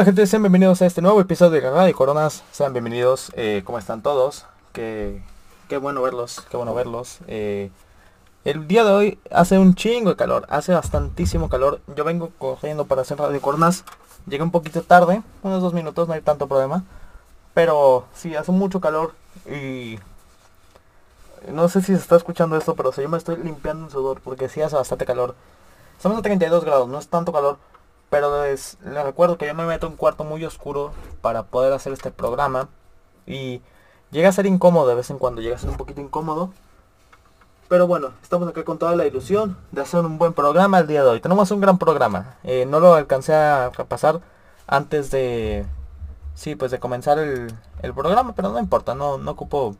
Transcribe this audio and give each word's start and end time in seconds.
Hola 0.00 0.06
gente, 0.06 0.26
sean 0.26 0.42
bienvenidos 0.42 0.80
a 0.80 0.86
este 0.86 1.02
nuevo 1.02 1.20
episodio 1.20 1.60
de 1.60 1.70
Radio 1.70 1.94
Coronas. 1.94 2.42
Sean 2.52 2.72
bienvenidos, 2.72 3.30
eh, 3.36 3.60
¿cómo 3.66 3.78
están 3.78 4.00
todos? 4.00 4.46
Qué, 4.72 5.22
qué 5.68 5.76
bueno 5.76 6.00
verlos, 6.00 6.40
qué 6.50 6.56
bueno 6.56 6.72
verlos. 6.72 7.18
Eh, 7.26 7.70
el 8.46 8.66
día 8.66 8.82
de 8.82 8.92
hoy 8.92 9.18
hace 9.30 9.58
un 9.58 9.74
chingo 9.74 10.08
de 10.08 10.16
calor, 10.16 10.46
hace 10.48 10.72
bastantísimo 10.72 11.50
calor. 11.50 11.82
Yo 11.94 12.04
vengo 12.04 12.30
corriendo 12.38 12.86
para 12.86 13.02
hacer 13.02 13.18
Radio 13.18 13.42
Coronas. 13.42 13.84
Llegué 14.26 14.42
un 14.42 14.50
poquito 14.50 14.80
tarde, 14.80 15.20
unos 15.42 15.60
dos 15.60 15.74
minutos, 15.74 16.08
no 16.08 16.14
hay 16.14 16.22
tanto 16.22 16.46
problema. 16.46 16.82
Pero 17.52 18.06
sí, 18.14 18.34
hace 18.34 18.52
mucho 18.52 18.80
calor 18.80 19.12
y... 19.44 19.98
No 21.52 21.68
sé 21.68 21.82
si 21.82 21.88
se 21.88 22.00
está 22.00 22.16
escuchando 22.16 22.56
esto, 22.56 22.74
pero 22.74 22.90
yo 22.90 23.08
me 23.10 23.18
estoy 23.18 23.36
limpiando 23.36 23.84
un 23.84 23.90
sudor 23.90 24.22
porque 24.24 24.48
sí 24.48 24.62
hace 24.62 24.76
bastante 24.76 25.04
calor. 25.04 25.34
Estamos 25.98 26.18
a 26.18 26.22
32 26.22 26.64
grados, 26.64 26.88
no 26.88 26.98
es 26.98 27.08
tanto 27.08 27.34
calor, 27.34 27.58
pero 28.10 28.44
les, 28.44 28.76
recuerdo 28.82 29.38
que 29.38 29.46
yo 29.46 29.54
me 29.54 29.64
meto 29.64 29.86
en 29.86 29.92
un 29.92 29.96
cuarto 29.96 30.24
muy 30.24 30.44
oscuro 30.44 30.92
para 31.22 31.44
poder 31.44 31.72
hacer 31.72 31.92
este 31.92 32.10
programa. 32.10 32.68
Y 33.26 33.62
llega 34.10 34.28
a 34.28 34.32
ser 34.32 34.46
incómodo 34.46 34.88
de 34.88 34.96
vez 34.96 35.10
en 35.10 35.18
cuando, 35.18 35.40
llega 35.40 35.56
a 35.56 35.58
ser 35.58 35.70
un 35.70 35.76
poquito 35.76 36.00
incómodo. 36.00 36.52
Pero 37.68 37.86
bueno, 37.86 38.10
estamos 38.22 38.48
acá 38.48 38.64
con 38.64 38.78
toda 38.78 38.96
la 38.96 39.06
ilusión 39.06 39.56
de 39.70 39.82
hacer 39.82 40.00
un 40.00 40.18
buen 40.18 40.32
programa 40.32 40.80
el 40.80 40.88
día 40.88 41.04
de 41.04 41.10
hoy. 41.10 41.20
Tenemos 41.20 41.50
un 41.52 41.60
gran 41.60 41.78
programa. 41.78 42.36
Eh, 42.42 42.66
no 42.66 42.80
lo 42.80 42.94
alcancé 42.94 43.34
a 43.34 43.70
pasar 43.88 44.20
antes 44.66 45.10
de... 45.12 45.64
Sí, 46.34 46.56
pues 46.56 46.72
de 46.72 46.80
comenzar 46.80 47.18
el, 47.18 47.54
el 47.82 47.94
programa, 47.94 48.34
pero 48.34 48.50
no 48.50 48.58
importa, 48.58 48.94
no, 48.94 49.18
no 49.18 49.32
ocupo 49.32 49.76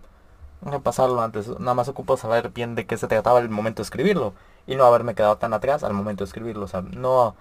pasarlo 0.83 1.21
antes. 1.21 1.49
Nada 1.59 1.75
más 1.75 1.89
ocupo 1.89 2.17
saber 2.17 2.51
bien 2.51 2.75
de 2.75 2.87
qué 2.87 2.97
se 2.97 3.09
trataba 3.09 3.41
el 3.41 3.49
momento 3.49 3.83
de 3.83 3.85
escribirlo. 3.85 4.35
Y 4.67 4.77
no 4.77 4.85
haberme 4.85 5.15
quedado 5.15 5.37
tan 5.39 5.53
atrás 5.53 5.83
al 5.83 5.95
momento 5.95 6.23
de 6.23 6.29
escribirlo. 6.29 6.67
O 6.67 6.69
sea, 6.69 6.83
no, 6.83 7.35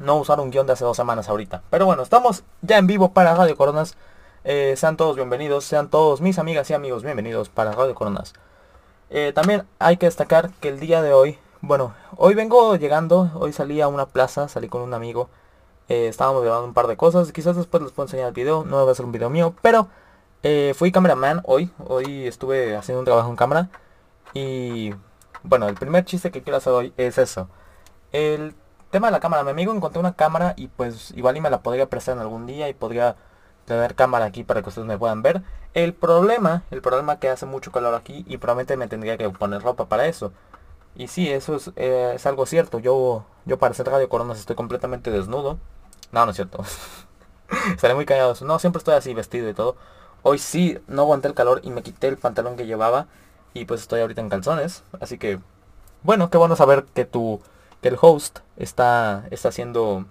no 0.00 0.16
usar 0.16 0.40
un 0.40 0.50
guion 0.50 0.66
de 0.66 0.72
hace 0.72 0.84
dos 0.84 0.96
semanas 0.96 1.28
ahorita. 1.28 1.62
Pero 1.70 1.86
bueno, 1.86 2.02
estamos 2.02 2.42
ya 2.62 2.78
en 2.78 2.86
vivo 2.86 3.12
para 3.12 3.34
Radio 3.34 3.56
Coronas. 3.56 3.96
Eh, 4.44 4.74
sean 4.76 4.96
todos 4.96 5.16
bienvenidos, 5.16 5.64
sean 5.64 5.90
todos 5.90 6.22
mis 6.22 6.38
amigas 6.38 6.70
y 6.70 6.74
amigos 6.74 7.02
bienvenidos 7.02 7.50
para 7.50 7.72
Radio 7.72 7.94
Coronas. 7.94 8.32
Eh, 9.10 9.32
también 9.34 9.66
hay 9.78 9.98
que 9.98 10.06
destacar 10.06 10.50
que 10.60 10.68
el 10.68 10.80
día 10.80 11.02
de 11.02 11.12
hoy, 11.12 11.38
bueno, 11.60 11.94
hoy 12.16 12.34
vengo 12.34 12.74
llegando, 12.76 13.30
hoy 13.34 13.52
salí 13.52 13.80
a 13.82 13.88
una 13.88 14.06
plaza, 14.06 14.48
salí 14.48 14.68
con 14.68 14.80
un 14.80 14.94
amigo. 14.94 15.28
Eh, 15.88 16.08
estábamos 16.08 16.42
grabando 16.42 16.66
un 16.66 16.74
par 16.74 16.86
de 16.86 16.96
cosas, 16.96 17.30
quizás 17.32 17.56
después 17.56 17.82
les 17.82 17.92
puedo 17.92 18.06
enseñar 18.06 18.28
el 18.28 18.34
video, 18.34 18.64
no 18.64 18.86
va 18.86 18.92
a 18.92 18.94
ser 18.94 19.04
un 19.04 19.12
video 19.12 19.28
mío, 19.28 19.54
pero 19.60 19.88
fui 20.74 20.90
cameraman 20.90 21.42
hoy, 21.44 21.70
hoy 21.86 22.26
estuve 22.26 22.74
haciendo 22.74 23.00
un 23.00 23.04
trabajo 23.04 23.28
en 23.28 23.36
cámara. 23.36 23.68
Y 24.32 24.94
bueno, 25.42 25.68
el 25.68 25.74
primer 25.74 26.06
chiste 26.06 26.30
que 26.30 26.42
quiero 26.42 26.56
hacer 26.56 26.72
hoy 26.72 26.94
es 26.96 27.18
eso. 27.18 27.48
El 28.12 28.54
tema 28.90 29.08
de 29.08 29.12
la 29.12 29.20
cámara, 29.20 29.44
mi 29.44 29.50
amigo 29.50 29.72
encontré 29.74 30.00
una 30.00 30.14
cámara 30.14 30.54
y 30.56 30.68
pues 30.68 31.12
igual 31.12 31.36
y 31.36 31.40
me 31.40 31.50
la 31.50 31.62
podría 31.62 31.88
prestar 31.88 32.16
en 32.16 32.22
algún 32.22 32.46
día 32.46 32.68
y 32.68 32.74
podría 32.74 33.16
tener 33.64 33.94
cámara 33.94 34.24
aquí 34.24 34.44
para 34.44 34.62
que 34.62 34.68
ustedes 34.68 34.86
me 34.86 34.98
puedan 34.98 35.22
ver. 35.22 35.42
El 35.74 35.94
problema, 35.94 36.64
el 36.70 36.82
problema 36.82 37.18
que 37.18 37.28
hace 37.28 37.46
mucho 37.46 37.70
calor 37.72 37.94
aquí 37.94 38.24
y 38.28 38.38
probablemente 38.38 38.76
me 38.76 38.88
tendría 38.88 39.16
que 39.16 39.30
poner 39.30 39.62
ropa 39.62 39.86
para 39.86 40.06
eso. 40.06 40.32
Y 40.96 41.08
sí, 41.08 41.30
eso 41.30 41.56
es, 41.56 41.70
eh, 41.76 42.16
algo 42.24 42.46
cierto. 42.46 42.80
Yo, 42.80 43.24
yo 43.46 43.58
para 43.58 43.72
hacer 43.72 43.86
Radio 43.86 44.08
Coronas 44.08 44.40
estoy 44.40 44.56
completamente 44.56 45.10
desnudo. 45.10 45.58
No, 46.12 46.24
no 46.24 46.30
es 46.32 46.36
cierto. 46.36 46.64
Estaré 47.74 47.94
muy 47.94 48.06
callado. 48.06 48.34
No, 48.44 48.58
siempre 48.58 48.78
estoy 48.78 48.94
así 48.94 49.14
vestido 49.14 49.48
y 49.48 49.54
todo. 49.54 49.76
Hoy 50.22 50.38
sí, 50.38 50.78
no 50.88 51.02
aguanté 51.02 51.28
el 51.28 51.34
calor 51.34 51.60
y 51.62 51.70
me 51.70 51.82
quité 51.82 52.08
el 52.08 52.18
pantalón 52.18 52.56
que 52.56 52.66
llevaba. 52.66 53.06
Y 53.54 53.64
pues 53.66 53.82
estoy 53.82 54.00
ahorita 54.00 54.20
en 54.20 54.28
calzones. 54.28 54.82
Así 55.00 55.18
que, 55.18 55.38
bueno, 56.02 56.30
qué 56.30 56.38
bueno 56.38 56.56
saber 56.56 56.84
que 56.94 57.04
tu, 57.04 57.40
que 57.80 57.88
el 57.88 57.98
host 58.00 58.40
está, 58.56 59.24
está 59.30 59.48
haciendo, 59.48 60.06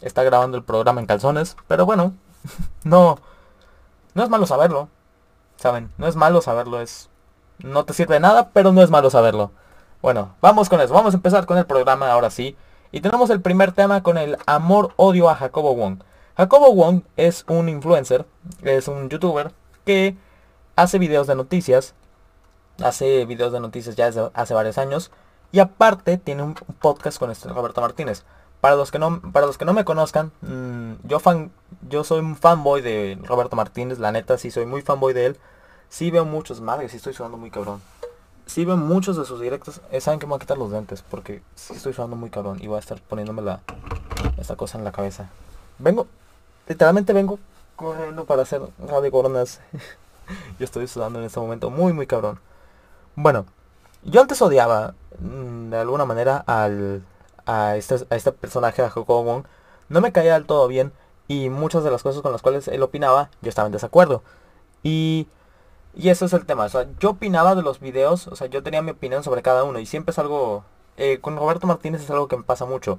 está 0.00 0.22
grabando 0.22 0.56
el 0.56 0.64
programa 0.64 1.00
en 1.00 1.06
calzones. 1.06 1.56
Pero 1.66 1.86
bueno, 1.86 2.14
no, 2.84 3.18
no 4.14 4.22
es 4.22 4.28
malo 4.28 4.46
saberlo. 4.46 4.88
Saben, 5.56 5.90
no 5.98 6.06
es 6.06 6.14
malo 6.14 6.40
saberlo, 6.40 6.80
es, 6.80 7.10
no 7.58 7.84
te 7.84 7.92
sirve 7.92 8.14
de 8.14 8.20
nada, 8.20 8.50
pero 8.52 8.72
no 8.72 8.82
es 8.82 8.90
malo 8.90 9.10
saberlo. 9.10 9.50
Bueno, 10.00 10.36
vamos 10.40 10.68
con 10.68 10.80
eso, 10.80 10.94
vamos 10.94 11.14
a 11.14 11.16
empezar 11.16 11.46
con 11.46 11.58
el 11.58 11.66
programa 11.66 12.10
ahora 12.12 12.30
sí. 12.30 12.56
Y 12.92 13.00
tenemos 13.00 13.28
el 13.30 13.40
primer 13.40 13.72
tema 13.72 14.02
con 14.02 14.16
el 14.16 14.38
amor-odio 14.46 15.28
a 15.28 15.34
Jacobo 15.34 15.74
Wong. 15.74 15.98
Jacobo 16.36 16.72
Wong 16.72 17.02
es 17.16 17.44
un 17.48 17.68
influencer, 17.68 18.24
es 18.62 18.86
un 18.86 19.08
youtuber 19.08 19.52
que 19.84 20.16
hace 20.76 20.98
videos 20.98 21.26
de 21.26 21.34
noticias. 21.34 21.94
Hace 22.80 23.24
videos 23.24 23.52
de 23.52 23.58
noticias 23.58 23.96
ya 23.96 24.06
desde 24.06 24.30
hace 24.34 24.54
varios 24.54 24.78
años. 24.78 25.10
Y 25.52 25.60
aparte 25.60 26.18
tiene 26.18 26.42
un 26.42 26.54
podcast 26.54 27.18
con 27.18 27.30
este 27.30 27.48
Roberto 27.48 27.80
Martínez. 27.80 28.24
Para 28.60 28.74
los 28.74 28.90
que 28.90 28.98
no, 28.98 29.20
para 29.32 29.46
los 29.46 29.56
que 29.56 29.64
no 29.64 29.72
me 29.72 29.84
conozcan, 29.84 30.32
mm, 30.42 31.06
yo 31.06 31.20
fan, 31.20 31.52
yo 31.88 32.02
soy 32.04 32.20
un 32.20 32.36
fanboy 32.36 32.82
de 32.82 33.18
Roberto 33.22 33.54
Martínez, 33.54 33.98
la 33.98 34.10
neta 34.10 34.36
sí 34.36 34.50
soy 34.50 34.66
muy 34.66 34.82
fanboy 34.82 35.12
de 35.14 35.26
él. 35.26 35.38
Sí 35.88 36.10
veo 36.10 36.24
muchos, 36.24 36.60
madre, 36.60 36.88
sí 36.88 36.96
estoy 36.96 37.14
sudando 37.14 37.38
muy 37.38 37.50
cabrón. 37.50 37.80
Sí 38.46 38.64
veo 38.64 38.76
muchos 38.76 39.16
de 39.16 39.24
sus 39.24 39.40
directos. 39.40 39.80
Eh, 39.90 40.00
Saben 40.00 40.18
que 40.18 40.26
me 40.26 40.30
voy 40.30 40.36
a 40.36 40.40
quitar 40.40 40.58
los 40.58 40.70
dentes 40.70 41.02
porque 41.02 41.42
sí 41.54 41.74
estoy 41.74 41.92
sudando 41.92 42.16
muy 42.16 42.30
cabrón 42.30 42.58
y 42.60 42.66
voy 42.66 42.76
a 42.76 42.80
estar 42.80 43.00
poniéndome 43.00 43.42
la, 43.42 43.60
esta 44.38 44.56
cosa 44.56 44.76
en 44.78 44.84
la 44.84 44.92
cabeza. 44.92 45.30
Vengo, 45.78 46.08
Literalmente 46.68 47.14
vengo 47.14 47.38
corriendo 47.76 48.26
para 48.26 48.42
hacer 48.42 48.60
radio 48.78 49.10
coronas. 49.10 49.60
Yo 50.58 50.64
estoy 50.64 50.86
sudando 50.86 51.18
en 51.18 51.24
este 51.24 51.40
momento 51.40 51.70
muy, 51.70 51.94
muy 51.94 52.06
cabrón. 52.06 52.38
Bueno, 53.16 53.46
yo 54.08 54.20
antes 54.20 54.40
odiaba 54.42 54.94
mm, 55.20 55.70
de 55.70 55.78
alguna 55.78 56.04
manera 56.04 56.44
al, 56.46 57.02
a, 57.46 57.76
este, 57.76 57.96
a 58.10 58.16
este 58.16 58.32
personaje, 58.32 58.82
a 58.82 58.90
Jacobo. 58.90 59.44
No 59.88 60.00
me 60.00 60.12
caía 60.12 60.34
del 60.34 60.46
todo 60.46 60.68
bien 60.68 60.92
y 61.28 61.50
muchas 61.50 61.84
de 61.84 61.90
las 61.90 62.02
cosas 62.02 62.22
con 62.22 62.32
las 62.32 62.42
cuales 62.42 62.68
él 62.68 62.82
opinaba, 62.82 63.30
yo 63.42 63.48
estaba 63.48 63.66
en 63.66 63.72
desacuerdo. 63.72 64.22
Y, 64.82 65.28
y 65.94 66.10
eso 66.10 66.26
es 66.26 66.32
el 66.32 66.46
tema. 66.46 66.64
O 66.64 66.68
sea, 66.68 66.86
yo 67.00 67.10
opinaba 67.10 67.54
de 67.54 67.62
los 67.62 67.80
videos, 67.80 68.28
o 68.28 68.36
sea, 68.36 68.48
yo 68.48 68.62
tenía 68.62 68.82
mi 68.82 68.92
opinión 68.92 69.24
sobre 69.24 69.42
cada 69.42 69.64
uno 69.64 69.78
y 69.78 69.86
siempre 69.86 70.12
es 70.12 70.18
algo... 70.18 70.64
Eh, 70.96 71.20
con 71.20 71.36
Roberto 71.36 71.66
Martínez 71.68 72.02
es 72.02 72.10
algo 72.10 72.26
que 72.26 72.36
me 72.36 72.42
pasa 72.42 72.64
mucho 72.64 72.98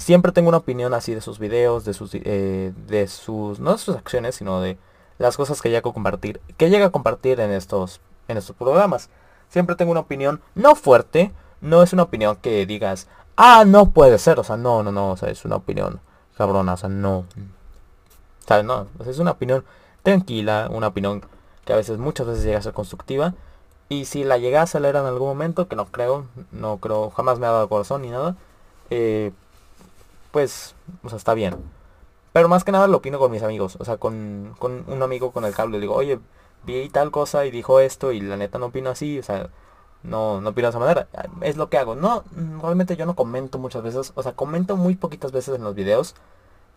siempre 0.00 0.32
tengo 0.32 0.48
una 0.48 0.58
opinión 0.58 0.94
así 0.94 1.14
de 1.14 1.20
sus 1.20 1.38
videos, 1.38 1.84
de 1.84 1.94
sus, 1.94 2.10
eh, 2.14 2.72
de 2.86 3.06
sus, 3.08 3.60
no 3.60 3.72
de 3.72 3.78
sus 3.78 3.96
acciones, 3.96 4.34
sino 4.34 4.60
de 4.60 4.78
las 5.18 5.36
cosas 5.36 5.60
que 5.60 5.68
llega 5.68 5.80
a 5.80 5.92
compartir, 5.92 6.40
que 6.56 6.70
llega 6.70 6.86
a 6.86 6.90
compartir 6.90 7.40
en 7.40 7.50
estos, 7.52 8.00
en 8.28 8.38
estos 8.38 8.56
programas. 8.56 9.10
Siempre 9.50 9.76
tengo 9.76 9.90
una 9.90 10.00
opinión 10.00 10.40
no 10.54 10.74
fuerte, 10.74 11.32
no 11.60 11.82
es 11.82 11.92
una 11.92 12.04
opinión 12.04 12.36
que 12.36 12.64
digas, 12.64 13.08
ah, 13.36 13.64
no 13.66 13.90
puede 13.90 14.18
ser, 14.18 14.38
o 14.40 14.44
sea, 14.44 14.56
no, 14.56 14.82
no, 14.82 14.92
no, 14.92 15.10
o 15.10 15.16
sea, 15.16 15.28
es 15.28 15.44
una 15.44 15.56
opinión 15.56 16.00
cabrona, 16.36 16.74
o 16.74 16.76
sea, 16.76 16.88
no. 16.88 17.18
O 17.18 18.46
sea, 18.46 18.62
no, 18.62 18.86
es 19.06 19.18
una 19.18 19.32
opinión 19.32 19.64
tranquila, 20.02 20.68
una 20.70 20.88
opinión 20.88 21.22
que 21.64 21.72
a 21.72 21.76
veces, 21.76 21.98
muchas 21.98 22.26
veces 22.26 22.44
llega 22.44 22.58
a 22.58 22.62
ser 22.62 22.72
constructiva. 22.72 23.34
Y 23.88 24.04
si 24.04 24.24
la 24.24 24.38
llegase 24.38 24.78
a 24.78 24.80
leer 24.80 24.96
en 24.96 25.04
algún 25.04 25.28
momento, 25.28 25.68
que 25.68 25.76
no 25.76 25.86
creo, 25.86 26.26
no 26.52 26.78
creo, 26.78 27.10
jamás 27.10 27.38
me 27.38 27.46
ha 27.46 27.50
dado 27.50 27.68
corazón 27.68 28.02
ni 28.02 28.10
nada, 28.10 28.36
eh, 28.90 29.32
pues, 30.30 30.74
o 31.02 31.08
sea, 31.08 31.18
está 31.18 31.34
bien. 31.34 31.56
Pero 32.32 32.48
más 32.48 32.62
que 32.64 32.72
nada 32.72 32.86
lo 32.86 32.98
opino 32.98 33.18
con 33.18 33.32
mis 33.32 33.42
amigos, 33.42 33.76
o 33.80 33.84
sea, 33.84 33.96
con, 33.96 34.54
con 34.58 34.84
un 34.86 35.02
amigo 35.02 35.32
con 35.32 35.44
el 35.44 35.54
cable. 35.54 35.78
Le 35.78 35.80
digo, 35.80 35.94
oye, 35.94 36.20
vi 36.64 36.88
tal 36.88 37.10
cosa 37.10 37.46
y 37.46 37.50
dijo 37.50 37.80
esto 37.80 38.12
y 38.12 38.20
la 38.20 38.36
neta 38.36 38.58
no 38.58 38.66
opino 38.66 38.90
así, 38.90 39.18
o 39.18 39.22
sea, 39.22 39.50
no, 40.02 40.40
no 40.40 40.50
opino 40.50 40.66
de 40.66 40.70
esa 40.70 40.78
manera. 40.78 41.08
Es 41.42 41.56
lo 41.56 41.68
que 41.68 41.78
hago. 41.78 41.94
No, 41.94 42.24
realmente 42.60 42.96
yo 42.96 43.06
no 43.06 43.16
comento 43.16 43.58
muchas 43.58 43.82
veces, 43.82 44.12
o 44.14 44.22
sea, 44.22 44.32
comento 44.32 44.76
muy 44.76 44.96
poquitas 44.96 45.32
veces 45.32 45.56
en 45.56 45.64
los 45.64 45.74
videos. 45.74 46.14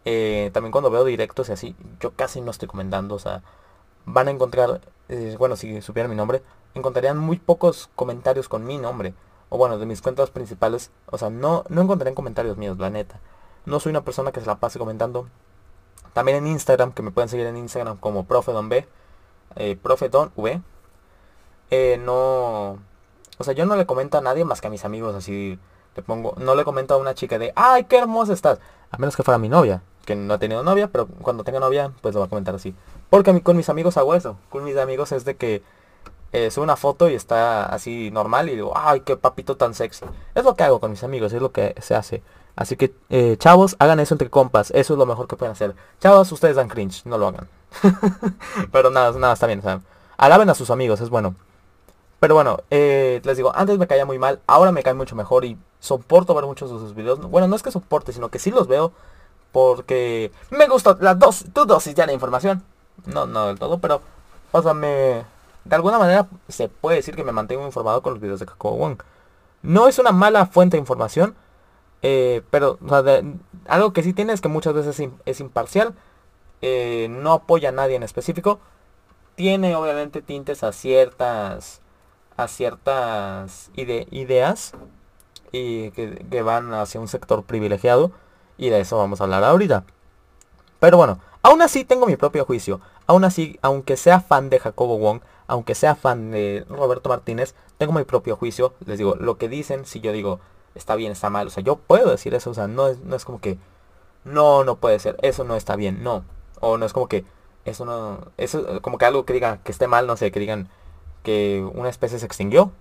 Eh, 0.06 0.51
también 0.53 0.71
cuando 0.71 0.91
veo 0.91 1.06
directos 1.06 1.50
y 1.50 1.53
así, 1.53 1.75
yo 2.00 2.12
casi 2.12 2.41
no 2.41 2.51
estoy 2.51 2.68
comentando, 2.68 3.15
o 3.15 3.19
sea, 3.19 3.41
van 4.06 4.27
a 4.27 4.31
encontrar, 4.31 4.81
eh, 5.09 5.35
bueno, 5.39 5.56
si 5.56 5.81
supieran 5.81 6.09
mi 6.09 6.18
nombre, 6.18 6.44
encontrarían 6.74 7.18
muy 7.18 7.38
pocos 7.39 7.89
comentarios 7.95 8.50
con 8.50 8.65
mi 8.65 8.77
nombre. 8.77 9.13
O 9.50 9.57
bueno, 9.57 9.77
de 9.77 9.86
mis 9.86 10.01
cuentas 10.01 10.31
principales, 10.31 10.91
o 11.07 11.18
sea, 11.18 11.29
no, 11.29 11.63
no 11.69 11.81
encontrarían 11.81 12.15
comentarios 12.15 12.57
míos, 12.57 12.77
la 12.79 12.89
neta. 12.89 13.19
No 13.65 13.79
soy 13.79 13.91
una 13.91 14.03
persona 14.03 14.31
que 14.31 14.41
se 14.41 14.47
la 14.47 14.56
pase 14.56 14.79
comentando. 14.79 15.27
También 16.13 16.38
en 16.38 16.47
Instagram, 16.47 16.91
que 16.91 17.01
me 17.03 17.12
pueden 17.12 17.29
seguir 17.29 17.45
en 17.45 17.57
Instagram 17.57 17.97
como 17.97 18.25
Eh, 19.55 19.77
profedonv. 19.81 20.61
Eh, 21.71 22.00
no... 22.03 22.79
O 23.39 23.44
sea, 23.44 23.53
yo 23.53 23.65
no 23.65 23.75
le 23.75 23.85
comento 23.85 24.17
a 24.17 24.21
nadie 24.21 24.45
más 24.45 24.61
que 24.61 24.67
a 24.67 24.69
mis 24.69 24.85
amigos, 24.85 25.15
así 25.15 25.59
le 25.95 26.03
pongo... 26.03 26.35
No 26.38 26.55
le 26.55 26.63
comento 26.63 26.94
a 26.94 26.97
una 26.97 27.15
chica 27.15 27.39
de, 27.39 27.51
¡ay, 27.55 27.85
qué 27.85 27.97
hermosa 27.97 28.33
estás! 28.33 28.59
A 28.91 28.97
menos 28.97 29.15
que 29.15 29.23
fuera 29.23 29.38
mi 29.38 29.50
novia, 29.50 29.81
que 30.05 30.15
no 30.15 30.35
ha 30.35 30.38
tenido 30.38 30.63
novia, 30.63 30.88
pero 30.88 31.07
cuando 31.07 31.44
tenga 31.44 31.59
novia, 31.59 31.91
pues 32.01 32.13
lo 32.13 32.19
va 32.19 32.27
a 32.27 32.29
comentar 32.29 32.53
así. 32.53 32.75
Porque 33.09 33.41
con 33.41 33.57
mis 33.57 33.69
amigos 33.69 33.97
hago 33.97 34.13
eso. 34.15 34.38
Con 34.50 34.63
mis 34.63 34.77
amigos 34.77 35.11
es 35.11 35.25
de 35.25 35.35
que 35.35 35.63
eh, 36.31 36.50
una 36.57 36.75
foto 36.75 37.09
y 37.09 37.13
está 37.15 37.65
así 37.65 38.11
normal 38.11 38.50
y 38.50 38.55
digo, 38.55 38.73
¡ay, 38.75 39.01
qué 39.01 39.17
papito 39.17 39.57
tan 39.57 39.73
sexy! 39.73 40.05
Es 40.35 40.44
lo 40.44 40.55
que 40.55 40.63
hago 40.63 40.79
con 40.79 40.91
mis 40.91 41.03
amigos, 41.03 41.33
es 41.33 41.41
lo 41.41 41.51
que 41.51 41.75
se 41.79 41.95
hace. 41.95 42.23
Así 42.55 42.77
que, 42.77 42.94
eh, 43.09 43.35
chavos, 43.38 43.75
hagan 43.79 44.00
eso 44.00 44.13
entre 44.13 44.29
compas. 44.29 44.71
Eso 44.71 44.94
es 44.94 45.00
lo 45.00 45.05
mejor 45.05 45.27
que 45.27 45.35
pueden 45.35 45.53
hacer. 45.53 45.75
Chavos, 46.00 46.31
ustedes 46.31 46.55
dan 46.55 46.67
cringe. 46.67 47.05
No 47.05 47.17
lo 47.17 47.27
hagan. 47.27 47.50
Pero 48.71 48.91
nada, 48.91 49.11
nada, 49.17 49.33
está 49.33 49.47
bien. 49.47 49.59
O 49.59 49.63
sea, 49.63 49.81
alaben 50.17 50.50
a 50.50 50.55
sus 50.55 50.69
amigos, 50.69 51.01
es 51.01 51.09
bueno. 51.09 51.35
Pero 52.19 52.35
bueno, 52.35 52.59
eh, 52.69 53.21
les 53.23 53.38
digo, 53.38 53.51
antes 53.55 53.77
me 53.77 53.88
caía 53.88 54.05
muy 54.05 54.19
mal. 54.19 54.39
Ahora 54.47 54.71
me 54.71 54.83
cae 54.83 54.94
mucho 54.94 55.15
mejor 55.15 55.45
y 55.45 55.57
soporto 55.79 56.33
ver 56.35 56.45
muchos 56.45 56.71
de 56.71 56.79
sus 56.79 56.95
videos. 56.95 57.19
Bueno, 57.19 57.47
no 57.47 57.55
es 57.55 57.63
que 57.63 57.71
soporte, 57.71 58.13
sino 58.13 58.29
que 58.29 58.39
sí 58.39 58.51
los 58.51 58.67
veo. 58.67 58.94
Porque 59.51 60.31
me 60.50 60.67
gusta 60.67 60.97
la 61.00 61.15
dos, 61.15 61.45
tu 61.53 61.65
dosis 61.65 61.95
de 61.95 62.05
la 62.05 62.13
información. 62.13 62.63
No, 63.05 63.25
no 63.25 63.47
del 63.47 63.59
todo, 63.59 63.79
pero, 63.79 64.01
o 64.51 64.61
sea, 64.61 64.73
me... 64.73 65.25
De 65.65 65.75
alguna 65.75 65.97
manera 65.97 66.27
se 66.50 66.67
puede 66.69 66.97
decir 66.97 67.15
que 67.15 67.23
me 67.23 67.31
mantengo 67.31 67.65
informado 67.65 68.01
con 68.01 68.13
los 68.13 68.21
videos 68.21 68.39
de 68.39 68.45
Kakao 68.45 68.75
Wong. 68.75 69.01
No 69.61 69.88
es 69.88 69.97
una 70.00 70.11
mala 70.11 70.45
fuente 70.45 70.75
de 70.75 70.81
información, 70.81 71.35
eh, 72.03 72.41
pero 72.51 72.77
algo 73.67 73.94
que 73.94 74.03
sí 74.03 74.13
tiene 74.13 74.33
es 74.33 74.41
que 74.41 74.50
muchas 74.50 74.73
veces 74.73 75.09
es, 75.25 75.39
imparcial, 75.39 75.95
eh, 76.61 77.07
no 77.09 77.31
apoya 77.31 77.69
a 77.69 77.71
nadie 77.71 77.95
en 77.95 78.03
específico, 78.03 78.59
tiene 79.35 79.75
obviamente 79.75 80.21
tintes 80.21 80.63
a 80.63 80.71
ciertas 80.73 81.81
a 82.35 82.47
ciertas 82.47 83.71
ideas 83.75 84.73
y 85.51 85.91
que, 85.91 86.41
van 86.41 86.73
hacia 86.73 87.00
un 87.00 87.07
sector 87.07 87.44
privilegiado 87.44 88.11
y 88.57 88.69
de 88.69 88.81
eso 88.81 88.97
vamos 88.97 89.21
a 89.21 89.25
hablar 89.25 89.44
ahorita. 89.44 89.85
Pero 90.79 90.97
bueno, 90.97 91.19
aún 91.41 91.61
así 91.61 91.85
tengo 91.85 92.05
mi 92.05 92.17
propio 92.17 92.45
juicio. 92.45 92.81
Aún 93.07 93.23
así, 93.23 93.59
aunque 93.61 93.95
sea 93.97 94.19
fan 94.19 94.50
de 94.50 94.59
Jacobo 94.59 94.97
Wong, 94.97 95.21
aunque 95.47 95.75
sea 95.75 95.95
fan 95.95 96.31
de 96.31 96.65
Roberto 96.69 97.09
Martínez, 97.09 97.55
tengo 97.77 97.94
mi 97.94 98.03
propio 98.03 98.35
juicio. 98.35 98.73
Les 98.85 98.97
digo, 98.97 99.15
lo 99.15 99.38
que 99.38 99.47
dicen, 99.47 99.85
si 99.85 100.01
yo 100.01 100.11
digo, 100.11 100.39
está 100.75 100.95
bien, 100.95 101.11
está 101.11 101.29
mal. 101.29 101.47
O 101.47 101.49
sea, 101.49 101.63
yo 101.63 101.77
puedo 101.77 102.09
decir 102.11 102.33
eso. 102.33 102.49
O 102.51 102.53
sea, 102.53 102.67
no 102.67 102.87
es, 102.87 102.99
no 102.99 103.15
es 103.15 103.25
como 103.25 103.39
que, 103.41 103.57
no, 104.25 104.63
no 104.63 104.77
puede 104.77 104.99
ser. 104.99 105.17
Eso 105.21 105.43
no 105.43 105.55
está 105.55 105.75
bien. 105.75 106.03
No. 106.03 106.23
O 106.59 106.77
no 106.77 106.85
es 106.85 106.93
como 106.93 107.07
que, 107.07 107.25
eso 107.65 107.85
no, 107.85 108.31
eso 108.37 108.81
como 108.81 108.97
que 108.97 109.05
algo 109.05 109.25
que 109.25 109.33
diga 109.33 109.59
que 109.63 109.71
esté 109.71 109.87
mal, 109.87 110.07
no 110.07 110.17
sé, 110.17 110.31
que 110.31 110.39
digan 110.39 110.69
que 111.23 111.67
una 111.73 111.89
especie 111.89 112.19
se 112.19 112.25
extinguió. 112.25 112.71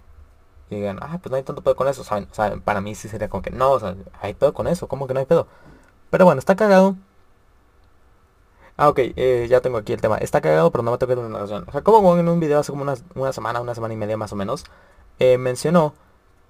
Y 0.71 0.77
digan, 0.77 0.99
ah, 1.03 1.19
pues 1.23 1.31
no 1.31 1.37
hay 1.37 1.43
tanto 1.43 1.63
pedo 1.63 1.77
con 1.77 1.89
eso. 1.89 2.03
O 2.03 2.05
sea, 2.05 2.57
para 2.65 2.81
mí 2.81 2.95
sí 2.95 3.09
sería 3.09 3.29
como 3.29 3.43
que, 3.43 3.51
no, 3.51 3.73
o 3.73 3.81
sea, 3.81 3.97
hay 4.21 4.35
pedo 4.35 4.55
con 4.55 4.67
eso. 4.67 4.89
¿Cómo 4.89 5.07
que 5.07 5.15
no 5.15 5.21
hay 5.21 5.27
pedo? 5.27 5.47
Pero 6.11 6.25
bueno, 6.25 6.39
está 6.39 6.57
cagado. 6.57 6.97
Ah, 8.77 8.89
ok, 8.89 8.99
eh, 9.17 9.47
ya 9.51 9.61
tengo 9.61 9.79
aquí 9.79 9.93
el 9.93 10.01
tema. 10.01 10.17
Está 10.19 10.41
cagado, 10.41 10.71
pero 10.71 10.83
no 10.83 10.91
me 10.91 10.99
toca 10.99 11.15
una 11.15 11.39
razón. 11.39 11.67
Jacobo 11.67 12.01
Wong 12.01 12.21
en 12.21 12.29
un 12.29 12.41
video 12.41 12.59
hace 12.59 12.73
como 12.73 12.83
una, 12.83 12.95
una 13.15 13.33
semana, 13.33 13.61
una 13.61 13.75
semana 13.75 13.95
y 13.95 13.97
media 13.97 14.17
más 14.17 14.33
o 14.33 14.37
menos, 14.37 14.65
eh, 15.19 15.39
mencionó 15.39 15.95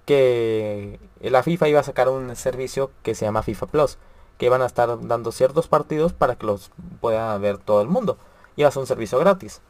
que 0.05 0.99
la 1.21 1.43
FIFA 1.43 1.69
iba 1.69 1.79
a 1.79 1.83
sacar 1.83 2.09
un 2.09 2.35
servicio 2.35 2.91
que 3.03 3.15
se 3.15 3.25
llama 3.25 3.43
FIFA 3.43 3.67
Plus, 3.67 3.97
que 4.37 4.45
iban 4.47 4.61
a 4.61 4.65
estar 4.65 5.07
dando 5.07 5.31
ciertos 5.31 5.67
partidos 5.67 6.13
para 6.13 6.35
que 6.35 6.45
los 6.45 6.71
pueda 7.01 7.37
ver 7.37 7.57
todo 7.57 7.81
el 7.81 7.87
mundo. 7.87 8.17
Iba 8.55 8.69
a 8.69 8.71
ser 8.71 8.81
un 8.81 8.87
servicio 8.87 9.19
gratis. 9.19 9.61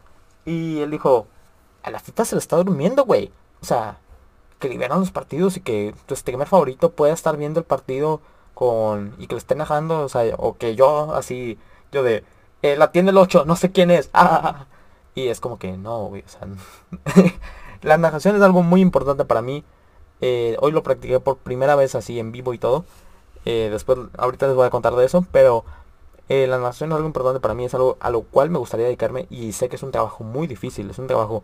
Y 0.45 0.81
él 0.81 0.91
dijo, 0.91 1.27
a 1.83 1.91
la 1.91 2.00
FIFA 2.00 2.25
se 2.25 2.35
le 2.35 2.39
está 2.39 2.57
durmiendo, 2.57 3.06
güey. 3.06 3.31
O 3.62 3.65
sea, 3.65 4.00
que 4.59 4.69
liberan 4.69 5.00
los 5.00 5.12
partidos 5.12 5.57
y 5.57 5.62
que 5.62 5.94
tu 6.06 6.15
streamer 6.15 6.47
favorito 6.47 6.91
pueda 6.91 7.13
estar 7.13 7.38
viendo 7.38 7.59
el 7.59 7.65
partido 7.65 8.21
con... 8.53 9.15
y 9.19 9.27
que 9.27 9.36
le 9.36 9.39
estén 9.39 9.57
narrando, 9.59 10.01
o 10.01 10.09
sea, 10.09 10.24
o 10.38 10.57
que 10.57 10.75
yo 10.75 11.13
así, 11.13 11.59
yo 11.91 12.03
de, 12.03 12.24
eh, 12.62 12.77
la 12.77 12.91
tiene 12.91 13.12
el 13.12 13.18
8, 13.18 13.44
no 13.45 13.56
sé 13.56 13.71
quién 13.71 13.91
es. 13.91 14.09
Ah, 14.13 14.65
y 15.15 15.27
es 15.27 15.39
como 15.39 15.59
que 15.59 15.77
no, 15.77 16.06
güey, 16.06 16.24
o 16.24 16.29
sea, 16.29 16.47
la 17.81 17.97
narración 17.97 18.36
es 18.36 18.41
algo 18.41 18.63
muy 18.63 18.81
importante 18.81 19.25
para 19.25 19.41
mí. 19.41 19.63
Eh, 20.25 20.55
hoy 20.61 20.71
lo 20.71 20.83
practiqué 20.83 21.19
por 21.19 21.35
primera 21.37 21.75
vez 21.75 21.95
así 21.95 22.17
en 22.17 22.31
vivo 22.31 22.53
y 22.53 22.57
todo. 22.57 22.85
Eh, 23.43 23.67
después, 23.69 23.99
ahorita 24.17 24.47
les 24.47 24.55
voy 24.55 24.65
a 24.65 24.69
contar 24.69 24.95
de 24.95 25.03
eso, 25.05 25.25
pero 25.33 25.65
eh, 26.29 26.47
la 26.47 26.57
narración 26.57 26.91
es 26.91 26.95
algo 26.95 27.07
importante 27.07 27.41
para 27.41 27.53
mí, 27.53 27.65
es 27.65 27.73
algo 27.73 27.97
a 27.99 28.09
lo 28.09 28.21
cual 28.21 28.49
me 28.49 28.57
gustaría 28.57 28.85
dedicarme 28.85 29.27
y 29.29 29.51
sé 29.51 29.67
que 29.67 29.75
es 29.75 29.83
un 29.83 29.91
trabajo 29.91 30.23
muy 30.23 30.47
difícil, 30.47 30.89
es 30.89 30.97
un 30.97 31.07
trabajo 31.07 31.43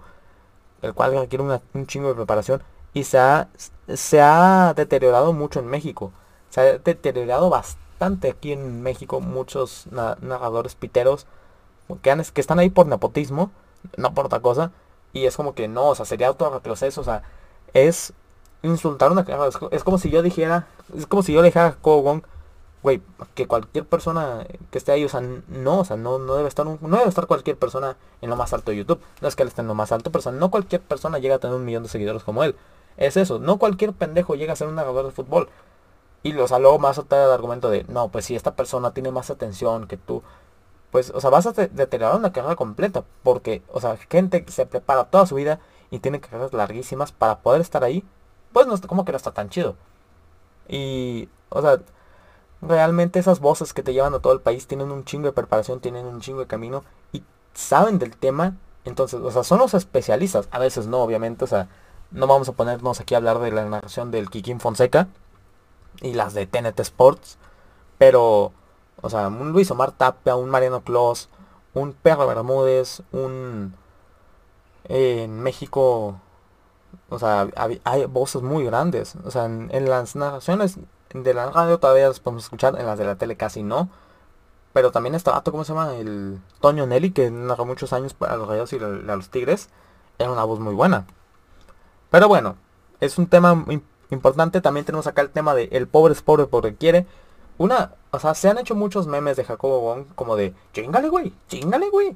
el 0.82 0.94
cual 0.94 1.12
requiere 1.14 1.44
un 1.74 1.88
chingo 1.88 2.08
de 2.08 2.16
preparación 2.16 2.64
y 2.94 3.04
se 3.04 3.18
ha, 3.20 3.50
se 3.94 4.22
ha 4.22 4.74
deteriorado 4.78 5.34
mucho 5.34 5.60
en 5.60 5.68
México. 5.68 6.14
Se 6.50 6.62
ha 6.62 6.78
deteriorado 6.78 7.50
bastante 7.50 8.30
aquí 8.30 8.54
en 8.54 8.82
México 8.82 9.20
muchos 9.20 9.88
narradores 9.92 10.76
piteros 10.76 11.28
que, 12.02 12.24
que 12.34 12.42
están 12.42 12.60
ahí 12.60 12.70
por 12.70 12.88
nepotismo, 12.88 13.52
no 13.98 14.14
por 14.14 14.28
otra 14.28 14.40
cosa. 14.40 14.72
Y 15.12 15.26
es 15.26 15.36
como 15.36 15.54
que 15.54 15.68
no, 15.68 15.90
o 15.90 15.96
sea, 15.96 16.06
sería 16.06 16.32
otro 16.32 16.50
retroceso, 16.50 17.02
o 17.02 17.04
sea, 17.04 17.24
es 17.74 18.14
insultar 18.64 19.12
una 19.12 19.22
es, 19.22 19.58
es 19.72 19.84
como 19.84 19.98
si 19.98 20.10
yo 20.10 20.22
dijera, 20.22 20.68
es 20.98 21.06
como 21.06 21.24
si 21.24 21.34
yo 21.34 21.42
le 21.42 21.48
dijera 21.48 21.68
a 21.68 21.76
Kogon, 21.76 22.24
güey, 22.84 23.02
que 23.36 23.48
cualquier 23.48 23.86
persona 23.86 24.46
que 24.72 24.78
esté 24.78 24.92
ahí, 24.92 25.04
o 25.06 25.10
sea, 25.10 25.22
no, 25.22 25.80
o 25.80 25.86
sea, 25.86 25.98
no, 25.98 26.20
no 26.20 26.36
debe 26.36 26.48
estar 26.48 26.66
no 26.66 26.78
debe 26.98 27.10
estar 27.10 27.28
cualquier 27.28 27.58
persona 27.58 27.98
en 28.22 28.30
lo 28.30 28.36
más 28.36 28.54
alto 28.54 28.72
de 28.72 28.78
YouTube. 28.78 29.02
No 29.22 29.28
es 29.28 29.36
que 29.36 29.44
él 29.44 29.50
esté 29.50 29.62
en 29.62 29.68
lo 29.68 29.76
más 29.76 29.92
alto, 29.92 30.12
pero 30.12 30.32
no 30.32 30.52
cualquier 30.52 30.82
persona 30.82 31.20
llega 31.20 31.36
a 31.36 31.40
tener 31.40 31.56
un 31.56 31.66
millón 31.66 31.84
de 31.84 31.90
seguidores 31.90 32.24
como 32.24 32.44
él. 32.44 32.56
Es 32.98 33.18
eso, 33.18 33.40
no 33.40 33.58
cualquier 33.60 33.94
pendejo 33.94 34.36
llega 34.36 34.54
a 34.54 34.56
ser 34.56 34.68
un 34.68 34.76
narrador 34.76 35.06
de 35.06 35.12
fútbol. 35.12 35.50
Y 36.24 36.38
o 36.38 36.48
sea, 36.48 36.60
luego 36.60 36.80
más 36.80 36.98
otra 36.98 37.26
el 37.26 37.32
argumento 37.32 37.70
de, 37.70 37.86
no, 37.86 38.10
pues 38.10 38.26
si 38.26 38.36
esta 38.36 38.56
persona 38.56 38.92
tiene 38.94 39.12
más 39.12 39.30
atención 39.30 39.88
que 39.88 39.98
tú, 39.98 40.22
pues, 40.92 41.12
o 41.12 41.22
sea, 41.22 41.30
vas 41.30 41.46
a 41.48 41.52
deteriorar 41.54 42.16
una 42.16 42.32
carrera 42.34 42.56
completa. 42.56 43.04
Porque, 43.24 43.62
o 43.72 43.80
sea, 43.82 43.98
gente 44.10 44.46
se 44.50 44.66
prepara 44.66 45.06
toda 45.06 45.26
su 45.26 45.36
vida 45.36 45.60
y 45.92 46.00
tiene 46.00 46.20
carreras 46.20 46.54
larguísimas 46.54 47.12
para 47.12 47.40
poder 47.40 47.62
estar 47.62 47.84
ahí, 47.84 48.04
pues 48.54 48.68
no, 48.68 48.80
como 48.82 49.06
que 49.06 49.12
no 49.12 49.18
está 49.18 49.32
tan 49.32 49.50
chido. 49.50 49.76
Y, 50.68 51.30
o 51.50 51.62
sea, 51.62 51.80
realmente 52.62 53.20
esas 53.20 53.40
voces 53.40 53.74
que 53.74 53.84
te 53.84 53.94
llevan 53.94 54.14
a 54.14 54.20
todo 54.20 54.34
el 54.34 54.42
país 54.42 54.68
tienen 54.68 54.92
un 54.92 55.06
chingo 55.06 55.28
de 55.28 55.34
preparación, 55.34 55.80
tienen 55.80 56.06
un 56.06 56.22
chingo 56.22 56.40
de 56.40 56.48
camino 56.48 56.84
y 57.12 57.24
saben 57.54 58.00
del 58.00 58.16
tema. 58.16 58.56
Entonces, 58.86 59.20
o 59.20 59.32
sea, 59.32 59.44
son 59.44 59.60
los 59.60 59.74
especialistas. 59.74 60.48
A 60.52 60.60
veces 60.60 60.88
no, 60.88 61.00
obviamente, 61.00 61.44
o 61.46 61.48
sea, 61.48 61.68
no 62.12 62.28
vamos 62.28 62.50
a 62.50 62.54
ponernos 62.54 63.00
aquí 63.00 63.14
a 63.14 63.18
hablar 63.18 63.40
de 63.40 63.52
la 63.52 63.66
narración 63.66 64.12
del 64.12 64.30
Kikín 64.30 64.60
Fonseca 64.60 65.08
y 66.02 66.14
las 66.14 66.34
de 66.34 66.48
TNT 66.48 66.80
Sports. 66.82 67.38
Pero, 67.98 68.52
o 69.02 69.10
sea, 69.10 69.28
un 69.28 69.52
Luis 69.52 69.72
Omar 69.72 69.92
Tapia, 69.92 70.36
un 70.36 70.50
Mariano 70.50 70.82
Clos, 70.82 71.30
un 71.74 71.94
Perro 71.94 72.28
Bermúdez, 72.28 73.02
un... 73.12 73.76
en 74.86 75.40
México, 75.42 76.20
o 77.10 77.20
sea, 77.20 77.48
hay, 77.56 78.06
voces 78.06 78.42
muy 78.42 78.66
grandes. 78.66 79.16
O 79.26 79.32
sea, 79.32 79.46
en 79.46 79.90
las 79.90 80.16
narraciones 80.16 80.78
de 81.14 81.34
la 81.34 81.50
radio 81.50 81.80
todavía 81.80 82.08
las 82.08 82.20
podemos 82.20 82.44
escuchar, 82.44 82.80
en 82.80 82.86
las 82.86 82.98
de 82.98 83.06
la 83.06 83.16
tele 83.16 83.36
casi 83.36 83.64
no. 83.64 83.90
Pero 84.74 84.92
también 84.92 85.18
vato, 85.26 85.52
¿cómo 85.52 85.64
se 85.64 85.74
llama? 85.74 85.96
El 85.96 86.40
Toño 86.62 86.86
Nelly, 86.86 87.12
que 87.12 87.32
narró 87.32 87.66
muchos 87.66 87.92
años 87.92 88.14
para 88.14 88.38
los 88.38 88.48
rayos 88.48 88.72
y 88.74 88.78
a 88.78 88.80
los 88.80 89.30
tigres. 89.30 89.70
Era 90.20 90.32
una 90.32 90.44
voz 90.44 90.60
muy 90.60 90.76
buena. 90.76 91.08
Pero 92.12 92.28
bueno, 92.28 92.56
es 93.00 93.18
un 93.18 93.28
tema 93.28 93.66
importante. 94.12 94.62
También 94.62 94.86
tenemos 94.86 95.08
acá 95.08 95.22
el 95.22 95.32
tema 95.32 95.56
de 95.56 95.70
el 95.72 95.88
pobre 95.88 96.14
es 96.14 96.22
pobre 96.22 96.46
porque 96.46 96.76
quiere. 96.76 97.08
Una, 97.58 97.96
o 98.12 98.20
sea, 98.20 98.36
se 98.36 98.50
han 98.50 98.58
hecho 98.58 98.76
muchos 98.76 99.08
memes 99.08 99.38
de 99.38 99.44
Jacobo 99.44 99.82
Wong 99.82 100.06
como 100.16 100.36
de, 100.36 100.54
chingale, 100.74 101.10
güey, 101.10 101.34
chingale, 101.50 101.90
güey. 101.90 102.16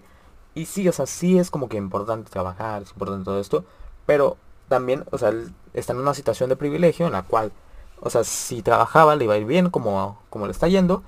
Y 0.54 0.68
sí, 0.68 0.88
o 0.88 0.94
sea, 0.94 1.06
sí 1.06 1.38
es 1.40 1.50
como 1.52 1.68
que 1.68 1.78
importante 1.78 2.30
trabajar, 2.30 2.84
es 2.84 2.92
importante 2.92 3.26
todo 3.26 3.40
esto. 3.40 3.66
Pero 4.06 4.38
también, 4.68 5.06
o 5.12 5.18
sea, 5.18 5.34
está 5.74 5.94
en 5.94 6.00
una 6.00 6.14
situación 6.14 6.50
de 6.50 6.56
privilegio 6.56 7.06
en 7.06 7.14
la 7.14 7.24
cual 7.24 7.52
o 8.06 8.10
sea, 8.10 8.26
si 8.26 8.62
trabajaba 8.62 9.16
le 9.16 9.24
iba 9.24 9.34
a 9.34 9.38
ir 9.38 9.46
bien 9.46 9.70
como, 9.70 10.20
como 10.30 10.46
le 10.46 10.52
está 10.52 10.68
yendo. 10.68 11.04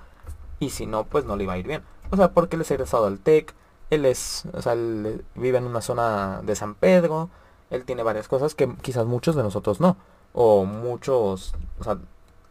Y 0.60 0.70
si 0.70 0.86
no, 0.86 1.04
pues 1.04 1.26
no 1.26 1.36
le 1.36 1.44
iba 1.44 1.52
a 1.54 1.58
ir 1.58 1.68
bien. 1.68 1.84
O 2.10 2.16
sea, 2.16 2.32
porque 2.32 2.56
él 2.56 2.62
es 2.62 2.72
egresado 2.72 3.08
al 3.08 3.20
TEC. 3.20 3.54
Él 3.90 4.06
es, 4.06 4.46
o 4.54 4.62
sea, 4.62 4.74
él 4.74 5.26
vive 5.36 5.58
en 5.58 5.66
una 5.66 5.82
zona 5.82 6.42
de 6.44 6.56
San 6.56 6.74
Pedro. 6.74 7.30
Él 7.70 7.84
tiene 7.84 8.02
varias 8.02 8.30
cosas 8.30 8.56
que 8.56 8.74
quizás 8.78 9.06
muchos 9.06 9.36
de 9.36 9.44
nosotros 9.44 9.82
no. 9.82 9.98
O 10.32 10.64
muchos, 10.64 11.54
o 11.82 11.84
sea, 11.84 11.98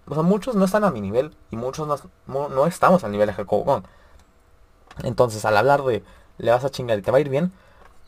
o 0.07 0.13
sea 0.15 0.23
muchos 0.23 0.55
no 0.57 0.67
están 0.67 0.85
a 0.85 0.91
mi 0.91 1.01
nivel. 1.01 1.35
Y 1.51 1.57
muchos 1.57 1.89
no, 1.89 2.49
no 2.51 2.67
estamos 2.67 3.03
al 3.03 3.13
nivel 3.13 3.29
de 3.29 3.33
Jacobo. 3.33 3.83
Entonces, 5.03 5.43
al 5.47 5.57
hablar 5.57 5.83
de 5.85 6.05
le 6.37 6.51
vas 6.51 6.67
a 6.67 6.71
chingar 6.71 6.99
y 6.99 7.03
te 7.03 7.11
va 7.11 7.17
a 7.17 7.23
ir 7.23 7.31
bien, 7.31 7.51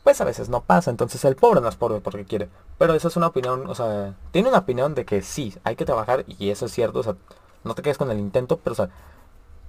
pues 0.07 0.21
a 0.21 0.23
veces 0.23 0.47
no 0.47 0.61
pasa. 0.61 0.89
Entonces 0.89 1.25
el 1.25 1.35
pobre 1.35 1.59
no 1.59 1.67
es 1.67 1.75
pobre 1.75 1.99
porque 1.99 2.23
quiere. 2.23 2.47
Pero 2.77 2.93
eso 2.93 3.09
es 3.09 3.17
una 3.17 3.27
opinión, 3.27 3.67
o 3.67 3.75
sea, 3.75 4.13
tiene 4.31 4.47
una 4.47 4.59
opinión 4.59 4.95
de 4.95 5.03
que 5.03 5.21
sí, 5.21 5.53
hay 5.65 5.75
que 5.75 5.83
trabajar 5.83 6.23
y 6.29 6.49
eso 6.49 6.67
es 6.67 6.71
cierto. 6.71 6.99
O 6.99 7.03
sea, 7.03 7.17
no 7.65 7.75
te 7.75 7.81
quedes 7.81 7.97
con 7.97 8.09
el 8.09 8.17
intento, 8.17 8.55
pero 8.55 8.71
o 8.71 8.75
sea, 8.77 8.89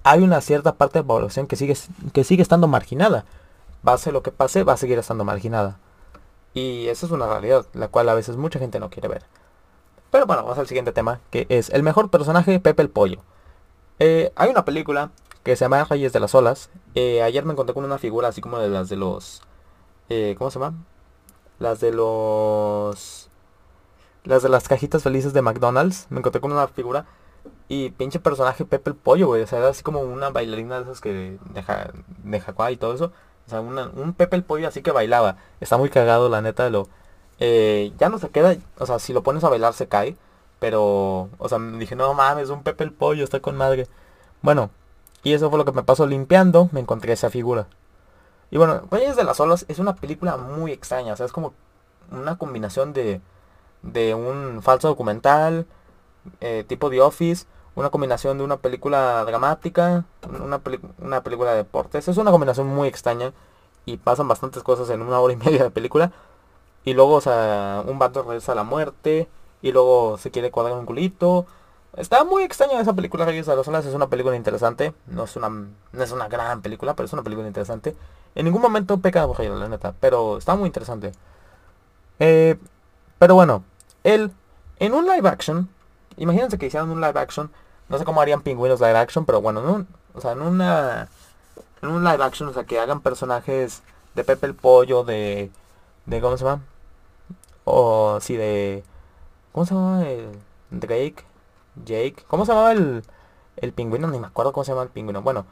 hay 0.03 0.23
una 0.23 0.39
cierta 0.39 0.75
parte 0.75 0.99
de 0.99 1.03
la 1.03 1.07
población 1.07 1.45
que 1.45 1.57
sigue, 1.57 1.75
que 2.13 2.23
sigue 2.23 2.41
estando 2.41 2.69
marginada. 2.69 3.25
Pase 3.83 4.13
lo 4.13 4.23
que 4.23 4.31
pase, 4.31 4.63
va 4.63 4.71
a 4.71 4.77
seguir 4.77 4.97
estando 4.97 5.25
marginada. 5.25 5.77
Y 6.53 6.87
eso 6.87 7.05
es 7.05 7.11
una 7.11 7.27
realidad, 7.27 7.65
la 7.73 7.89
cual 7.89 8.07
a 8.07 8.13
veces 8.13 8.37
mucha 8.37 8.59
gente 8.59 8.79
no 8.79 8.89
quiere 8.89 9.09
ver. 9.09 9.23
Pero 10.09 10.25
bueno, 10.25 10.43
vamos 10.43 10.57
al 10.57 10.67
siguiente 10.67 10.93
tema, 10.93 11.19
que 11.31 11.47
es 11.49 11.69
el 11.69 11.83
mejor 11.83 12.09
personaje, 12.09 12.61
Pepe 12.61 12.81
el 12.81 12.89
Pollo. 12.89 13.19
Eh, 13.99 14.31
hay 14.37 14.49
una 14.49 14.63
película 14.63 15.11
que 15.43 15.57
se 15.57 15.65
llama 15.65 15.83
Reyes 15.83 16.13
de 16.13 16.21
las 16.21 16.33
Olas. 16.33 16.69
Eh, 16.95 17.23
ayer 17.23 17.43
me 17.43 17.51
encontré 17.51 17.73
con 17.73 17.83
una 17.83 17.97
figura 17.97 18.29
así 18.29 18.39
como 18.39 18.57
de 18.59 18.69
las 18.69 18.87
de 18.87 18.95
los 18.95 19.41
eh, 20.09 20.35
¿cómo 20.37 20.51
se 20.51 20.59
llama? 20.59 20.77
Las 21.59 21.79
de 21.79 21.91
los... 21.91 23.29
Las 24.23 24.43
de 24.43 24.49
las 24.49 24.67
cajitas 24.67 25.03
felices 25.03 25.33
de 25.33 25.41
McDonald's. 25.41 26.07
Me 26.09 26.19
encontré 26.19 26.41
con 26.41 26.51
una 26.51 26.67
figura. 26.67 27.05
Y 27.67 27.91
pinche 27.91 28.19
personaje 28.19 28.65
Pepe 28.65 28.91
el 28.91 28.95
Pollo, 28.95 29.27
güey. 29.27 29.43
O 29.43 29.47
sea, 29.47 29.59
era 29.59 29.69
así 29.69 29.83
como 29.83 30.01
una 30.01 30.29
bailarina 30.29 30.77
de 30.77 30.83
esas 30.83 31.01
que 31.01 31.37
deja, 31.53 31.91
de 32.23 32.71
y 32.71 32.77
todo 32.77 32.93
eso. 32.93 33.11
O 33.47 33.49
sea, 33.49 33.61
un 33.61 34.13
Pepe 34.13 34.35
el 34.35 34.43
Pollo 34.43 34.67
así 34.67 34.81
que 34.81 34.91
bailaba. 34.91 35.37
Está 35.59 35.77
muy 35.77 35.89
cagado, 35.89 36.29
la 36.29 36.41
neta, 36.41 36.63
de 36.65 36.71
lo... 36.71 36.87
Eh, 37.39 37.93
ya 37.99 38.09
no 38.09 38.19
se 38.19 38.29
queda... 38.29 38.55
O 38.79 38.85
sea, 38.85 38.99
si 38.99 39.13
lo 39.13 39.23
pones 39.23 39.43
a 39.43 39.49
bailar 39.49 39.73
se 39.73 39.87
cae. 39.87 40.15
Pero... 40.59 41.29
O 41.37 41.49
sea, 41.49 41.59
dije, 41.59 41.95
no 41.95 42.13
mames, 42.13 42.49
un 42.49 42.63
Pepe 42.63 42.83
el 42.83 42.91
Pollo, 42.93 43.23
está 43.23 43.39
con 43.39 43.55
madre. 43.57 43.87
Bueno, 44.41 44.71
Y 45.23 45.33
eso 45.33 45.49
fue 45.49 45.59
lo 45.59 45.65
que 45.65 45.71
me 45.73 45.83
pasó 45.83 46.07
limpiando, 46.07 46.69
me 46.71 46.79
encontré 46.79 47.13
esa 47.13 47.29
figura. 47.29 47.67
Y 48.51 48.57
bueno, 48.57 48.81
Reyes 48.91 49.15
de 49.15 49.23
las 49.23 49.39
Olas 49.39 49.65
es 49.67 49.79
una 49.79 49.95
película 49.95 50.37
muy 50.37 50.71
extraña, 50.71 51.13
o 51.13 51.15
sea, 51.15 51.25
es 51.25 51.31
como 51.31 51.53
una 52.11 52.37
combinación 52.37 52.93
de, 52.93 53.21
de 53.83 54.15
un 54.15 54.61
falso 54.63 54.87
documental, 54.87 55.67
eh, 56.41 56.65
tipo 56.67 56.89
The 56.89 57.01
Office, 57.01 57.45
una 57.75 57.89
combinación 57.89 58.37
de 58.37 58.43
una 58.43 58.57
película 58.57 59.23
dramática, 59.25 60.05
una, 60.27 60.61
una 60.99 61.23
película 61.23 61.51
de 61.51 61.57
deportes. 61.57 62.07
Es 62.07 62.17
una 62.17 62.31
combinación 62.31 62.67
muy 62.67 62.87
extraña 62.87 63.33
y 63.85 63.97
pasan 63.97 64.27
bastantes 64.27 64.63
cosas 64.63 64.89
en 64.89 65.01
una 65.01 65.19
hora 65.19 65.33
y 65.33 65.37
media 65.45 65.63
de 65.63 65.71
película. 65.71 66.11
Y 66.85 66.93
luego, 66.93 67.15
o 67.15 67.21
sea, 67.21 67.83
un 67.87 67.99
vato 67.99 68.23
regresa 68.23 68.53
a 68.53 68.55
la 68.55 68.63
muerte 68.63 69.29
y 69.61 69.71
luego 69.71 70.17
se 70.17 70.31
quiere 70.31 70.51
cuadrar 70.51 70.77
un 70.77 70.85
culito. 70.85 71.45
Está 71.95 72.23
muy 72.23 72.43
extraña 72.43 72.79
esa 72.79 72.93
película, 72.93 73.25
Reyes 73.25 73.45
de 73.45 73.55
las 73.55 73.67
Olas. 73.67 73.85
Es 73.85 73.93
una 73.93 74.07
película 74.07 74.35
interesante. 74.35 74.93
No 75.07 75.23
es 75.25 75.35
una, 75.35 75.49
no 75.49 76.03
es 76.03 76.11
una 76.11 76.27
gran 76.27 76.61
película, 76.61 76.95
pero 76.95 77.05
es 77.07 77.13
una 77.13 77.23
película 77.23 77.47
interesante. 77.47 77.95
En 78.35 78.45
ningún 78.45 78.61
momento 78.61 78.97
peca 78.99 79.27
de 79.27 79.49
la 79.49 79.67
neta. 79.67 79.93
Pero 79.99 80.37
está 80.37 80.55
muy 80.55 80.67
interesante. 80.67 81.11
Eh, 82.19 82.57
pero 83.17 83.35
bueno, 83.35 83.63
él, 84.03 84.31
en 84.79 84.93
un 84.93 85.05
live 85.05 85.27
action, 85.27 85.69
imagínense 86.17 86.57
que 86.57 86.67
hicieran 86.67 86.89
un 86.89 87.01
live 87.01 87.19
action. 87.19 87.51
No 87.89 87.97
sé 87.97 88.05
cómo 88.05 88.21
harían 88.21 88.41
pingüinos 88.41 88.79
live 88.79 88.97
action, 88.97 89.25
pero 89.25 89.41
bueno, 89.41 89.61
en 89.61 89.69
un, 89.69 89.87
o 90.13 90.21
sea, 90.21 90.33
en 90.33 90.41
una... 90.41 91.09
En 91.81 91.89
un 91.89 92.03
live 92.03 92.23
action, 92.23 92.49
o 92.49 92.53
sea, 92.53 92.65
que 92.65 92.79
hagan 92.79 93.01
personajes 93.01 93.83
de 94.15 94.23
Pepe 94.23 94.47
el 94.47 94.55
Pollo, 94.55 95.03
de... 95.03 95.49
de 96.05 96.21
¿Cómo 96.21 96.37
se 96.37 96.45
llama? 96.45 96.61
O 97.65 98.19
sí, 98.21 98.35
de... 98.35 98.83
¿Cómo 99.51 99.65
se 99.65 99.73
llama? 99.73 100.07
El, 100.07 100.29
Drake. 100.71 101.25
Jake. 101.85 102.23
¿Cómo 102.27 102.45
se 102.45 102.51
llamaba 102.51 102.71
el, 102.73 103.03
el 103.57 103.73
pingüino? 103.73 104.07
Ni 104.07 104.19
me 104.19 104.27
acuerdo 104.27 104.53
cómo 104.53 104.63
se 104.63 104.71
llama 104.71 104.83
el 104.83 104.89
pingüino. 104.89 105.21
Bueno, 105.21 105.45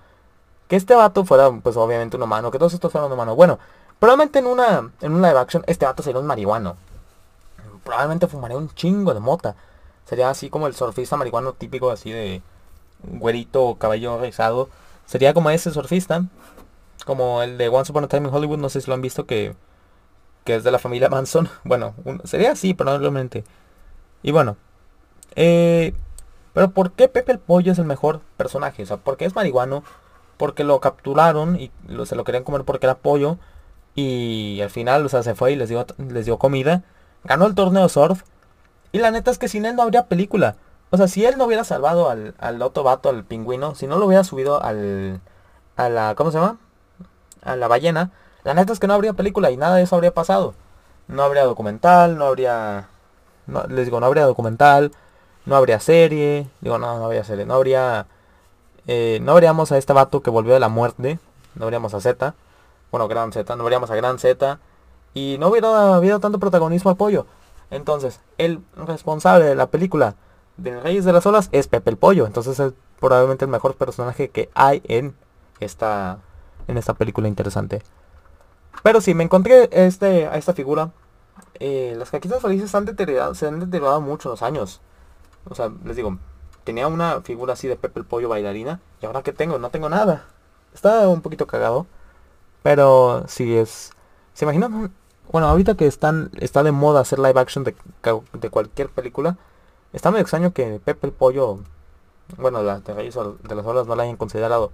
que 0.68 0.76
este 0.76 0.96
vato 0.96 1.26
fuera, 1.26 1.52
pues 1.52 1.78
obviamente 1.78 2.18
un 2.18 2.24
humano. 2.24 2.52
Que 2.52 2.60
todos 2.60 2.74
estos 2.74 2.92
fueran 2.92 3.08
un 3.08 3.14
humano. 3.14 3.36
Bueno, 3.36 3.60
probablemente 4.00 4.40
en 4.40 4.48
una 4.48 4.92
en 5.02 5.14
un 5.14 5.22
live 5.22 5.38
action 5.38 5.64
este 5.68 5.86
vato 5.86 6.04
sería 6.04 6.20
un 6.20 6.28
marihuano. 6.28 6.76
Probablemente 7.84 8.28
fumaría 8.28 8.58
un 8.58 8.70
chingo 8.74 9.14
de 9.14 9.20
mota. 9.20 9.56
Sería 10.06 10.30
así 10.30 10.50
como 10.50 10.68
el 10.68 10.76
surfista 10.76 11.18
marihuano 11.18 11.54
típico 11.54 11.90
así 11.92 12.12
de 12.12 12.42
güerito, 13.04 13.76
cabello 13.80 14.20
rizado. 14.20 14.70
Sería 15.06 15.34
como 15.34 15.50
ese 15.50 15.72
surfista. 15.72 16.24
Como 17.06 17.42
el 17.42 17.58
de 17.58 17.70
Once 17.70 17.92
Upon 17.92 18.04
a 18.06 18.08
Time 18.08 18.28
in 18.28 18.34
Hollywood. 18.34 18.60
No 18.60 18.70
sé 18.70 18.82
si 18.82 18.88
lo 18.88 18.94
han 18.94 19.02
visto 19.02 19.26
que, 19.26 19.56
que 20.44 20.56
es 20.56 20.64
de 20.64 20.72
la 20.72 20.80
familia 20.80 21.10
Manson. 21.10 21.50
Bueno, 21.64 21.94
sería 22.26 22.52
así 22.52 22.74
probablemente. 22.74 23.44
Y 24.24 24.32
bueno. 24.32 24.58
Eh, 25.36 25.94
pero 26.54 26.72
¿por 26.72 26.92
qué 26.92 27.08
Pepe 27.08 27.34
el 27.34 27.38
Pollo 27.38 27.72
es 27.72 27.78
el 27.78 27.86
mejor 27.86 28.22
personaje? 28.36 28.82
O 28.82 28.86
sea, 28.88 28.98
porque 28.98 29.26
es 29.26 29.36
marihuano, 29.36 29.84
porque 30.38 30.64
lo 30.64 30.80
capturaron 30.80 31.60
y 31.60 31.72
se 32.06 32.16
lo 32.16 32.24
querían 32.24 32.44
comer 32.44 32.64
porque 32.64 32.86
era 32.86 32.98
pollo. 32.98 33.38
Y 33.96 34.62
al 34.62 34.70
final, 34.70 35.06
o 35.06 35.10
sea, 35.10 35.24
se 35.24 35.36
fue 35.36 35.54
y 35.54 35.56
les 35.56 35.70
dio, 35.70 35.86
les 35.98 36.26
dio 36.26 36.38
comida. 36.38 36.84
Ganó 37.24 37.46
el 37.46 37.56
torneo 37.56 37.90
surf. 37.90 38.24
Y 38.92 39.00
la 39.00 39.12
neta 39.12 39.32
es 39.32 39.38
que 39.38 39.48
sin 39.48 39.66
él 39.66 39.76
no 39.76 39.84
habría 39.84 40.06
película. 40.08 40.56
O 40.92 40.98
sea, 40.98 41.08
si 41.08 41.26
él 41.26 41.38
no 41.38 41.46
hubiera 41.46 41.64
salvado 41.64 42.10
al, 42.10 42.36
al 42.40 42.62
otro 42.62 42.84
vato, 42.84 43.10
al 43.10 43.24
pingüino, 43.26 43.76
si 43.76 43.88
no 43.88 43.98
lo 43.98 44.06
hubiera 44.06 44.24
subido 44.24 44.64
al... 44.64 45.22
A 45.76 45.90
la... 45.90 46.16
¿Cómo 46.16 46.32
se 46.32 46.40
llama? 46.40 46.58
A 47.44 47.56
la 47.56 47.68
ballena. 47.68 48.12
La 48.44 48.54
neta 48.54 48.74
es 48.74 48.80
que 48.80 48.88
no 48.88 48.94
habría 48.94 49.14
película 49.14 49.52
y 49.52 49.58
nada 49.58 49.76
de 49.78 49.84
eso 49.84 49.96
habría 49.96 50.14
pasado. 50.14 50.54
No 51.08 51.24
habría 51.24 51.44
documental, 51.44 52.18
no 52.18 52.26
habría... 52.26 52.88
les 53.70 53.86
digo, 53.86 54.00
no 54.00 54.06
habría 54.06 54.26
documental 54.26 54.92
no 55.48 55.56
habría 55.56 55.80
serie, 55.80 56.48
digo, 56.62 56.78
no, 56.78 57.00
no 57.00 57.06
habría 57.06 57.24
serie, 57.24 57.46
no 57.46 57.56
habría, 57.56 58.06
eh, 58.88 59.20
no 59.22 59.34
habríamos 59.34 59.72
a 59.72 59.78
este 59.78 59.94
vato 59.94 60.22
que 60.22 60.30
volvió 60.30 60.54
de 60.54 60.60
la 60.60 60.70
muerte, 60.70 61.20
no 61.56 61.66
habríamos 61.66 61.94
a 61.94 62.02
Z, 62.02 62.36
bueno, 62.92 63.08
Gran 63.08 63.32
Z, 63.32 63.56
no 63.56 63.64
habríamos 63.64 63.92
a 63.92 63.96
Gran 63.96 64.18
Z, 64.18 64.60
y 65.14 65.38
no 65.40 65.50
hubiera 65.50 65.96
habido 65.96 66.20
tanto 66.20 66.40
protagonismo 66.40 66.90
al 66.90 66.98
pollo. 66.98 67.26
Entonces, 67.70 68.22
el 68.38 68.62
responsable 68.76 69.46
de 69.46 69.56
la 69.56 69.68
película 69.68 70.16
de 70.56 70.80
Reyes 70.80 71.06
de 71.06 71.14
las 71.14 71.26
Olas 71.26 71.50
es 71.52 71.68
Pepe 71.68 71.92
el 71.92 71.98
Pollo, 71.98 72.26
entonces 72.26 72.60
es 72.60 72.74
probablemente 73.00 73.46
el 73.46 73.52
mejor 73.52 73.76
personaje 73.76 74.30
que 74.30 74.50
hay 74.56 74.82
en 74.86 75.16
esta, 75.60 76.20
en 76.68 76.78
esta 76.78 76.94
película 76.94 77.28
interesante. 77.28 77.82
Pero 78.84 79.02
sí, 79.02 79.14
me 79.14 79.24
encontré 79.24 79.70
este, 79.72 80.28
a 80.28 80.38
esta 80.38 80.54
figura. 80.54 80.92
Eh, 81.60 81.96
las 81.98 82.10
caquitas 82.10 82.42
felices 82.42 82.74
han 82.74 82.86
se 83.36 83.48
han 83.48 83.60
deteriorado 83.60 84.02
mucho 84.02 84.30
los 84.30 84.42
años. 84.44 84.82
O 85.50 85.56
sea, 85.56 85.72
les 85.84 85.96
digo, 85.96 86.18
tenía 86.68 86.88
una 86.90 87.22
figura 87.22 87.54
así 87.54 87.70
de 87.70 87.78
Pepe 87.78 88.02
el 88.02 88.06
Pollo 88.06 88.28
bailarina. 88.28 88.82
Y 89.02 89.06
ahora 89.06 89.24
que 89.24 89.32
tengo, 89.32 89.58
no 89.58 89.70
tengo 89.70 89.88
nada. 89.88 90.26
Está 90.74 91.08
un 91.08 91.22
poquito 91.22 91.48
cagado. 91.48 91.88
Pero 92.62 93.24
si 93.28 93.56
es... 93.56 93.94
¿Se 94.34 94.44
imaginan? 94.44 94.94
Bueno, 95.32 95.48
ahorita 95.48 95.76
que 95.76 95.88
están 95.88 96.30
está 96.42 96.64
de 96.64 96.74
moda 96.74 97.00
hacer 97.00 97.20
live 97.20 97.40
action 97.40 97.64
de, 97.64 97.74
de 98.34 98.50
cualquier 98.50 98.90
película. 98.90 99.38
Está 99.94 100.12
muy 100.12 100.20
extraño 100.20 100.52
que 100.52 100.82
Pepe 100.84 101.08
el 101.08 101.14
Pollo... 101.14 101.60
Bueno, 102.38 102.62
la 102.64 102.82
de, 102.82 102.94
de 102.94 103.56
las 103.56 103.66
olas 103.66 103.88
no 103.88 103.96
la 103.96 104.04
hayan 104.04 104.18
considerado. 104.18 104.74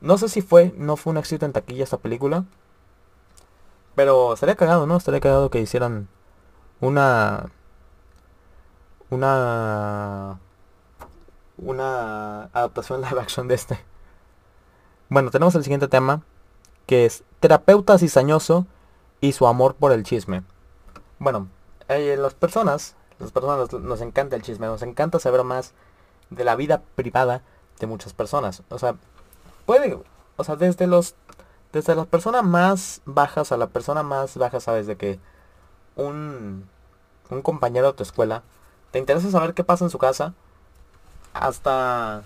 No 0.00 0.16
sé 0.16 0.30
si 0.30 0.40
fue, 0.40 0.72
no 0.78 0.96
fue 0.96 1.10
un 1.10 1.18
éxito 1.18 1.44
en 1.44 1.52
taquilla 1.52 1.84
esta 1.84 1.98
película. 1.98 2.44
Pero 3.94 4.32
estaría 4.32 4.56
cagado, 4.56 4.86
¿no? 4.86 4.96
Estaría 4.96 5.20
cagado 5.20 5.50
que 5.50 5.60
hicieran 5.60 6.08
una 6.80 7.50
una 9.10 10.38
una 11.58 12.44
adaptación 12.52 13.00
live 13.02 13.20
action 13.20 13.48
de 13.48 13.54
este. 13.54 13.78
Bueno, 15.08 15.30
tenemos 15.30 15.54
el 15.54 15.64
siguiente 15.64 15.88
tema, 15.88 16.22
que 16.86 17.04
es 17.04 17.24
terapeuta 17.40 17.98
cizañoso 17.98 18.66
y 19.20 19.32
su 19.32 19.46
amor 19.46 19.74
por 19.74 19.92
el 19.92 20.04
chisme. 20.04 20.42
Bueno, 21.18 21.48
eh, 21.88 22.16
las 22.18 22.34
personas, 22.34 22.94
las 23.18 23.32
personas 23.32 23.72
nos, 23.72 24.00
encanta 24.00 24.36
el 24.36 24.42
chisme, 24.42 24.66
nos 24.66 24.82
encanta 24.82 25.18
saber 25.18 25.42
más 25.44 25.72
de 26.30 26.44
la 26.44 26.56
vida 26.56 26.82
privada 26.94 27.42
de 27.80 27.86
muchas 27.86 28.12
personas. 28.12 28.62
O 28.68 28.78
sea, 28.78 28.96
puede, 29.66 29.98
o 30.36 30.44
sea, 30.44 30.56
desde 30.56 30.86
los, 30.86 31.14
desde 31.72 31.94
las 31.94 32.06
personas 32.06 32.44
más 32.44 33.00
bajas 33.06 33.50
a 33.50 33.56
la 33.56 33.68
persona 33.68 34.02
más 34.02 34.36
baja, 34.36 34.60
sabes 34.60 34.86
de 34.86 34.96
que 34.96 35.18
un, 35.96 36.68
un 37.30 37.42
compañero 37.42 37.88
de 37.88 37.92
tu 37.94 38.02
escuela 38.02 38.42
te 38.90 38.98
interesa 38.98 39.30
saber 39.30 39.54
qué 39.54 39.64
pasa 39.64 39.84
en 39.84 39.90
su 39.90 39.98
casa, 39.98 40.34
hasta 41.32 42.22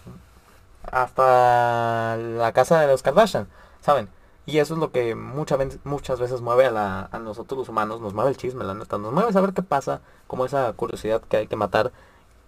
hasta 0.82 2.16
la 2.16 2.52
casa 2.52 2.80
de 2.80 2.86
los 2.88 3.02
Kardashian, 3.02 3.48
¿saben? 3.80 4.08
Y 4.44 4.58
eso 4.58 4.74
es 4.74 4.80
lo 4.80 4.90
que 4.90 5.14
muchas 5.14 5.58
veces, 5.58 5.80
muchas 5.84 6.18
veces 6.18 6.40
mueve 6.40 6.66
a, 6.66 6.70
la, 6.72 7.08
a 7.12 7.18
nosotros 7.18 7.58
los 7.58 7.68
humanos, 7.68 8.00
nos 8.00 8.14
mueve 8.14 8.30
el 8.30 8.36
chisme, 8.36 8.64
la 8.64 8.74
neta, 8.74 8.98
nos 8.98 9.12
mueve 9.12 9.32
saber 9.32 9.52
qué 9.52 9.62
pasa, 9.62 10.00
como 10.26 10.44
esa 10.44 10.72
curiosidad 10.72 11.22
que 11.22 11.36
hay 11.36 11.46
que 11.46 11.56
matar, 11.56 11.92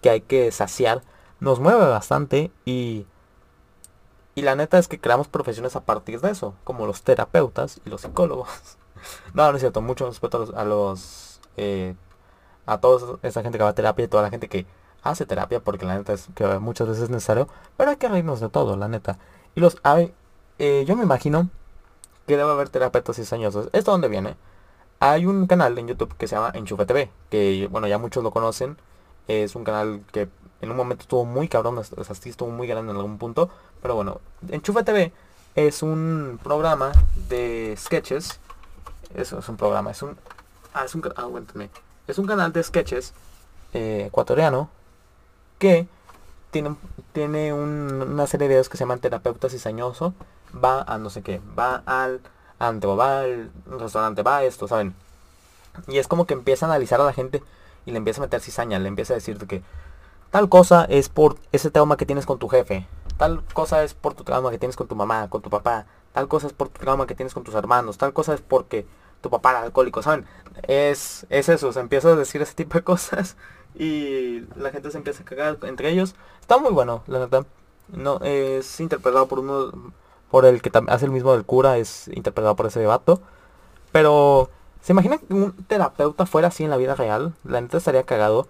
que 0.01 0.09
hay 0.09 0.21
que 0.21 0.51
saciar, 0.51 1.03
nos 1.39 1.59
mueve 1.59 1.87
bastante 1.87 2.51
y, 2.65 3.05
y 4.35 4.41
la 4.41 4.55
neta 4.55 4.77
es 4.77 4.87
que 4.89 4.99
creamos 4.99 5.27
profesiones 5.29 5.75
a 5.77 5.85
partir 5.85 6.19
de 6.19 6.31
eso, 6.31 6.55
como 6.65 6.85
los 6.85 7.01
terapeutas 7.03 7.79
y 7.85 7.89
los 7.89 8.01
psicólogos. 8.01 8.49
no, 9.33 9.49
no 9.49 9.57
es 9.57 9.61
cierto, 9.61 9.81
mucho 9.81 10.07
respeto 10.07 10.37
a 10.37 10.39
los, 10.41 10.53
a 10.53 10.65
los 10.65 11.41
eh, 11.57 11.95
a 12.65 12.79
toda 12.79 13.19
esa 13.23 13.41
gente 13.41 13.57
que 13.57 13.63
va 13.63 13.69
a 13.69 13.75
terapia 13.75 14.05
y 14.05 14.07
toda 14.07 14.23
la 14.23 14.29
gente 14.29 14.49
que 14.49 14.65
hace 15.05 15.25
terapia, 15.25 15.59
porque 15.61 15.85
la 15.85 15.95
neta 15.97 16.13
es 16.13 16.27
que 16.35 16.45
muchas 16.59 16.87
veces 16.87 17.03
es 17.03 17.09
necesario, 17.09 17.47
pero 17.77 17.91
hay 17.91 17.97
que 17.97 18.09
reírnos 18.09 18.39
de 18.39 18.49
todo, 18.49 18.75
la 18.75 18.87
neta. 18.87 19.17
Y 19.55 19.61
los 19.61 19.77
hay, 19.83 20.13
eh, 20.59 20.83
yo 20.87 20.95
me 20.95 21.03
imagino 21.03 21.49
que 22.27 22.35
debe 22.35 22.51
haber 22.51 22.69
terapeutas 22.69 23.15
cizañosos. 23.15 23.69
¿Esto 23.71 23.91
dónde 23.91 24.07
viene? 24.09 24.35
Hay 24.99 25.27
un 25.27 25.45
canal 25.45 25.77
en 25.77 25.87
YouTube 25.87 26.15
que 26.17 26.27
se 26.27 26.35
llama 26.35 26.51
Enchufe 26.55 26.85
TV, 26.85 27.11
que 27.29 27.67
bueno, 27.71 27.87
ya 27.87 27.99
muchos 27.99 28.23
lo 28.23 28.31
conocen. 28.31 28.77
Es 29.27 29.55
un 29.55 29.63
canal 29.63 30.01
que 30.11 30.27
en 30.61 30.71
un 30.71 30.77
momento 30.77 31.03
estuvo 31.03 31.23
muy 31.23 31.47
cabrón, 31.47 31.77
o 31.77 31.81
estuvo 31.81 32.49
muy 32.49 32.67
grande 32.67 32.91
en 32.91 32.97
algún 32.97 33.19
punto. 33.19 33.49
Pero 33.81 33.95
bueno, 33.95 34.21
Enchufe 34.49 34.83
TV 34.83 35.13
es 35.53 35.83
un 35.83 36.39
programa 36.43 36.91
de 37.29 37.75
sketches. 37.77 38.39
Eso 39.13 39.37
es 39.39 39.47
un 39.47 39.55
programa, 39.55 39.91
es 39.91 40.01
un... 40.01 40.17
Ah, 40.73 40.85
es 40.85 40.95
un... 40.95 41.03
Ah. 41.15 41.27
Es 42.07 42.17
un 42.17 42.25
canal 42.25 42.51
de 42.51 42.63
sketches 42.63 43.13
eh, 43.73 44.05
ecuatoriano 44.07 44.69
que 45.57 45.87
tiene, 46.51 46.75
tiene 47.13 47.53
una 47.53 48.27
serie 48.27 48.47
de 48.47 48.53
videos 48.53 48.69
que 48.69 48.77
se 48.77 48.83
llaman 48.83 48.99
Terapeuta 48.99 49.49
Cizañoso. 49.49 50.13
Va 50.63 50.81
a 50.83 50.97
no 50.97 51.09
sé 51.09 51.21
qué, 51.21 51.41
va 51.57 51.83
al 51.85 52.21
antro, 52.59 52.95
va 52.95 53.21
al 53.21 53.51
restaurante, 53.65 54.23
va 54.23 54.37
a 54.37 54.43
esto, 54.43 54.67
¿saben? 54.67 54.95
Y 55.87 55.97
es 55.97 56.07
como 56.07 56.25
que 56.25 56.33
empieza 56.33 56.65
a 56.65 56.69
analizar 56.69 57.01
a 57.01 57.05
la 57.05 57.13
gente 57.13 57.43
y 57.85 57.91
le 57.91 57.97
empieza 57.97 58.21
a 58.21 58.25
meter 58.25 58.39
cizaña, 58.39 58.79
le 58.79 58.87
empieza 58.87 59.13
a 59.13 59.15
decir 59.15 59.37
que 59.47 59.61
tal 60.31 60.49
cosa 60.49 60.85
es 60.85 61.09
por 61.09 61.37
ese 61.51 61.71
trauma 61.71 61.97
que 61.97 62.05
tienes 62.05 62.25
con 62.25 62.39
tu 62.39 62.47
jefe, 62.47 62.87
tal 63.17 63.43
cosa 63.53 63.83
es 63.83 63.93
por 63.93 64.13
tu 64.13 64.23
trauma 64.23 64.51
que 64.51 64.57
tienes 64.57 64.75
con 64.75 64.87
tu 64.87 64.95
mamá, 64.95 65.29
con 65.29 65.41
tu 65.41 65.49
papá, 65.49 65.85
tal 66.13 66.27
cosa 66.27 66.47
es 66.47 66.53
por 66.53 66.69
tu 66.69 66.79
trauma 66.79 67.07
que 67.07 67.15
tienes 67.15 67.33
con 67.33 67.43
tus 67.43 67.55
hermanos, 67.55 67.97
tal 67.97 68.13
cosa 68.13 68.33
es 68.33 68.41
porque 68.41 68.87
tu 69.21 69.29
papá 69.29 69.51
era 69.51 69.61
alcohólico, 69.63 70.01
¿saben? 70.01 70.25
Es, 70.63 71.25
es 71.29 71.49
eso, 71.49 71.73
se 71.73 71.79
empieza 71.79 72.09
a 72.09 72.15
decir 72.15 72.41
ese 72.41 72.53
tipo 72.53 72.77
de 72.77 72.83
cosas 72.83 73.35
y 73.75 74.45
la 74.55 74.71
gente 74.71 74.91
se 74.91 74.97
empieza 74.97 75.23
a 75.23 75.25
cagar 75.25 75.57
entre 75.63 75.89
ellos. 75.89 76.15
Está 76.41 76.57
muy 76.57 76.71
bueno, 76.71 77.03
la 77.07 77.19
verdad. 77.19 77.45
No, 77.89 78.19
es 78.21 78.79
interpretado 78.79 79.27
por 79.27 79.39
uno, 79.39 79.93
por 80.31 80.45
el 80.45 80.61
que 80.61 80.71
hace 80.87 81.05
el 81.05 81.11
mismo 81.11 81.33
del 81.33 81.45
cura, 81.45 81.77
es 81.77 82.07
interpretado 82.09 82.55
por 82.55 82.65
ese 82.67 82.85
vato. 82.85 83.21
Pero, 83.91 84.49
¿se 84.81 84.93
imagina 84.93 85.17
que 85.17 85.33
un 85.33 85.53
terapeuta 85.67 86.25
fuera 86.25 86.47
así 86.49 86.63
en 86.63 86.69
la 86.69 86.77
vida 86.77 86.95
real? 86.95 87.33
La 87.43 87.61
neta 87.61 87.77
estaría 87.77 88.03
cagado 88.03 88.47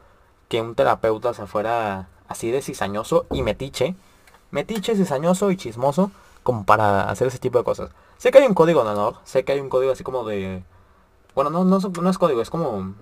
que 0.48 0.62
un 0.62 0.76
terapeuta 0.76 1.34
se 1.34 1.46
fuera 1.48 2.08
así 2.28 2.52
de 2.52 2.62
cizañoso 2.62 3.26
y 3.32 3.44
metiche. 3.44 3.96
Metiche, 4.52 4.96
cizañoso 4.96 5.52
y 5.52 5.58
chismoso 5.58 6.12
como 6.44 6.64
para 6.64 7.10
hacer 7.10 7.28
ese 7.28 7.40
tipo 7.40 7.58
de 7.58 7.64
cosas. 7.64 7.90
Sé 8.18 8.32
que 8.32 8.38
hay 8.38 8.46
un 8.46 8.54
código 8.54 8.84
de 8.84 8.92
honor, 8.92 9.16
sé 9.24 9.44
que 9.44 9.52
hay 9.54 9.60
un 9.60 9.70
código 9.70 9.92
así 9.92 10.04
como 10.04 10.24
de... 10.24 10.64
Bueno, 11.34 11.50
no, 11.50 11.66
no, 11.66 11.80
no 11.80 12.10
es 12.10 12.18
código, 12.18 12.42
es 12.42 12.50
como... 12.50 12.94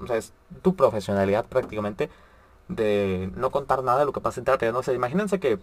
O 0.00 0.06
sea, 0.06 0.16
es 0.16 0.32
tu 0.62 0.74
profesionalidad 0.76 1.46
prácticamente 1.46 2.10
de 2.68 3.30
no 3.36 3.50
contar 3.50 3.82
nada 3.82 4.00
de 4.00 4.06
lo 4.06 4.12
que 4.12 4.20
pasa 4.20 4.40
en 4.40 4.44
terapia. 4.44 4.72
No 4.72 4.82
sé, 4.82 4.94
imagínense 4.94 5.40
que 5.40 5.58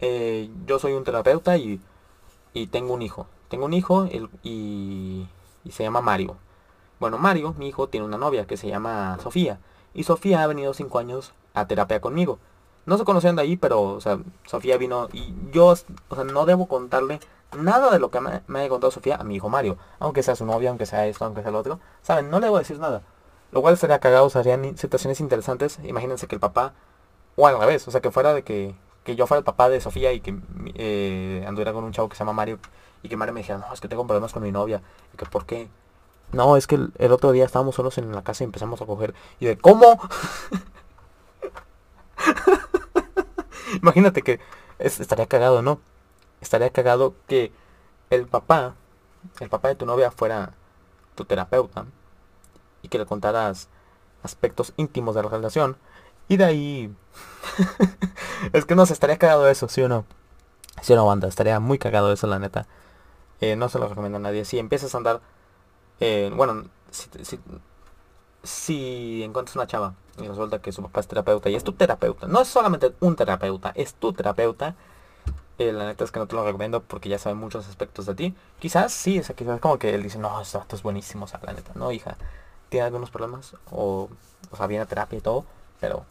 eh, 0.00 0.50
yo 0.66 0.78
soy 0.78 0.92
un 0.92 1.04
terapeuta 1.04 1.56
y, 1.56 1.80
y, 2.52 2.66
tengo 2.68 2.94
un 2.94 3.02
hijo. 3.02 3.26
Tengo 3.48 3.66
un 3.66 3.74
hijo 3.74 4.06
y, 4.42 5.28
y 5.64 5.70
se 5.70 5.82
llama 5.82 6.00
Mario. 6.00 6.36
Bueno, 6.98 7.18
Mario, 7.18 7.54
mi 7.58 7.68
hijo, 7.68 7.88
tiene 7.88 8.06
una 8.06 8.18
novia 8.18 8.46
que 8.46 8.56
se 8.56 8.68
llama 8.68 9.18
Sofía. 9.22 9.60
Y 9.94 10.04
Sofía 10.04 10.42
ha 10.42 10.46
venido 10.46 10.74
cinco 10.74 10.98
años 10.98 11.34
a 11.54 11.66
terapia 11.66 12.00
conmigo. 12.00 12.38
No 12.86 12.98
se 12.98 13.04
conocían 13.04 13.36
de 13.36 13.42
ahí, 13.42 13.56
pero, 13.56 13.82
o 13.82 14.00
sea, 14.00 14.18
Sofía 14.46 14.76
vino 14.78 15.08
y 15.12 15.34
yo, 15.52 15.74
o 16.08 16.14
sea, 16.14 16.24
no 16.24 16.46
debo 16.46 16.68
contarle 16.68 17.20
nada 17.56 17.90
de 17.90 17.98
lo 17.98 18.10
que 18.10 18.20
me, 18.20 18.60
haya 18.60 18.68
contado 18.68 18.90
Sofía 18.90 19.16
a 19.16 19.24
mi 19.24 19.36
hijo 19.36 19.48
Mario. 19.48 19.76
Aunque 19.98 20.22
sea 20.22 20.36
su 20.36 20.46
novia, 20.46 20.70
aunque 20.70 20.86
sea 20.86 21.06
esto, 21.06 21.24
aunque 21.24 21.42
sea 21.42 21.50
lo 21.50 21.58
otro. 21.58 21.80
¿Saben? 22.02 22.30
No 22.30 22.40
le 22.40 22.46
a 22.46 22.50
decir 22.50 22.78
nada. 22.78 23.02
Lo 23.52 23.62
cual 23.62 23.78
sería 23.78 23.98
cagado, 24.00 24.28
serían 24.30 24.76
situaciones 24.76 25.20
interesantes. 25.20 25.78
Imagínense 25.84 26.26
que 26.26 26.34
el 26.34 26.40
papá, 26.40 26.74
o 27.36 27.46
al 27.46 27.58
revés, 27.58 27.86
o 27.88 27.90
sea, 27.90 28.00
que 28.00 28.10
fuera 28.10 28.34
de 28.34 28.42
que, 28.42 28.74
que 29.04 29.16
yo 29.16 29.26
fuera 29.26 29.38
el 29.38 29.44
papá 29.44 29.68
de 29.68 29.80
Sofía 29.80 30.12
y 30.12 30.20
que 30.20 30.36
eh, 30.74 31.44
anduviera 31.46 31.72
con 31.72 31.84
un 31.84 31.92
chavo 31.92 32.08
que 32.08 32.16
se 32.16 32.20
llama 32.20 32.32
Mario 32.32 32.58
y 33.02 33.08
que 33.08 33.16
Mario 33.16 33.34
me 33.34 33.40
dijera, 33.40 33.58
no, 33.58 33.72
es 33.72 33.80
que 33.80 33.88
tengo 33.88 34.06
problemas 34.06 34.32
con 34.32 34.42
mi 34.42 34.52
novia. 34.52 34.82
Y 35.14 35.16
que, 35.16 35.26
¿por 35.26 35.46
qué? 35.46 35.68
No, 36.32 36.56
es 36.56 36.66
que 36.66 36.74
el, 36.74 36.92
el 36.98 37.12
otro 37.12 37.32
día 37.32 37.44
estábamos 37.44 37.76
solos 37.76 37.98
en 37.98 38.12
la 38.12 38.22
casa 38.22 38.44
y 38.44 38.46
empezamos 38.46 38.80
a 38.82 38.86
coger. 38.86 39.14
Y 39.40 39.46
de, 39.46 39.56
¿cómo? 39.58 40.00
Imagínate 43.82 44.22
que 44.22 44.40
estaría 44.78 45.26
cagado, 45.26 45.62
¿no? 45.62 45.80
Estaría 46.40 46.70
cagado 46.70 47.14
que 47.28 47.52
el 48.10 48.26
papá, 48.26 48.74
el 49.40 49.48
papá 49.48 49.68
de 49.68 49.76
tu 49.76 49.86
novia 49.86 50.10
fuera 50.10 50.52
tu 51.14 51.24
terapeuta 51.24 51.86
y 52.86 52.88
que 52.88 52.98
le 52.98 53.06
contaras 53.06 53.68
aspectos 54.22 54.72
íntimos 54.76 55.14
de 55.14 55.22
la 55.22 55.28
relación. 55.28 55.76
Y 56.28 56.36
de 56.36 56.44
ahí... 56.44 56.94
es 58.52 58.64
que 58.64 58.76
no 58.76 58.86
se 58.86 58.92
estaría 58.92 59.18
cagado 59.18 59.48
eso, 59.48 59.68
¿sí 59.68 59.82
o 59.82 59.88
no? 59.88 60.04
Sí 60.82 60.92
o 60.92 60.96
no, 60.96 61.06
banda, 61.06 61.28
estaría 61.28 61.60
muy 61.60 61.78
cagado 61.78 62.12
eso, 62.12 62.26
la 62.26 62.38
neta. 62.38 62.66
Eh, 63.40 63.56
no 63.56 63.68
se 63.68 63.78
lo 63.78 63.88
recomiendo 63.88 64.18
a 64.18 64.20
nadie. 64.20 64.44
Si 64.44 64.58
empiezas 64.58 64.94
a 64.94 64.98
andar... 64.98 65.20
Eh, 65.98 66.30
bueno, 66.34 66.64
si, 66.90 67.08
si, 67.24 67.40
si 68.42 69.22
encuentras 69.24 69.56
una 69.56 69.66
chava 69.66 69.94
y 70.18 70.28
resulta 70.28 70.60
que 70.60 70.72
su 70.72 70.82
papá 70.82 71.00
es 71.00 71.08
terapeuta 71.08 71.50
y 71.50 71.56
es 71.56 71.64
tu 71.64 71.72
terapeuta, 71.72 72.26
no 72.26 72.42
es 72.42 72.48
solamente 72.48 72.94
un 73.00 73.16
terapeuta, 73.16 73.72
es 73.74 73.94
tu 73.94 74.12
terapeuta, 74.12 74.74
eh, 75.58 75.72
la 75.72 75.86
neta 75.86 76.04
es 76.04 76.12
que 76.12 76.18
no 76.18 76.26
te 76.26 76.36
lo 76.36 76.44
recomiendo 76.44 76.82
porque 76.82 77.08
ya 77.08 77.18
sabe 77.18 77.34
muchos 77.34 77.66
aspectos 77.68 78.04
de 78.06 78.14
ti. 78.14 78.34
Quizás 78.58 78.92
sí, 78.92 79.18
o 79.18 79.24
sea, 79.24 79.34
quizás 79.34 79.60
como 79.60 79.78
que 79.78 79.94
él 79.94 80.02
dice, 80.02 80.18
no, 80.18 80.40
esto, 80.40 80.64
es 80.70 80.82
buenísimo, 80.82 81.24
o 81.24 81.28
sea, 81.28 81.40
la 81.42 81.54
neta, 81.54 81.72
no, 81.74 81.92
hija, 81.92 82.16
tiene 82.68 82.86
algunos 82.86 83.10
problemas, 83.10 83.54
o, 83.70 84.08
o 84.50 84.56
sea, 84.56 84.66
viene 84.66 84.82
a 84.82 84.86
terapia 84.86 85.18
y 85.18 85.22
todo, 85.22 85.44
pero 85.80 86.04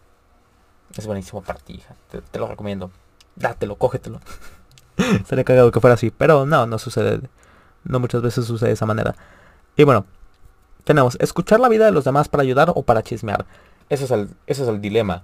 es 0.98 1.06
buenísimo 1.06 1.42
para 1.42 1.60
ti, 1.60 1.74
hija, 1.74 1.96
te, 2.10 2.40
lo 2.40 2.48
recomiendo. 2.48 2.92
Dátelo, 3.36 3.76
cógetelo. 3.76 4.22
Sería 5.26 5.44
cagado 5.44 5.72
que 5.72 5.82
fuera 5.82 5.96
así, 5.96 6.10
pero 6.12 6.46
no, 6.46 6.66
no 6.66 6.80
sucede. 6.80 7.22
No 7.84 8.00
muchas 8.00 8.22
veces 8.22 8.46
sucede 8.46 8.70
de 8.70 8.74
esa 8.74 8.86
manera. 8.86 9.16
Y 9.76 9.84
bueno, 9.84 10.06
tenemos 10.86 11.18
escuchar 11.20 11.60
la 11.60 11.70
vida 11.70 11.86
de 11.86 11.92
los 11.92 12.06
demás 12.06 12.30
para 12.30 12.44
ayudar 12.44 12.72
o 12.74 12.84
para 12.84 13.04
chismear. 13.04 13.46
Ese 13.90 14.06
es 14.06 14.12
el, 14.12 14.30
ese 14.48 14.64
es 14.64 14.70
el 14.70 14.80
dilema. 14.80 15.24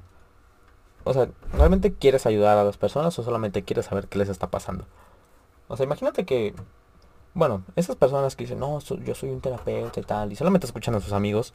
O 1.03 1.13
sea, 1.13 1.29
¿realmente 1.53 1.93
quieres 1.93 2.25
ayudar 2.25 2.57
a 2.57 2.63
las 2.63 2.77
personas 2.77 3.17
o 3.17 3.23
solamente 3.23 3.63
quieres 3.63 3.85
saber 3.85 4.07
qué 4.07 4.19
les 4.19 4.29
está 4.29 4.47
pasando? 4.47 4.85
O 5.67 5.77
sea, 5.77 5.85
imagínate 5.85 6.25
que, 6.25 6.53
bueno, 7.33 7.63
esas 7.75 7.95
personas 7.95 8.35
que 8.35 8.43
dicen, 8.43 8.59
no, 8.59 8.79
yo 8.79 9.15
soy 9.15 9.29
un 9.29 9.41
terapeuta 9.41 9.99
y 9.99 10.03
tal, 10.03 10.31
y 10.31 10.35
solamente 10.35 10.67
escuchan 10.67 10.95
a 10.95 10.99
sus 10.99 11.13
amigos. 11.13 11.53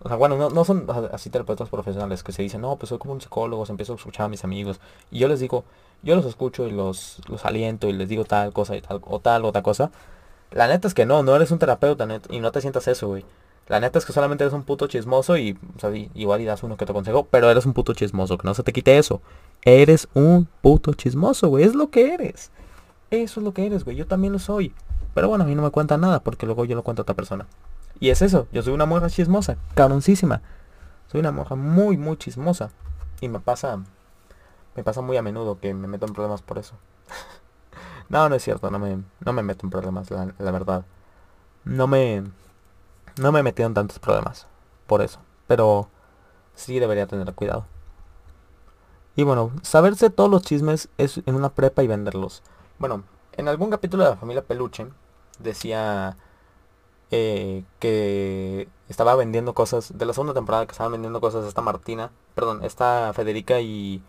O 0.00 0.08
sea, 0.08 0.16
bueno, 0.16 0.36
no, 0.36 0.48
no 0.50 0.64
son 0.64 0.86
así 1.12 1.28
terapeutas 1.28 1.68
profesionales 1.68 2.22
que 2.22 2.32
se 2.32 2.42
dicen, 2.42 2.60
no, 2.60 2.76
pues 2.76 2.90
soy 2.90 2.98
como 2.98 3.14
un 3.14 3.20
psicólogo, 3.20 3.66
se 3.66 3.72
empiezo 3.72 3.94
a 3.94 3.96
escuchar 3.96 4.26
a 4.26 4.28
mis 4.28 4.44
amigos. 4.44 4.80
Y 5.10 5.18
yo 5.18 5.28
les 5.28 5.40
digo, 5.40 5.64
yo 6.02 6.14
los 6.14 6.24
escucho 6.24 6.68
y 6.68 6.70
los, 6.70 7.20
los 7.28 7.44
aliento 7.44 7.88
y 7.88 7.92
les 7.92 8.08
digo 8.08 8.24
tal 8.24 8.52
cosa 8.52 8.76
y 8.76 8.80
tal, 8.80 9.00
o 9.04 9.18
tal, 9.18 9.44
otra 9.44 9.62
cosa. 9.62 9.90
La 10.52 10.68
neta 10.68 10.86
es 10.88 10.94
que 10.94 11.04
no, 11.04 11.22
no 11.22 11.34
eres 11.34 11.50
un 11.50 11.58
terapeuta 11.58 12.06
y 12.30 12.40
no 12.40 12.52
te 12.52 12.60
sientas 12.60 12.86
eso, 12.88 13.08
güey. 13.08 13.24
La 13.66 13.80
neta 13.80 13.98
es 13.98 14.06
que 14.06 14.14
solamente 14.14 14.44
eres 14.44 14.54
un 14.54 14.62
puto 14.62 14.86
chismoso 14.86 15.36
y, 15.36 15.58
o 15.76 15.80
sea, 15.80 15.90
igual 16.14 16.40
y 16.40 16.46
das 16.46 16.62
uno 16.62 16.78
que 16.78 16.86
te 16.86 16.94
consejo, 16.94 17.26
pero 17.30 17.50
eres 17.50 17.66
un 17.66 17.74
puto 17.74 17.92
chismoso, 17.92 18.38
que 18.38 18.46
no 18.46 18.54
se 18.54 18.62
te 18.62 18.72
quite 18.72 18.96
eso. 18.96 19.20
Eres 19.62 20.08
un 20.14 20.48
puto 20.62 20.94
chismoso, 20.94 21.48
güey, 21.48 21.64
es 21.64 21.74
lo 21.74 21.90
que 21.90 22.14
eres. 22.14 22.50
Eso 23.10 23.40
es 23.40 23.44
lo 23.44 23.52
que 23.52 23.66
eres, 23.66 23.84
güey, 23.84 23.96
yo 23.96 24.06
también 24.06 24.32
lo 24.32 24.38
soy. 24.38 24.72
Pero 25.14 25.28
bueno, 25.28 25.44
a 25.44 25.46
mí 25.46 25.54
no 25.54 25.62
me 25.62 25.70
cuenta 25.70 25.96
nada 25.96 26.20
porque 26.20 26.46
luego 26.46 26.64
yo 26.64 26.76
lo 26.76 26.82
cuento 26.82 27.02
a 27.02 27.04
otra 27.04 27.14
persona. 27.14 27.46
Y 28.00 28.10
es 28.10 28.22
eso, 28.22 28.46
yo 28.52 28.62
soy 28.62 28.72
una 28.72 28.86
morra 28.86 29.10
chismosa, 29.10 29.56
cabroncísima. 29.74 30.42
Soy 31.10 31.20
una 31.20 31.32
morra 31.32 31.56
muy, 31.56 31.96
muy 31.96 32.16
chismosa. 32.16 32.70
Y 33.20 33.28
me 33.28 33.40
pasa, 33.40 33.80
me 34.76 34.84
pasa 34.84 35.00
muy 35.00 35.16
a 35.16 35.22
menudo 35.22 35.58
que 35.58 35.74
me 35.74 35.88
meto 35.88 36.06
en 36.06 36.12
problemas 36.12 36.42
por 36.42 36.58
eso. 36.58 36.74
no, 38.08 38.28
no 38.28 38.34
es 38.34 38.42
cierto, 38.42 38.70
no 38.70 38.78
me, 38.78 39.02
no 39.20 39.32
me 39.32 39.42
meto 39.42 39.66
en 39.66 39.70
problemas, 39.70 40.10
la, 40.10 40.32
la 40.38 40.50
verdad. 40.50 40.84
No 41.64 41.86
me, 41.86 42.22
no 43.18 43.32
me 43.32 43.40
en 43.40 43.74
tantos 43.74 43.98
problemas 43.98 44.46
por 44.86 45.02
eso. 45.02 45.20
Pero 45.46 45.88
sí 46.54 46.78
debería 46.78 47.06
tener 47.06 47.32
cuidado. 47.34 47.66
Y 49.16 49.24
bueno, 49.24 49.50
saberse 49.62 50.10
todos 50.10 50.30
los 50.30 50.42
chismes 50.42 50.88
es 50.96 51.20
en 51.26 51.34
una 51.34 51.48
prepa 51.48 51.82
y 51.82 51.88
venderlos. 51.88 52.42
Bueno, 52.78 53.02
en 53.38 53.48
algún 53.48 53.70
capítulo 53.70 54.04
de 54.04 54.10
la 54.10 54.16
familia 54.16 54.42
Peluche 54.42 54.86
decía 55.38 56.16
eh, 57.12 57.64
que 57.78 58.68
estaba 58.88 59.14
vendiendo 59.14 59.54
cosas, 59.54 59.96
de 59.96 60.04
la 60.04 60.12
segunda 60.12 60.34
temporada 60.34 60.66
que 60.66 60.72
estaban 60.72 60.92
vendiendo 60.92 61.20
cosas 61.20 61.46
esta 61.46 61.62
Martina, 61.62 62.10
perdón, 62.34 62.64
esta 62.64 63.12
Federica 63.14 63.60
y 63.60 64.02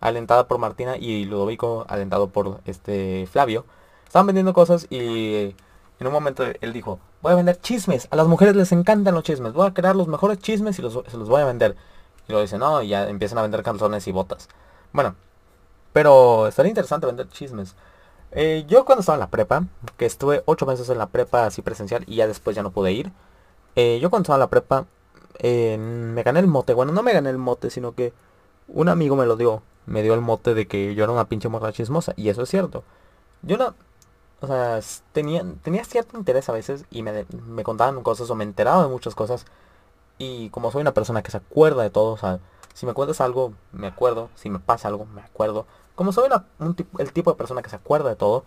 alentada 0.00 0.46
por 0.46 0.58
Martina 0.58 0.96
y 0.96 1.24
Ludovico 1.24 1.86
alentado 1.88 2.28
por 2.28 2.60
este 2.66 3.28
Flavio. 3.30 3.64
Estaban 4.06 4.28
vendiendo 4.28 4.54
cosas 4.54 4.86
y 4.90 5.54
en 5.98 6.06
un 6.06 6.12
momento 6.12 6.44
él 6.60 6.72
dijo, 6.72 7.00
voy 7.20 7.32
a 7.32 7.36
vender 7.36 7.60
chismes. 7.60 8.06
A 8.12 8.16
las 8.16 8.28
mujeres 8.28 8.54
les 8.54 8.70
encantan 8.70 9.14
los 9.14 9.24
chismes. 9.24 9.52
Voy 9.54 9.66
a 9.66 9.74
crear 9.74 9.96
los 9.96 10.06
mejores 10.06 10.38
chismes 10.38 10.78
y 10.78 10.82
los, 10.82 10.92
se 11.08 11.16
los 11.16 11.28
voy 11.28 11.42
a 11.42 11.46
vender. 11.46 11.76
Y 12.28 12.32
lo 12.32 12.40
dice, 12.40 12.58
no, 12.58 12.80
y 12.82 12.88
ya 12.88 13.08
empiezan 13.08 13.38
a 13.38 13.42
vender 13.42 13.64
calzones 13.64 14.06
y 14.06 14.12
botas. 14.12 14.48
Bueno, 14.92 15.16
pero 15.92 16.46
estaría 16.46 16.70
interesante 16.70 17.06
vender 17.06 17.28
chismes. 17.28 17.74
Eh, 18.32 18.64
yo 18.68 18.84
cuando 18.84 19.00
estaba 19.00 19.16
en 19.16 19.20
la 19.20 19.30
prepa, 19.30 19.64
que 19.96 20.06
estuve 20.06 20.42
ocho 20.46 20.66
meses 20.66 20.88
en 20.90 20.98
la 20.98 21.06
prepa 21.06 21.46
así 21.46 21.62
presencial 21.62 22.04
y 22.06 22.16
ya 22.16 22.26
después 22.26 22.54
ya 22.56 22.62
no 22.62 22.70
pude 22.70 22.92
ir. 22.92 23.12
Eh, 23.76 23.98
yo 24.00 24.10
cuando 24.10 24.24
estaba 24.24 24.36
en 24.36 24.40
la 24.40 24.50
prepa, 24.50 24.86
me 25.42 26.22
gané 26.22 26.40
el 26.40 26.46
mote. 26.48 26.74
Bueno, 26.74 26.92
no 26.92 27.02
me 27.02 27.12
gané 27.12 27.30
el 27.30 27.38
mote, 27.38 27.70
sino 27.70 27.94
que 27.94 28.12
un 28.68 28.88
amigo 28.88 29.16
me 29.16 29.26
lo 29.26 29.36
dio. 29.36 29.62
Me 29.86 30.02
dio 30.02 30.14
el 30.14 30.20
mote 30.20 30.54
de 30.54 30.66
que 30.66 30.94
yo 30.94 31.04
era 31.04 31.12
una 31.12 31.26
pinche 31.28 31.48
morra 31.48 31.72
chismosa. 31.72 32.12
Y 32.16 32.28
eso 32.28 32.42
es 32.42 32.48
cierto. 32.50 32.84
Yo 33.42 33.56
no, 33.56 33.74
o 34.40 34.46
sea, 34.46 34.80
tenía, 35.12 35.44
tenía 35.62 35.84
cierto 35.84 36.16
interés 36.18 36.48
a 36.48 36.52
veces 36.52 36.84
y 36.90 37.02
me, 37.02 37.26
me 37.46 37.64
contaban 37.64 38.02
cosas 38.02 38.30
o 38.30 38.34
me 38.34 38.44
enteraba 38.44 38.82
de 38.84 38.88
muchas 38.88 39.14
cosas. 39.14 39.46
Y 40.18 40.50
como 40.50 40.70
soy 40.72 40.82
una 40.82 40.94
persona 40.94 41.22
que 41.22 41.30
se 41.30 41.38
acuerda 41.38 41.82
de 41.82 41.90
todo, 41.90 42.12
o 42.14 42.16
sea, 42.18 42.40
si 42.74 42.86
me 42.86 42.94
cuentas 42.94 43.20
algo, 43.20 43.54
me 43.72 43.88
acuerdo. 43.88 44.30
Si 44.36 44.50
me 44.50 44.60
pasa 44.60 44.88
algo, 44.88 45.06
me 45.06 45.22
acuerdo. 45.22 45.66
Como 45.98 46.12
soy 46.12 46.30
el 46.98 47.12
tipo 47.12 47.32
de 47.32 47.36
persona 47.36 47.60
que 47.60 47.70
se 47.70 47.76
acuerda 47.76 48.10
de 48.10 48.16
todo, 48.16 48.44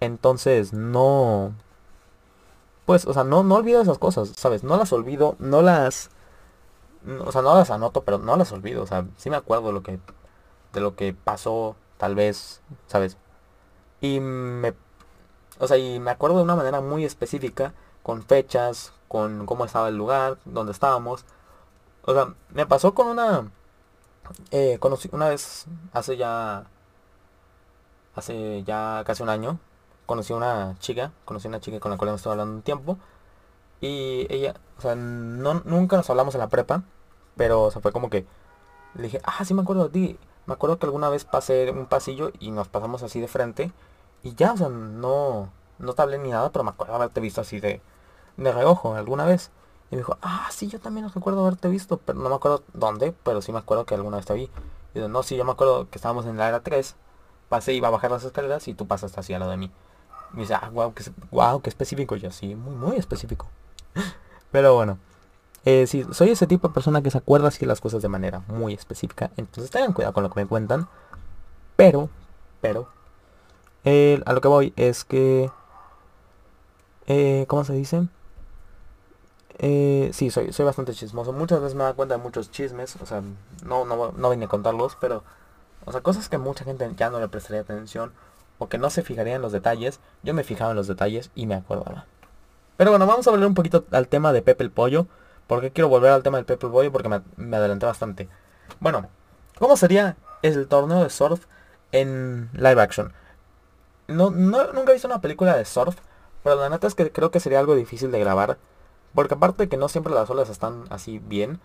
entonces 0.00 0.72
no... 0.72 1.54
Pues, 2.84 3.06
o 3.06 3.12
sea, 3.12 3.22
no, 3.22 3.44
no 3.44 3.54
olvido 3.54 3.80
esas 3.80 3.98
cosas, 3.98 4.32
¿sabes? 4.36 4.64
No 4.64 4.76
las 4.76 4.92
olvido, 4.92 5.36
no 5.38 5.62
las... 5.62 6.10
O 7.24 7.30
sea, 7.30 7.42
no 7.42 7.54
las 7.54 7.70
anoto, 7.70 8.02
pero 8.02 8.18
no 8.18 8.36
las 8.36 8.50
olvido. 8.50 8.82
O 8.82 8.86
sea, 8.86 9.06
sí 9.16 9.30
me 9.30 9.36
acuerdo 9.36 9.68
de 9.68 9.72
lo 9.74 9.82
que, 9.84 10.00
de 10.72 10.80
lo 10.80 10.96
que 10.96 11.14
pasó, 11.14 11.76
tal 11.96 12.16
vez, 12.16 12.60
¿sabes? 12.88 13.16
Y 14.00 14.18
me 14.18 14.74
o 15.60 15.68
sea, 15.68 15.76
y 15.76 16.00
me 16.00 16.10
acuerdo 16.10 16.38
de 16.38 16.44
una 16.44 16.56
manera 16.56 16.80
muy 16.80 17.04
específica, 17.04 17.74
con 18.02 18.22
fechas, 18.22 18.94
con 19.08 19.46
cómo 19.46 19.66
estaba 19.66 19.88
el 19.88 19.96
lugar, 19.96 20.38
donde 20.46 20.72
estábamos. 20.72 21.24
O 22.02 22.14
sea, 22.14 22.34
me 22.50 22.66
pasó 22.66 22.94
con 22.94 23.08
una... 23.08 23.50
Eh, 24.50 24.78
conocí 24.80 25.08
una 25.12 25.28
vez, 25.28 25.66
hace 25.92 26.16
ya... 26.16 26.66
Hace 28.14 28.62
ya 28.64 29.02
casi 29.06 29.22
un 29.22 29.28
año, 29.28 29.58
conocí 30.06 30.32
a 30.32 30.36
una 30.36 30.76
chica, 30.78 31.12
conocí 31.24 31.48
a 31.48 31.50
una 31.50 31.60
chica 31.60 31.80
con 31.80 31.90
la 31.90 31.96
cual 31.96 32.10
me 32.10 32.16
estaba 32.16 32.34
hablando 32.34 32.54
un 32.56 32.62
tiempo. 32.62 32.98
Y 33.80 34.26
ella, 34.30 34.54
o 34.78 34.80
sea, 34.82 34.94
no, 34.94 35.62
nunca 35.64 35.96
nos 35.96 36.10
hablamos 36.10 36.34
en 36.34 36.40
la 36.40 36.48
prepa, 36.48 36.82
pero 37.36 37.64
o 37.64 37.70
fue 37.70 37.92
como 37.92 38.10
que 38.10 38.26
le 38.94 39.04
dije, 39.04 39.20
ah, 39.24 39.44
sí 39.44 39.54
me 39.54 39.62
acuerdo 39.62 39.84
de 39.88 39.90
ti. 39.90 40.18
me 40.46 40.54
acuerdo 40.54 40.78
que 40.78 40.86
alguna 40.86 41.08
vez 41.08 41.24
pasé 41.24 41.70
un 41.70 41.86
pasillo 41.86 42.32
y 42.40 42.50
nos 42.50 42.68
pasamos 42.68 43.02
así 43.02 43.20
de 43.20 43.28
frente. 43.28 43.72
Y 44.22 44.34
ya, 44.34 44.52
o 44.52 44.56
sea, 44.56 44.68
no, 44.68 45.50
no 45.78 45.92
te 45.94 46.02
hablé 46.02 46.18
ni 46.18 46.30
nada, 46.30 46.50
pero 46.52 46.64
me 46.64 46.70
acuerdo 46.70 46.94
haberte 46.94 47.20
visto 47.20 47.40
así 47.40 47.60
de, 47.60 47.80
de 48.36 48.52
reojo 48.52 48.94
alguna 48.94 49.24
vez. 49.24 49.50
Y 49.90 49.96
me 49.96 49.98
dijo, 49.98 50.18
ah, 50.22 50.48
sí, 50.50 50.68
yo 50.68 50.80
también 50.80 51.06
no 51.06 51.12
recuerdo 51.12 51.40
haberte 51.40 51.68
visto, 51.68 51.98
pero 51.98 52.18
no 52.18 52.28
me 52.28 52.34
acuerdo 52.36 52.62
dónde, 52.74 53.12
pero 53.24 53.42
sí 53.42 53.52
me 53.52 53.58
acuerdo 53.58 53.86
que 53.86 53.94
alguna 53.94 54.16
vez 54.18 54.26
te 54.26 54.34
vi. 54.34 54.50
Y 54.94 55.00
yo, 55.00 55.08
no, 55.08 55.22
sí, 55.22 55.36
yo 55.36 55.44
me 55.44 55.52
acuerdo 55.52 55.88
que 55.90 55.98
estábamos 55.98 56.26
en 56.26 56.36
la 56.36 56.48
era 56.48 56.60
3, 56.60 56.96
pasé, 57.50 57.74
iba 57.74 57.88
a 57.88 57.90
bajar 57.90 58.10
las 58.10 58.24
escaleras 58.24 58.66
y 58.68 58.74
tú 58.74 58.86
pasaste 58.86 59.20
así 59.20 59.34
al 59.34 59.40
lado 59.40 59.50
de 59.50 59.58
mí. 59.58 59.70
Y 60.34 60.38
dice, 60.38 60.54
ah, 60.54 60.70
wow, 60.72 60.94
qué, 60.94 61.04
wow, 61.30 61.60
qué 61.60 61.68
específico. 61.68 62.16
yo, 62.16 62.30
sí, 62.30 62.54
muy, 62.54 62.74
muy 62.74 62.96
específico. 62.96 63.46
pero 64.50 64.74
bueno. 64.74 64.98
Eh, 65.66 65.86
sí, 65.86 66.06
soy 66.12 66.30
ese 66.30 66.46
tipo 66.46 66.68
de 66.68 66.72
persona 66.72 67.02
que 67.02 67.10
se 67.10 67.18
acuerda 67.18 67.48
así 67.48 67.66
las 67.66 67.82
cosas 67.82 68.00
de 68.00 68.08
manera 68.08 68.38
muy 68.48 68.72
específica. 68.72 69.30
Entonces 69.36 69.70
tengan 69.70 69.92
cuidado 69.92 70.14
con 70.14 70.22
lo 70.22 70.30
que 70.30 70.40
me 70.40 70.46
cuentan. 70.46 70.88
Pero, 71.76 72.08
pero, 72.60 72.88
a 73.84 74.32
lo 74.32 74.40
que 74.40 74.48
voy 74.48 74.72
es 74.76 75.04
que... 75.04 75.50
Eh, 77.06 77.44
¿Cómo 77.48 77.64
se 77.64 77.72
dice? 77.72 78.06
Eh, 79.58 80.10
sí, 80.14 80.30
soy, 80.30 80.52
soy 80.52 80.64
bastante 80.64 80.94
chismoso. 80.94 81.32
Muchas 81.32 81.60
veces 81.60 81.74
me 81.74 81.82
da 81.82 81.94
cuenta 81.94 82.16
de 82.16 82.22
muchos 82.22 82.50
chismes. 82.50 82.96
O 83.02 83.06
sea, 83.06 83.22
no, 83.64 83.84
no, 83.84 84.12
no 84.12 84.30
vine 84.30 84.44
a 84.44 84.48
contarlos, 84.48 84.96
pero... 85.00 85.24
O 85.84 85.92
sea, 85.92 86.00
cosas 86.00 86.28
que 86.28 86.38
mucha 86.38 86.64
gente 86.64 86.88
ya 86.96 87.10
no 87.10 87.20
le 87.20 87.28
prestaría 87.28 87.62
atención. 87.62 88.12
O 88.58 88.68
que 88.68 88.78
no 88.78 88.90
se 88.90 89.02
fijaría 89.02 89.36
en 89.36 89.42
los 89.42 89.52
detalles. 89.52 90.00
Yo 90.22 90.34
me 90.34 90.44
fijaba 90.44 90.70
en 90.70 90.76
los 90.76 90.86
detalles 90.86 91.30
y 91.34 91.46
me 91.46 91.54
acordaba. 91.54 92.06
Pero 92.76 92.90
bueno, 92.90 93.06
vamos 93.06 93.26
a 93.26 93.30
volver 93.30 93.46
un 93.46 93.54
poquito 93.54 93.84
al 93.90 94.08
tema 94.08 94.32
de 94.32 94.42
Pepe 94.42 94.64
el 94.64 94.70
Pollo. 94.70 95.06
Porque 95.50 95.72
quiero 95.72 95.88
volver 95.88 96.12
al 96.12 96.22
tema 96.22 96.38
del 96.38 96.44
Pepe 96.44 96.68
Boy 96.68 96.90
porque 96.90 97.08
me, 97.08 97.56
adelanté 97.56 97.84
bastante. 97.84 98.28
Bueno, 98.78 99.08
¿cómo 99.58 99.76
sería 99.76 100.16
el 100.42 100.68
torneo 100.68 101.02
de 101.02 101.10
surf 101.10 101.46
en 101.90 102.50
live 102.52 102.80
action? 102.80 103.12
No, 104.06 104.30
nunca 104.30 104.90
he 104.90 104.92
visto 104.92 105.08
una 105.08 105.20
película 105.20 105.56
de 105.56 105.64
surf, 105.64 105.96
pero 106.44 106.54
la 106.54 106.68
neta 106.68 106.86
es 106.86 106.94
que 106.94 107.10
creo 107.10 107.32
que 107.32 107.40
sería 107.40 107.58
algo 107.58 107.74
difícil 107.74 108.12
de 108.12 108.20
grabar. 108.20 108.58
Porque 109.12 109.34
aparte 109.34 109.64
de 109.64 109.68
que 109.68 109.76
no 109.76 109.88
siempre 109.88 110.14
las 110.14 110.30
olas 110.30 110.50
están 110.50 110.84
así 110.90 111.18
bien, 111.18 111.58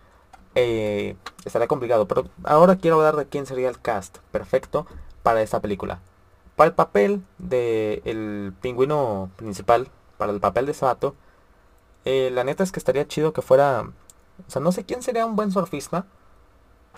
eh, 0.56 1.16
estaría 1.44 1.68
complicado. 1.68 2.08
Pero 2.08 2.24
ahora 2.44 2.76
quiero 2.76 2.96
hablar 2.96 3.16
de 3.16 3.26
quién 3.26 3.46
sería 3.46 3.68
el 3.68 3.80
cast 3.80 4.18
perfecto 4.32 4.86
para 5.22 5.42
esta 5.42 5.60
película. 5.60 6.00
Para 6.56 6.68
el 6.68 6.74
papel 6.74 7.22
del 7.38 8.02
el 8.04 8.54
pingüino 8.60 9.30
principal, 9.36 9.88
para 10.18 10.32
el 10.32 10.40
papel 10.40 10.66
de 10.66 10.74
Sato, 10.74 11.14
eh, 12.04 12.30
la 12.32 12.44
neta 12.44 12.64
es 12.64 12.72
que 12.72 12.80
estaría 12.80 13.06
chido 13.06 13.32
que 13.32 13.42
fuera... 13.42 13.82
O 14.46 14.50
sea, 14.50 14.60
no 14.60 14.72
sé 14.72 14.84
quién 14.84 15.02
sería 15.02 15.26
un 15.26 15.36
buen 15.36 15.52
surfista. 15.52 16.06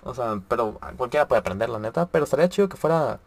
O 0.04 0.14
sea, 0.14 0.40
pero 0.48 0.78
cualquiera 0.96 1.28
puede 1.28 1.40
aprender, 1.40 1.68
la 1.68 1.78
neta. 1.80 2.06
Pero 2.06 2.24
estaría 2.24 2.48
chido 2.48 2.68
que 2.68 2.76
fuera 2.76 3.20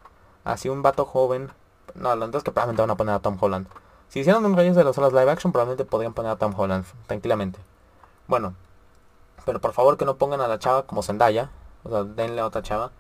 así 0.46 0.70
un 0.70 0.82
vato 0.82 1.06
joven. 1.06 1.50
No, 1.96 2.16
la 2.16 2.26
neta 2.26 2.38
es 2.38 2.44
que 2.44 2.52
probablemente 2.52 2.82
van 2.82 2.92
a 2.92 2.98
poner 2.98 3.16
a 3.16 3.20
Tom 3.20 3.38
Holland. 3.40 3.68
Si 4.08 4.20
hicieran 4.20 4.46
un 4.46 4.56
Reyes 4.56 4.76
de 4.76 4.84
las 4.84 4.98
Olas 4.98 5.14
live 5.14 5.32
action, 5.32 5.52
probablemente 5.52 5.86
podrían 5.86 6.14
poner 6.14 6.32
a 6.32 6.36
Tom 6.38 6.54
Holland, 6.58 6.86
tranquilamente. 7.08 7.60
Bueno, 8.28 8.56
pero 9.46 9.60
por 9.62 9.74
favor 9.74 9.98
que 9.98 10.06
no 10.06 10.18
pongan 10.18 10.42
a 10.42 10.48
la 10.48 10.60
chava 10.60 10.84
como 10.84 11.04
Zendaya. 11.04 11.50
O 11.84 11.90
sea, 11.90 12.04
denle 12.04 12.42
a 12.42 12.46
otra 12.46 12.62
chava. 12.62 12.92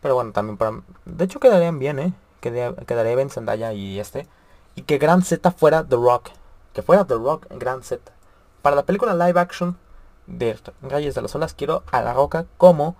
Pero 0.00 0.14
bueno, 0.14 0.32
también 0.32 0.56
para... 0.56 0.82
De 1.04 1.24
hecho 1.24 1.40
quedarían 1.40 1.78
bien, 1.78 1.98
¿eh? 1.98 2.12
Quedaría, 2.40 3.16
bien 3.16 3.30
Zendaya 3.30 3.72
y 3.72 3.98
este. 3.98 4.26
Y 4.74 4.82
que 4.82 4.98
Gran 4.98 5.22
Z 5.22 5.50
fuera 5.52 5.84
The 5.84 5.96
Rock. 5.96 6.30
Que 6.72 6.82
fuera 6.82 7.04
The 7.04 7.14
Rock 7.14 7.46
Gran 7.50 7.82
Z. 7.82 8.12
Para 8.62 8.76
la 8.76 8.84
película 8.84 9.14
live 9.14 9.40
action 9.40 9.76
de 10.26 10.58
Reyes 10.82 11.14
de 11.14 11.22
las 11.22 11.34
Olas 11.34 11.54
quiero 11.54 11.84
a 11.92 12.02
La 12.02 12.12
Roca 12.12 12.46
como, 12.56 12.96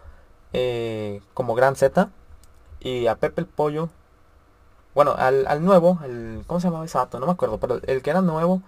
eh, 0.53 1.20
como 1.35 1.55
Gran 1.55 1.77
Z 1.77 2.09
y 2.81 3.07
a 3.07 3.16
Pepe 3.16 3.42
el 3.42 3.46
Pollo. 3.46 3.88
Bueno, 4.94 5.14
al, 5.18 5.62
nuevo, 5.62 5.99
el, 6.05 6.44
¿cómo 6.46 6.59
se 6.61 6.68
llamaba 6.68 6.87
ese 6.87 6.96
vato? 6.96 7.20
No 7.20 7.27
me 7.27 7.33
acuerdo, 7.33 7.59
pero 7.59 7.81
el 7.87 8.03
que 8.03 8.11
era 8.11 8.22
nuevo, 8.22 8.62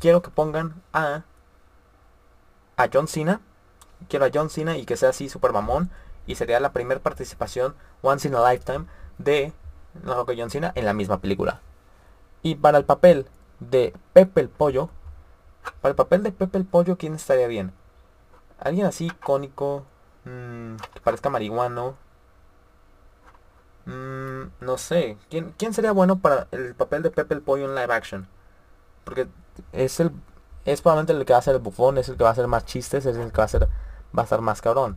quiero 0.00 0.22
que 0.22 0.30
pongan 0.30 0.80
a, 0.92 1.24
a 2.76 2.88
John 2.92 3.06
Cena. 3.06 3.40
Quiero 4.08 4.26
a 4.26 4.30
John 4.32 4.50
Cena 4.50 4.76
y 4.76 4.84
que 4.84 4.96
sea 4.96 5.10
así 5.10 5.28
super 5.28 5.52
mamón. 5.52 5.90
Y 6.26 6.34
sería 6.34 6.60
la 6.60 6.72
primera 6.72 7.00
participación 7.00 7.74
once 8.02 8.28
in 8.28 8.34
a 8.34 8.50
lifetime 8.50 8.86
de 9.18 9.52
y 10.04 10.40
John 10.40 10.50
Cena 10.50 10.72
en 10.74 10.84
la 10.84 10.92
misma 10.92 11.20
película. 11.20 11.60
Y 12.42 12.54
para 12.56 12.78
el 12.78 12.84
papel 12.84 13.26
de 13.60 13.94
Pepe 14.12 14.42
el 14.42 14.48
Pollo, 14.48 14.90
para 15.80 15.90
el 15.90 15.96
papel 15.96 16.22
de 16.22 16.32
Pepe 16.32 16.58
el 16.58 16.64
Pollo, 16.64 16.96
¿quién 16.96 17.14
estaría 17.14 17.46
bien? 17.46 17.72
Alguien 18.60 18.86
así 18.86 19.06
icónico, 19.06 19.84
mmm, 20.24 20.76
que 20.94 21.00
parezca 21.00 21.30
marihuano. 21.30 21.96
Mmm, 23.86 24.50
no 24.60 24.78
sé. 24.78 25.16
¿Quién, 25.30 25.54
¿Quién 25.56 25.72
sería 25.72 25.92
bueno 25.92 26.18
para 26.18 26.46
el 26.52 26.74
papel 26.74 27.02
de 27.02 27.10
Pepe 27.10 27.34
el 27.34 27.42
Pollo 27.42 27.64
en 27.64 27.74
live 27.74 27.92
action? 27.92 28.28
Porque 29.04 29.28
es 29.72 29.98
el 30.00 30.12
es 30.64 30.82
probablemente 30.82 31.12
el 31.14 31.24
que 31.24 31.32
va 31.32 31.38
a 31.38 31.42
ser 31.42 31.54
el 31.54 31.60
bufón, 31.60 31.98
es 31.98 32.08
el 32.08 32.16
que 32.16 32.24
va 32.24 32.30
a 32.30 32.32
hacer 32.32 32.46
más 32.46 32.64
chistes, 32.66 33.06
es 33.06 33.16
el 33.16 33.32
que 33.32 33.38
va 33.38 33.44
a 33.44 33.48
ser 33.48 33.68
va 34.16 34.22
a 34.22 34.26
ser 34.26 34.40
más 34.40 34.60
cabrón. 34.60 34.96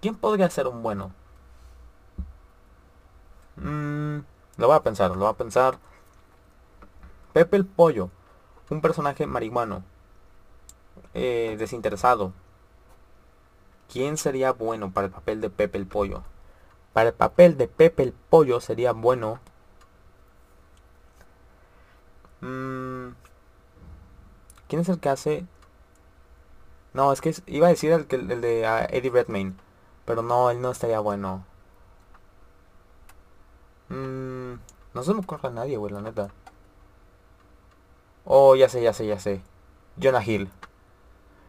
¿Quién 0.00 0.16
podría 0.16 0.48
ser 0.50 0.66
un 0.66 0.82
bueno? 0.82 1.12
Mmm, 3.56 4.18
lo 4.56 4.66
voy 4.66 4.76
a 4.76 4.82
pensar, 4.82 5.10
lo 5.10 5.18
voy 5.18 5.28
a 5.28 5.34
pensar. 5.34 5.78
Pepe 7.32 7.56
el 7.56 7.66
Pollo, 7.66 8.10
un 8.70 8.80
personaje 8.80 9.26
marihuano. 9.26 9.84
Eh, 11.14 11.56
desinteresado. 11.58 12.32
¿Quién 13.92 14.16
sería 14.16 14.52
bueno 14.52 14.92
para 14.92 15.06
el 15.06 15.12
papel 15.12 15.40
de 15.40 15.50
Pepe 15.50 15.78
el 15.78 15.86
Pollo? 15.86 16.22
Para 16.92 17.10
el 17.10 17.14
papel 17.14 17.56
de 17.56 17.68
Pepe 17.68 18.04
el 18.04 18.12
Pollo 18.12 18.60
sería 18.60 18.92
bueno... 18.92 19.40
Mm, 22.40 23.10
¿Quién 24.68 24.82
es 24.82 24.88
el 24.88 25.00
que 25.00 25.08
hace...? 25.08 25.46
No, 26.92 27.12
es 27.12 27.20
que 27.20 27.34
iba 27.46 27.66
a 27.66 27.70
decir 27.70 27.92
el, 27.92 28.06
el 28.30 28.40
de 28.40 28.66
ah, 28.66 28.86
Eddie 28.90 29.10
Redmayne. 29.10 29.54
Pero 30.04 30.22
no, 30.22 30.50
él 30.50 30.60
no 30.60 30.70
estaría 30.70 31.00
bueno. 31.00 31.44
Mm, 33.88 34.54
no 34.94 35.02
se 35.02 35.14
me 35.14 35.20
ocurre 35.20 35.48
a 35.48 35.52
nadie, 35.52 35.76
güey, 35.76 35.92
la 35.92 36.00
neta. 36.00 36.30
Oh, 38.24 38.54
ya 38.54 38.68
sé, 38.68 38.82
ya 38.82 38.92
sé, 38.92 39.06
ya 39.06 39.18
sé. 39.18 39.42
Jonah 40.00 40.24
Hill. 40.24 40.48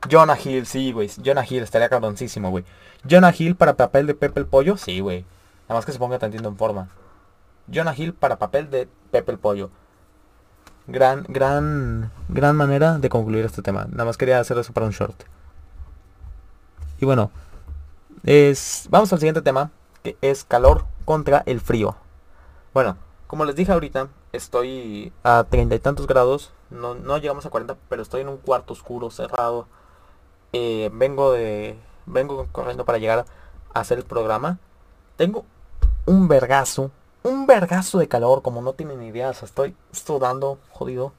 Jonah 0.10 0.38
Hill, 0.44 0.66
sí, 0.66 0.92
güey. 0.92 1.10
Jonah 1.24 1.46
Hill, 1.48 1.64
estaría 1.64 1.90
cabroncísimo, 1.90 2.50
güey. 2.50 2.66
Jonah 3.08 3.34
Hill 3.38 3.56
para 3.56 3.76
papel 3.76 4.08
de 4.08 4.16
Pepe 4.16 4.40
el 4.40 4.48
Pollo, 4.48 4.78
sí, 4.78 5.00
güey. 5.00 5.26
Nada 5.64 5.76
más 5.76 5.86
que 5.86 5.92
se 5.92 6.00
ponga 6.00 6.20
tantito 6.20 6.48
en 6.48 6.58
forma. 6.58 6.90
Jonah 7.72 7.96
Hill 7.96 8.14
para 8.14 8.40
papel 8.40 8.70
de 8.70 8.88
Pepe 9.12 9.32
el 9.32 9.40
Pollo. 9.40 9.70
Gran, 10.88 11.26
gran, 11.28 12.12
gran 12.30 12.56
manera 12.56 12.98
de 12.98 13.10
concluir 13.10 13.46
este 13.46 13.62
tema. 13.62 13.86
Nada 13.90 14.06
más 14.06 14.18
quería 14.18 14.40
hacer 14.40 14.58
eso 14.58 14.74
para 14.74 14.86
un 14.86 14.92
short. 14.92 15.24
Y 17.00 17.06
bueno, 17.06 17.32
es, 18.24 18.88
vamos 18.90 19.12
al 19.14 19.20
siguiente 19.20 19.42
tema, 19.42 19.72
que 20.04 20.18
es 20.22 20.44
calor 20.44 20.86
contra 21.06 21.44
el 21.46 21.62
frío. 21.62 21.96
Bueno, 22.74 22.98
como 23.28 23.46
les 23.46 23.56
dije 23.56 23.72
ahorita, 23.72 24.08
estoy 24.34 25.14
a 25.24 25.46
treinta 25.50 25.76
y 25.76 25.80
tantos 25.80 26.08
grados. 26.08 26.52
No, 26.70 26.96
no 26.96 27.18
llegamos 27.18 27.46
a 27.46 27.50
40, 27.50 27.76
pero 27.90 28.02
estoy 28.02 28.22
en 28.22 28.30
un 28.30 28.38
cuarto 28.38 28.74
oscuro, 28.74 29.10
cerrado 29.12 29.68
eh, 30.54 30.90
vengo 30.94 31.32
de 31.32 31.78
vengo 32.06 32.48
corriendo 32.52 32.84
para 32.84 32.98
llegar 32.98 33.26
a 33.74 33.80
hacer 33.80 33.98
el 33.98 34.04
programa. 34.04 34.60
Tengo 35.16 35.46
un 36.06 36.28
vergazo, 36.28 36.92
un 37.24 37.46
vergazo 37.46 38.00
de 38.00 38.08
calor, 38.08 38.42
como 38.42 38.62
no 38.62 38.74
tienen 38.74 39.02
idea. 39.04 39.30
O 39.30 39.34
sea, 39.34 39.46
estoy 39.46 39.76
sudando, 39.92 40.58
jodido. 40.72 41.14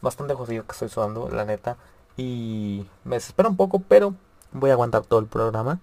Bastante 0.00 0.34
jodido 0.34 0.64
que 0.66 0.72
estoy 0.72 0.88
sudando, 0.88 1.28
la 1.30 1.44
neta. 1.44 1.76
Y 2.16 2.86
me 3.04 3.16
desespera 3.16 3.48
un 3.48 3.56
poco, 3.56 3.80
pero 3.80 4.14
voy 4.52 4.70
a 4.70 4.74
aguantar 4.74 5.02
todo 5.02 5.20
el 5.20 5.26
programa. 5.26 5.80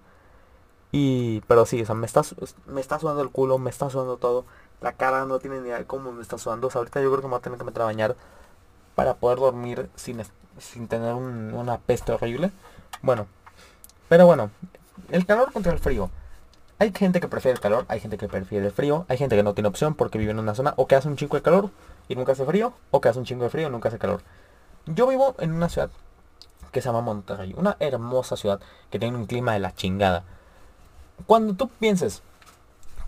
Y, 0.92 1.40
pero 1.42 1.66
sí, 1.66 1.82
o 1.82 1.86
sea, 1.86 1.94
me 1.94 2.06
está, 2.06 2.22
me 2.66 2.82
sudando 2.82 3.22
el 3.22 3.30
culo, 3.30 3.58
me 3.58 3.70
está 3.70 3.90
sudando 3.90 4.16
todo. 4.16 4.44
La 4.80 4.92
cara 4.92 5.24
no 5.26 5.38
tiene 5.38 5.60
ni 5.60 5.68
idea 5.68 5.78
de 5.78 5.86
cómo 5.86 6.12
me 6.12 6.22
está 6.22 6.38
sudando. 6.38 6.68
O 6.68 6.70
ahorita 6.72 7.00
yo 7.00 7.10
creo 7.10 7.20
que 7.20 7.26
me 7.26 7.32
voy 7.32 7.38
a 7.38 7.42
tener 7.42 7.58
que 7.58 7.64
meter 7.64 7.82
a 7.82 7.86
bañar 7.86 8.16
para 8.94 9.14
poder 9.14 9.38
dormir 9.38 9.90
sin, 9.94 10.22
sin 10.58 10.88
tener 10.88 11.14
una 11.14 11.78
peste 11.78 12.12
horrible. 12.12 12.50
Bueno, 13.02 13.26
pero 14.08 14.26
bueno, 14.26 14.50
el 15.10 15.24
calor 15.26 15.52
contra 15.52 15.72
el 15.72 15.78
frío. 15.78 16.10
Hay 16.80 16.94
gente 16.94 17.20
que 17.20 17.28
prefiere 17.28 17.52
el 17.52 17.60
calor, 17.60 17.84
hay 17.88 18.00
gente 18.00 18.16
que 18.16 18.26
prefiere 18.26 18.64
el 18.64 18.72
frío, 18.72 19.04
hay 19.08 19.18
gente 19.18 19.36
que 19.36 19.42
no 19.42 19.52
tiene 19.52 19.68
opción 19.68 19.94
porque 19.94 20.16
vive 20.16 20.30
en 20.30 20.38
una 20.38 20.54
zona 20.54 20.72
o 20.78 20.86
que 20.86 20.94
hace 20.94 21.08
un 21.08 21.16
chingo 21.16 21.36
de 21.36 21.42
calor 21.42 21.68
y 22.08 22.14
nunca 22.14 22.32
hace 22.32 22.46
frío, 22.46 22.72
o 22.90 23.02
que 23.02 23.10
hace 23.10 23.18
un 23.18 23.26
chingo 23.26 23.44
de 23.44 23.50
frío 23.50 23.68
y 23.68 23.70
nunca 23.70 23.90
hace 23.90 23.98
calor. 23.98 24.22
Yo 24.86 25.06
vivo 25.06 25.34
en 25.40 25.52
una 25.52 25.68
ciudad 25.68 25.90
que 26.72 26.80
se 26.80 26.88
llama 26.88 27.02
Monterrey, 27.02 27.54
una 27.54 27.76
hermosa 27.80 28.34
ciudad 28.34 28.60
que 28.90 28.98
tiene 28.98 29.14
un 29.14 29.26
clima 29.26 29.52
de 29.52 29.58
la 29.58 29.74
chingada. 29.74 30.24
Cuando 31.26 31.52
tú 31.52 31.68
pienses, 31.68 32.22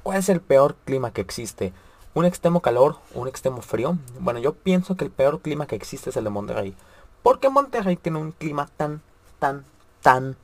¿cuál 0.03 0.19
es 0.19 0.29
el 0.29 0.43
peor 0.43 0.77
clima 0.85 1.11
que 1.15 1.23
existe? 1.23 1.73
¿Un 2.13 2.27
extremo 2.27 2.61
calor 2.61 2.99
o 3.15 3.21
un 3.21 3.29
extremo 3.29 3.63
frío? 3.63 3.97
Bueno, 4.21 4.39
yo 4.39 4.53
pienso 4.53 4.99
que 4.99 5.07
el 5.07 5.11
peor 5.11 5.41
clima 5.41 5.67
que 5.67 5.77
existe 5.77 6.11
es 6.11 6.17
el 6.19 6.25
de 6.25 6.31
Monterrey. 6.31 6.77
Porque 7.23 7.49
Monterrey 7.49 7.97
tiene 7.97 8.19
un 8.19 8.33
clima 8.33 8.69
tan, 8.77 9.01
tan, 9.39 9.65
tan, 10.03 10.37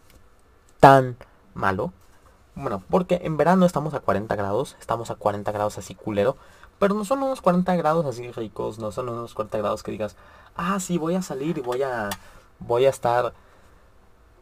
tan 0.80 1.18
malo. 1.52 1.92
Bueno, 2.58 2.82
porque 2.90 3.20
en 3.22 3.36
verano 3.36 3.66
estamos 3.66 3.94
a 3.94 4.00
40 4.00 4.34
grados, 4.34 4.76
estamos 4.80 5.12
a 5.12 5.14
40 5.14 5.52
grados 5.52 5.78
así 5.78 5.94
culero, 5.94 6.36
pero 6.80 6.92
no 6.92 7.04
son 7.04 7.22
unos 7.22 7.40
40 7.40 7.76
grados 7.76 8.04
así 8.04 8.32
ricos, 8.32 8.80
no 8.80 8.90
son 8.90 9.08
unos 9.08 9.32
40 9.34 9.58
grados 9.58 9.84
que 9.84 9.92
digas, 9.92 10.16
ah, 10.56 10.80
sí, 10.80 10.98
voy 10.98 11.14
a 11.14 11.22
salir 11.22 11.58
y 11.58 11.60
voy 11.60 11.82
a, 11.82 12.10
voy 12.58 12.86
a 12.86 12.88
estar 12.88 13.32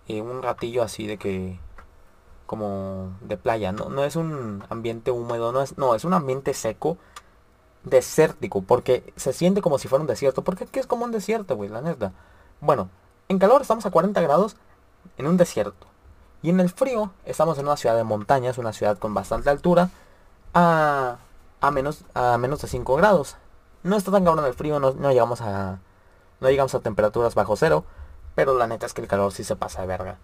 eh, 0.09 0.23
un 0.23 0.43
ratillo 0.43 0.83
así 0.83 1.07
de 1.07 1.19
que, 1.19 1.61
como 2.47 3.13
de 3.21 3.37
playa, 3.37 3.73
no, 3.73 3.91
no 3.91 4.03
es 4.03 4.17
un 4.17 4.65
ambiente 4.71 5.11
húmedo, 5.11 5.53
no 5.53 5.61
es, 5.61 5.77
no, 5.77 5.95
es 5.95 6.05
un 6.07 6.15
ambiente 6.15 6.55
seco, 6.55 6.97
desértico, 7.85 8.63
porque 8.63 9.13
se 9.17 9.35
siente 9.35 9.61
como 9.61 9.79
si 9.79 9.89
fuera 9.89 10.01
un 10.01 10.09
desierto, 10.09 10.43
porque 10.43 10.65
aquí 10.65 10.79
es 10.79 10.87
como 10.87 11.05
un 11.05 11.13
desierto, 11.13 11.55
güey, 11.55 11.69
la 11.69 11.83
neta. 11.83 12.13
Bueno, 12.63 12.89
en 13.29 13.39
calor 13.39 13.61
estamos 13.61 13.85
a 13.85 13.91
40 13.91 14.23
grados 14.23 14.57
en 15.19 15.27
un 15.27 15.37
desierto. 15.37 15.87
Y 16.43 16.51
en 16.51 16.61
el 16.61 16.71
frío 16.71 17.13
estamos 17.25 17.59
en 17.59 17.67
una 17.67 17.77
ciudad 17.77 17.97
de 17.97 18.05
montañas, 18.05 18.59
una 18.59 18.73
ciudad 18.73 18.99
con 18.99 19.15
bastante 19.15 19.51
altura, 19.51 19.91
a, 20.55 21.17
a, 21.61 21.71
menos, 21.71 22.05
a 22.15 22.39
menos 22.39 22.61
de 22.63 22.69
5 22.69 22.97
grados. 22.97 23.37
No 23.83 23.97
está 23.97 24.11
tan 24.11 24.25
cabrón 24.25 24.45
el 24.45 24.55
frío, 24.55 24.81
no, 24.81 24.93
llegamos 25.11 25.41
a 25.41 25.79
no 26.41 26.51
llegamos 26.51 26.75
a 26.75 26.81
temperaturas 26.81 27.35
bajo 27.35 27.57
cero, 27.57 27.85
pero 28.35 28.59
la 28.59 28.67
neta 28.67 28.85
es 28.85 28.93
que 28.93 29.01
el 29.01 29.09
calor 29.09 29.33
sí 29.33 29.45
se 29.45 29.57
pasa 29.57 29.81
de 29.81 29.87
verga. 29.87 30.19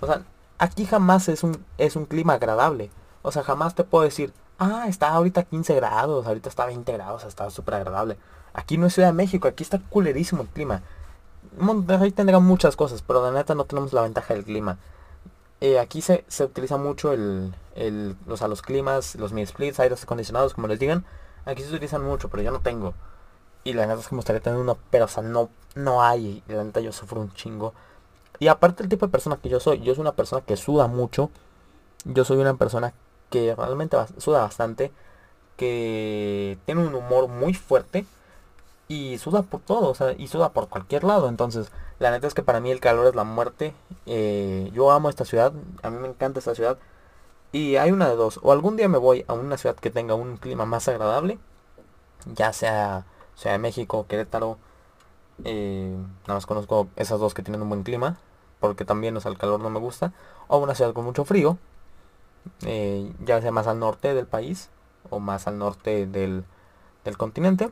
O 0.00 0.06
sea, 0.06 0.22
aquí 0.58 0.86
jamás 0.86 1.28
es 1.28 1.42
un, 1.42 1.64
es 1.76 1.96
un 1.96 2.06
clima 2.06 2.34
agradable. 2.34 2.90
O 3.22 3.32
sea, 3.32 3.42
jamás 3.42 3.74
te 3.74 3.84
puedo 3.84 4.04
decir, 4.04 4.32
ah, 4.58 4.84
está 4.88 5.08
ahorita 5.10 5.42
15 5.42 5.74
grados, 5.74 6.26
ahorita 6.26 6.48
está 6.48 6.66
20 6.66 6.92
grados, 6.92 7.24
está 7.24 7.50
súper 7.50 7.74
agradable. 7.74 8.16
Aquí 8.54 8.78
no 8.78 8.86
es 8.86 8.94
Ciudad 8.94 9.08
de 9.08 9.14
México, 9.14 9.48
aquí 9.48 9.62
está 9.62 9.78
culerísimo 9.78 10.42
el 10.42 10.48
clima. 10.48 10.82
Monterrey 11.58 12.12
tendrá 12.12 12.38
muchas 12.38 12.76
cosas, 12.76 13.02
pero 13.02 13.22
la 13.22 13.36
neta 13.36 13.54
no 13.54 13.64
tenemos 13.64 13.92
la 13.92 14.02
ventaja 14.02 14.34
del 14.34 14.44
clima. 14.44 14.78
Eh, 15.60 15.78
aquí 15.78 16.00
se, 16.00 16.24
utiliza 16.42 16.78
mucho 16.78 17.12
el, 17.12 17.54
el, 17.74 18.16
los 18.26 18.62
climas, 18.62 19.14
los 19.16 19.32
mini 19.32 19.46
splits, 19.46 19.78
aires 19.80 20.02
acondicionados, 20.02 20.54
como 20.54 20.68
les 20.68 20.78
digan. 20.78 21.04
Aquí 21.44 21.62
se 21.62 21.70
utilizan 21.70 22.02
mucho, 22.04 22.28
pero 22.28 22.42
yo 22.42 22.50
no 22.50 22.60
tengo. 22.60 22.94
Y 23.64 23.74
la 23.74 23.86
neta 23.86 24.00
es 24.00 24.08
que 24.08 24.14
me 24.14 24.20
gustaría 24.20 24.40
tener 24.40 24.58
uno, 24.58 24.78
pero 24.90 25.04
o 25.04 25.08
sea, 25.08 25.22
no, 25.22 25.50
no 25.74 26.02
hay. 26.02 26.42
La 26.48 26.64
neta 26.64 26.80
yo 26.80 26.92
sufro 26.92 27.20
un 27.20 27.32
chingo. 27.34 27.74
Y 28.38 28.48
aparte 28.48 28.82
el 28.82 28.88
tipo 28.88 29.06
de 29.06 29.12
persona 29.12 29.36
que 29.36 29.50
yo 29.50 29.60
soy, 29.60 29.80
yo 29.82 29.94
soy 29.94 30.02
una 30.02 30.12
persona 30.12 30.42
que 30.42 30.56
suda 30.56 30.86
mucho. 30.86 31.30
Yo 32.04 32.24
soy 32.24 32.38
una 32.38 32.54
persona 32.54 32.94
que 33.30 33.54
realmente 33.54 33.96
suda 34.18 34.40
bastante. 34.42 34.92
Que 35.56 36.58
tiene 36.66 36.86
un 36.86 36.94
humor 36.94 37.28
muy 37.28 37.54
fuerte 37.54 38.06
y 38.90 39.18
suda 39.18 39.42
por 39.42 39.60
todo, 39.60 39.88
o 39.90 39.94
sea, 39.94 40.14
y 40.18 40.26
suda 40.26 40.52
por 40.52 40.68
cualquier 40.68 41.04
lado. 41.04 41.28
Entonces, 41.28 41.70
la 42.00 42.10
neta 42.10 42.26
es 42.26 42.34
que 42.34 42.42
para 42.42 42.58
mí 42.60 42.72
el 42.72 42.80
calor 42.80 43.06
es 43.06 43.14
la 43.14 43.22
muerte. 43.22 43.72
Eh, 44.06 44.68
yo 44.74 44.90
amo 44.90 45.08
esta 45.08 45.24
ciudad, 45.24 45.52
a 45.82 45.90
mí 45.90 45.98
me 45.98 46.08
encanta 46.08 46.40
esta 46.40 46.56
ciudad. 46.56 46.76
Y 47.52 47.76
hay 47.76 47.92
una 47.92 48.08
de 48.08 48.16
dos, 48.16 48.40
o 48.42 48.52
algún 48.52 48.76
día 48.76 48.88
me 48.88 48.98
voy 48.98 49.24
a 49.28 49.34
una 49.34 49.56
ciudad 49.58 49.76
que 49.76 49.90
tenga 49.90 50.14
un 50.16 50.38
clima 50.38 50.66
más 50.66 50.88
agradable, 50.88 51.38
ya 52.34 52.52
sea, 52.52 53.06
sea 53.36 53.58
México, 53.58 54.06
Querétaro, 54.08 54.58
eh, 55.44 55.94
nada 56.22 56.34
más 56.34 56.46
conozco 56.46 56.88
esas 56.96 57.20
dos 57.20 57.34
que 57.34 57.42
tienen 57.42 57.62
un 57.62 57.68
buen 57.68 57.84
clima, 57.84 58.18
porque 58.60 58.84
también 58.84 59.16
o 59.16 59.20
sea, 59.20 59.30
el 59.30 59.38
calor 59.38 59.60
no 59.60 59.70
me 59.70 59.80
gusta, 59.80 60.12
o 60.48 60.58
una 60.58 60.74
ciudad 60.74 60.94
con 60.94 61.04
mucho 61.04 61.24
frío, 61.24 61.58
eh, 62.66 63.12
ya 63.24 63.40
sea 63.40 63.52
más 63.52 63.66
al 63.68 63.78
norte 63.78 64.14
del 64.14 64.26
país, 64.26 64.70
o 65.10 65.20
más 65.20 65.46
al 65.46 65.58
norte 65.58 66.06
del, 66.06 66.44
del 67.04 67.16
continente. 67.16 67.70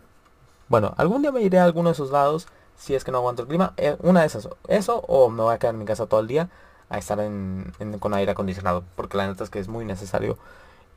Bueno, 0.68 0.94
algún 0.96 1.22
día 1.22 1.32
me 1.32 1.40
iré 1.40 1.58
a 1.58 1.64
alguno 1.64 1.88
de 1.88 1.94
esos 1.94 2.10
lados 2.10 2.46
si 2.76 2.94
es 2.94 3.04
que 3.04 3.10
no 3.10 3.18
aguanto 3.18 3.42
el 3.42 3.48
clima. 3.48 3.72
Eh, 3.76 3.96
una 4.00 4.20
de 4.20 4.26
esas. 4.26 4.48
Eso 4.68 5.00
o 5.08 5.28
me 5.30 5.42
voy 5.42 5.54
a 5.54 5.58
quedar 5.58 5.74
en 5.74 5.80
mi 5.80 5.86
casa 5.86 6.06
todo 6.06 6.20
el 6.20 6.28
día 6.28 6.48
a 6.90 6.98
estar 6.98 7.18
con 8.00 8.14
aire 8.14 8.32
acondicionado. 8.32 8.84
Porque 8.94 9.16
la 9.16 9.26
neta 9.26 9.44
es 9.44 9.50
que 9.50 9.58
es 9.58 9.68
muy 9.68 9.84
necesario 9.84 10.38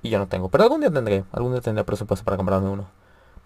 y 0.01 0.09
yo 0.09 0.19
no 0.19 0.27
tengo. 0.27 0.49
Pero 0.49 0.63
algún 0.63 0.81
día 0.81 0.91
tendré. 0.91 1.23
Algún 1.31 1.53
día 1.53 1.61
tendré 1.61 1.83
presupuesto 1.83 2.25
para 2.25 2.37
comprarme 2.37 2.69
uno. 2.69 2.87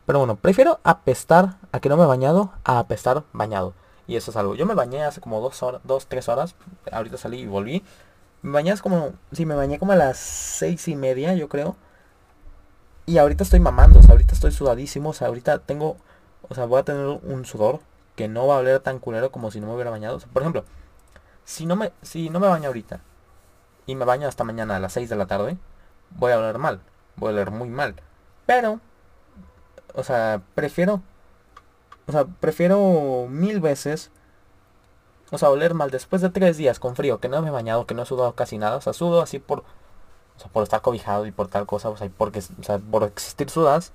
Pero 0.05 0.19
bueno, 0.19 0.35
prefiero 0.35 0.79
apestar 0.83 1.57
a 1.71 1.79
que 1.79 1.89
no 1.89 1.97
me 1.97 2.03
he 2.03 2.07
bañado 2.07 2.51
a 2.63 2.79
apestar 2.79 3.23
bañado. 3.33 3.73
Y 4.07 4.15
eso 4.15 4.31
es 4.31 4.37
algo. 4.37 4.55
Yo 4.55 4.65
me 4.65 4.75
bañé 4.75 5.03
hace 5.03 5.21
como 5.21 5.41
dos 5.41 5.63
horas, 5.63 5.81
dos, 5.83 6.07
tres 6.07 6.29
horas. 6.29 6.55
Ahorita 6.91 7.17
salí 7.17 7.41
y 7.41 7.47
volví. 7.47 7.83
Me 8.41 8.51
bañé 8.51 8.77
como, 8.77 9.13
sí, 9.31 9.45
me 9.45 9.55
bañé 9.55 9.79
como 9.79 9.93
a 9.93 9.95
las 9.95 10.17
seis 10.17 10.87
y 10.87 10.95
media, 10.95 11.33
yo 11.33 11.49
creo. 11.49 11.75
Y 13.07 13.17
ahorita 13.17 13.43
estoy 13.43 13.59
mamando, 13.59 13.99
o 13.99 14.01
sea, 14.03 14.11
ahorita 14.11 14.33
estoy 14.33 14.51
sudadísimo, 14.51 15.09
o 15.09 15.13
sea, 15.13 15.27
ahorita 15.27 15.59
tengo 15.59 15.97
o 16.49 16.55
sea, 16.55 16.65
voy 16.65 16.79
a 16.79 16.83
tener 16.83 17.05
un 17.05 17.45
sudor 17.45 17.79
que 18.15 18.27
no 18.27 18.47
va 18.47 18.55
a 18.55 18.59
oler 18.59 18.79
tan 18.79 18.99
culero 18.99 19.31
como 19.31 19.51
si 19.51 19.59
no 19.59 19.67
me 19.67 19.73
hubiera 19.73 19.91
bañado. 19.91 20.19
por 20.33 20.41
ejemplo, 20.41 20.63
si 21.43 21.65
no 21.65 21.75
me, 21.75 21.91
si 22.01 22.29
no 22.29 22.39
me 22.39 22.47
baño 22.47 22.67
ahorita 22.67 23.01
y 23.85 23.95
me 23.95 24.05
baño 24.05 24.27
hasta 24.27 24.43
mañana 24.43 24.75
a 24.75 24.79
las 24.79 24.93
6 24.93 25.09
de 25.09 25.15
la 25.15 25.27
tarde, 25.27 25.57
voy 26.11 26.31
a 26.31 26.39
oler 26.39 26.57
mal. 26.57 26.81
Voy 27.17 27.29
a 27.29 27.33
oler 27.33 27.51
muy 27.51 27.69
mal. 27.69 27.95
Pero, 28.45 28.79
o 29.93 30.03
sea, 30.03 30.41
prefiero, 30.55 31.01
o 32.07 32.11
sea, 32.11 32.25
prefiero 32.25 33.27
mil 33.29 33.59
veces, 33.59 34.11
o 35.31 35.37
sea, 35.37 35.49
oler 35.49 35.73
mal 35.73 35.91
después 35.91 36.21
de 36.21 36.29
tres 36.29 36.57
días 36.57 36.79
con 36.79 36.95
frío, 36.95 37.19
que 37.19 37.29
no 37.29 37.41
me 37.41 37.49
he 37.49 37.51
bañado, 37.51 37.85
que 37.85 37.93
no 37.95 38.03
he 38.03 38.05
sudado 38.05 38.33
casi 38.35 38.57
nada. 38.57 38.77
O 38.77 38.81
sea, 38.81 38.93
sudo 38.93 39.21
así 39.21 39.39
por, 39.39 39.59
o 39.59 40.39
sea, 40.39 40.49
por 40.51 40.63
estar 40.63 40.81
cobijado 40.81 41.25
y 41.25 41.31
por 41.31 41.47
tal 41.47 41.65
cosa, 41.65 41.89
o 41.89 41.97
sea, 41.97 42.09
porque, 42.17 42.39
o 42.39 42.63
sea, 42.63 42.79
por 42.79 43.03
existir 43.03 43.49
sudas 43.49 43.93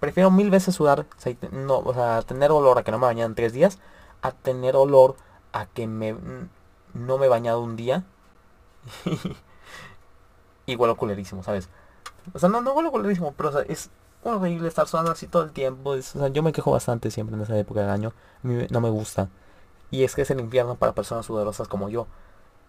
Prefiero 0.00 0.30
mil 0.30 0.50
veces 0.50 0.74
sudar, 0.74 1.06
o 1.16 1.20
sea, 1.20 1.34
no, 1.50 1.78
o 1.78 1.92
sea, 1.94 2.22
tener 2.22 2.50
olor 2.52 2.78
a 2.78 2.84
que 2.84 2.92
no 2.92 2.98
me 2.98 3.06
bañado 3.06 3.28
en 3.28 3.34
tres 3.34 3.52
días, 3.52 3.78
a 4.22 4.32
tener 4.32 4.76
olor 4.76 5.16
a 5.52 5.66
que 5.66 5.86
me 5.86 6.14
no 6.94 7.18
me 7.18 7.26
he 7.26 7.28
bañado 7.28 7.60
un 7.60 7.76
día. 7.76 8.04
y 10.66 10.76
huelo 10.76 10.96
culerísimo, 10.96 11.42
¿sabes? 11.42 11.68
O 12.32 12.38
sea, 12.38 12.48
no, 12.48 12.60
no 12.60 12.72
huelo 12.72 12.90
culerísimo, 12.90 13.32
pero 13.36 13.60
es 13.60 13.90
horrible 14.22 14.68
estar 14.68 14.86
sudando 14.86 15.10
así 15.10 15.26
todo 15.26 15.42
el 15.42 15.52
tiempo. 15.52 15.90
o 15.90 16.02
sea, 16.02 16.28
yo 16.28 16.42
me 16.42 16.52
quejo 16.52 16.70
bastante 16.70 17.10
siempre 17.10 17.36
en 17.36 17.42
esa 17.42 17.58
época 17.58 17.80
del 17.80 17.90
año. 17.90 18.12
A 18.44 18.46
mí 18.46 18.66
no 18.70 18.80
me 18.80 18.90
gusta. 18.90 19.28
Y 19.90 20.04
es 20.04 20.14
que 20.14 20.22
es 20.22 20.30
el 20.30 20.40
infierno 20.40 20.76
para 20.76 20.92
personas 20.94 21.26
sudorosas 21.26 21.68
como 21.68 21.88
yo. 21.88 22.06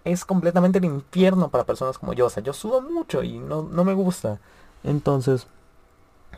Es 0.06 0.24
completamente 0.26 0.80
el 0.80 0.86
infierno 0.86 1.50
para 1.50 1.66
personas 1.66 1.98
como 1.98 2.14
yo. 2.14 2.28
O 2.28 2.30
sea, 2.30 2.44
yo 2.44 2.54
sudo 2.54 2.82
mucho 2.82 3.24
y 3.24 3.40
no, 3.40 3.64
no 3.64 3.84
me 3.84 3.94
gusta. 3.94 4.40
Entonces, 4.84 5.48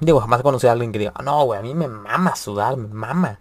Digo, 0.02 0.20
jamás 0.20 0.42
conocí 0.42 0.66
a 0.66 0.72
alguien 0.72 0.92
que 0.92 0.98
diga, 0.98 1.14
no, 1.24 1.44
güey, 1.46 1.60
a 1.60 1.62
mí 1.62 1.76
me 1.76 1.88
mama 1.88 2.36
sudar, 2.36 2.76
me 2.76 2.88
mama. 2.88 3.40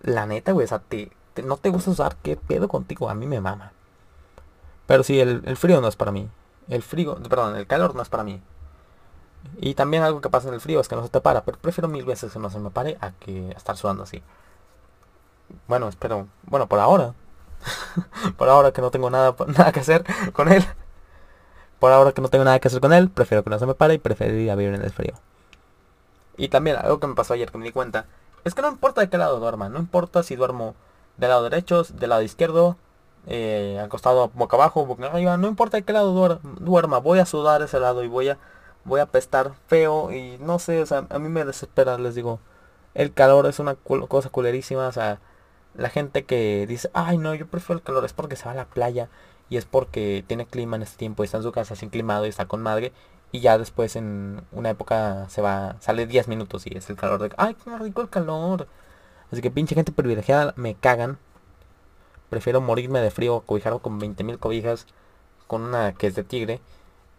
La 0.00 0.24
neta, 0.24 0.52
güey, 0.52 0.64
o 0.64 0.68
sea, 0.68 0.78
te, 0.78 1.12
no 1.44 1.58
te 1.58 1.68
gusta 1.68 1.94
sudar, 1.94 2.16
¿qué 2.22 2.34
pedo 2.36 2.66
contigo? 2.66 3.10
A 3.10 3.14
mí 3.14 3.26
me 3.26 3.42
mama. 3.42 3.72
Pero 4.86 5.02
sí, 5.02 5.20
el, 5.20 5.56
frío 5.58 5.82
no 5.82 5.88
es 5.88 5.96
para 5.96 6.10
mí. 6.10 6.30
El 6.68 6.82
frío, 6.82 7.16
perdón, 7.28 7.56
el 7.56 7.66
calor 7.66 7.94
no 7.94 8.00
es 8.00 8.08
para 8.08 8.24
mí. 8.24 8.40
Y 9.60 9.74
también 9.74 10.02
algo 10.02 10.22
que 10.22 10.30
pasa 10.30 10.48
en 10.48 10.54
el 10.54 10.62
frío 10.62 10.80
es 10.80 10.88
que 10.88 10.96
no 10.96 11.02
se 11.02 11.10
te 11.10 11.20
para, 11.20 11.44
pero 11.44 11.58
prefiero 11.58 11.88
mil 11.88 12.06
veces 12.06 12.32
que 12.32 12.38
no 12.38 12.48
se 12.48 12.58
me 12.58 12.70
pare 12.70 12.96
a 13.02 13.10
que 13.12 13.50
estar 13.50 13.76
sudando 13.76 14.04
así. 14.04 14.22
Bueno, 15.68 15.88
espero, 15.88 16.26
bueno, 16.44 16.68
por 16.68 16.78
ahora. 16.78 17.12
por 18.38 18.48
ahora 18.48 18.72
que 18.72 18.80
no 18.80 18.90
tengo 18.90 19.10
nada, 19.10 19.34
nada 19.46 19.72
que 19.72 19.80
hacer 19.80 20.04
con 20.32 20.50
él. 20.50 20.64
Por 21.78 21.92
ahora 21.92 22.12
que 22.12 22.22
no 22.22 22.28
tengo 22.28 22.44
nada 22.44 22.58
que 22.60 22.68
hacer 22.68 22.80
con 22.80 22.94
él, 22.94 23.10
prefiero 23.10 23.44
que 23.44 23.50
no 23.50 23.58
se 23.58 23.66
me 23.66 23.74
pare 23.74 23.94
y 23.94 23.98
preferiría 23.98 24.54
vivir 24.54 24.74
en 24.74 24.82
el 24.82 24.90
frío. 24.90 25.14
Y 26.36 26.48
también 26.48 26.76
algo 26.76 26.98
que 27.00 27.06
me 27.06 27.14
pasó 27.14 27.34
ayer 27.34 27.50
que 27.50 27.58
me 27.58 27.64
di 27.64 27.72
cuenta 27.72 28.06
es 28.44 28.54
que 28.54 28.62
no 28.62 28.68
importa 28.68 29.00
de 29.00 29.08
qué 29.08 29.18
lado 29.18 29.38
duerma, 29.38 29.68
no 29.68 29.78
importa 29.78 30.22
si 30.22 30.36
duermo 30.36 30.74
del 31.16 31.30
lado 31.30 31.44
derecho, 31.44 31.84
del 31.84 32.10
lado 32.10 32.22
izquierdo, 32.22 32.76
eh, 33.26 33.80
acostado 33.84 34.30
boca 34.34 34.56
abajo, 34.56 34.84
boca 34.86 35.06
arriba, 35.06 35.36
no 35.36 35.48
importa 35.48 35.76
de 35.76 35.84
qué 35.84 35.92
lado 35.92 36.40
duerma, 36.60 36.98
voy 36.98 37.20
a 37.20 37.26
sudar 37.26 37.62
ese 37.62 37.78
lado 37.78 38.02
y 38.02 38.08
voy 38.08 38.30
a 38.30 38.38
voy 38.84 39.00
a 39.00 39.06
pestar 39.06 39.52
feo 39.68 40.12
y 40.12 40.38
no 40.38 40.58
sé, 40.58 40.82
o 40.82 40.86
sea, 40.86 41.06
a 41.10 41.18
mí 41.18 41.28
me 41.28 41.44
desespera, 41.44 41.98
les 41.98 42.14
digo, 42.14 42.40
el 42.94 43.12
calor 43.12 43.46
es 43.46 43.58
una 43.58 43.76
cosa 43.76 44.28
culerísima, 44.30 44.88
o 44.88 44.92
sea, 44.92 45.20
la 45.74 45.88
gente 45.88 46.24
que 46.24 46.66
dice, 46.66 46.90
ay 46.94 47.18
no, 47.18 47.34
yo 47.34 47.46
prefiero 47.46 47.78
el 47.78 47.84
calor, 47.84 48.04
es 48.04 48.12
porque 48.12 48.36
se 48.36 48.46
va 48.46 48.52
a 48.52 48.54
la 48.54 48.64
playa 48.66 49.08
y 49.48 49.56
es 49.56 49.64
porque 49.66 50.24
tiene 50.26 50.46
clima 50.46 50.76
en 50.76 50.82
este 50.82 50.98
tiempo 50.98 51.22
y 51.22 51.26
está 51.26 51.38
en 51.38 51.42
su 51.44 51.52
casa 51.52 51.76
sin 51.76 51.90
climado 51.90 52.26
y 52.26 52.30
está 52.30 52.46
con 52.46 52.62
madre 52.62 52.92
y 53.32 53.40
ya 53.40 53.58
después 53.58 53.96
en 53.96 54.42
una 54.52 54.70
época 54.70 55.26
se 55.30 55.40
va, 55.42 55.76
sale 55.80 56.06
10 56.06 56.28
minutos 56.28 56.66
y 56.66 56.76
es 56.76 56.88
el 56.90 56.96
calor 56.96 57.22
de, 57.22 57.34
ay, 57.38 57.54
qué 57.54 57.78
rico 57.78 58.02
el 58.02 58.10
calor. 58.10 58.68
Así 59.32 59.40
que 59.40 59.50
pinche 59.50 59.74
gente 59.74 59.92
privilegiada, 59.92 60.52
me 60.56 60.74
cagan. 60.74 61.18
Prefiero 62.28 62.60
morirme 62.60 63.00
de 63.00 63.10
frío 63.10 63.40
cobijado 63.40 63.80
con 63.80 64.00
20.000 64.00 64.38
cobijas, 64.38 64.86
con 65.46 65.62
una 65.62 65.94
que 65.94 66.06
es 66.06 66.14
de 66.14 66.24
tigre 66.24 66.60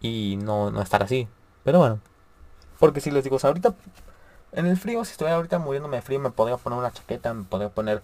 y 0.00 0.38
no, 0.42 0.70
no 0.70 0.80
estar 0.82 1.02
así. 1.02 1.28
Pero 1.64 1.80
bueno, 1.80 2.00
porque 2.78 3.00
si 3.00 3.10
les 3.10 3.24
digo, 3.24 3.38
ahorita 3.42 3.74
en 4.52 4.66
el 4.66 4.76
frío, 4.76 5.04
si 5.04 5.12
estuviera 5.12 5.36
ahorita 5.36 5.58
muriéndome 5.58 5.96
de 5.96 6.02
frío, 6.02 6.20
me 6.20 6.30
podría 6.30 6.56
poner 6.56 6.78
una 6.78 6.92
chaqueta, 6.92 7.34
me 7.34 7.44
podría 7.44 7.70
poner 7.70 8.02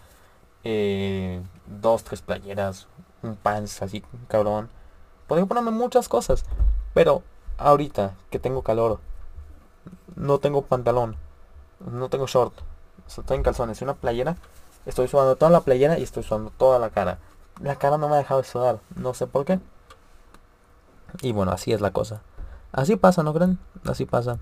eh, 0.64 1.40
dos, 1.66 2.02
tres 2.04 2.22
playeras, 2.22 2.88
un 3.22 3.36
pants 3.36 3.82
así, 3.82 4.02
cabrón. 4.28 4.68
Podría 5.28 5.46
ponerme 5.46 5.70
muchas 5.70 6.08
cosas. 6.08 6.44
Pero 6.92 7.22
ahorita 7.60 8.14
que 8.30 8.38
tengo 8.38 8.62
calor, 8.62 8.98
no 10.16 10.38
tengo 10.38 10.62
pantalón, 10.62 11.16
no 11.80 12.08
tengo 12.08 12.26
short, 12.26 12.54
estoy 13.06 13.36
en 13.36 13.42
calzones 13.42 13.80
y 13.80 13.84
una 13.84 13.94
playera, 13.94 14.36
estoy 14.86 15.08
sudando 15.08 15.36
toda 15.36 15.50
la 15.50 15.60
playera 15.60 15.98
y 15.98 16.02
estoy 16.02 16.22
sudando 16.22 16.50
toda 16.56 16.78
la 16.78 16.90
cara. 16.90 17.18
La 17.62 17.76
cara 17.76 17.98
no 17.98 18.08
me 18.08 18.14
ha 18.14 18.18
dejado 18.18 18.40
de 18.40 18.48
sudar, 18.48 18.80
no 18.96 19.14
sé 19.14 19.26
por 19.26 19.44
qué. 19.44 19.60
Y 21.20 21.32
bueno, 21.32 21.52
así 21.52 21.72
es 21.72 21.80
la 21.80 21.90
cosa. 21.90 22.22
Así 22.72 22.96
pasa, 22.96 23.22
¿no 23.22 23.34
creen? 23.34 23.58
Así 23.84 24.06
pasa. 24.06 24.38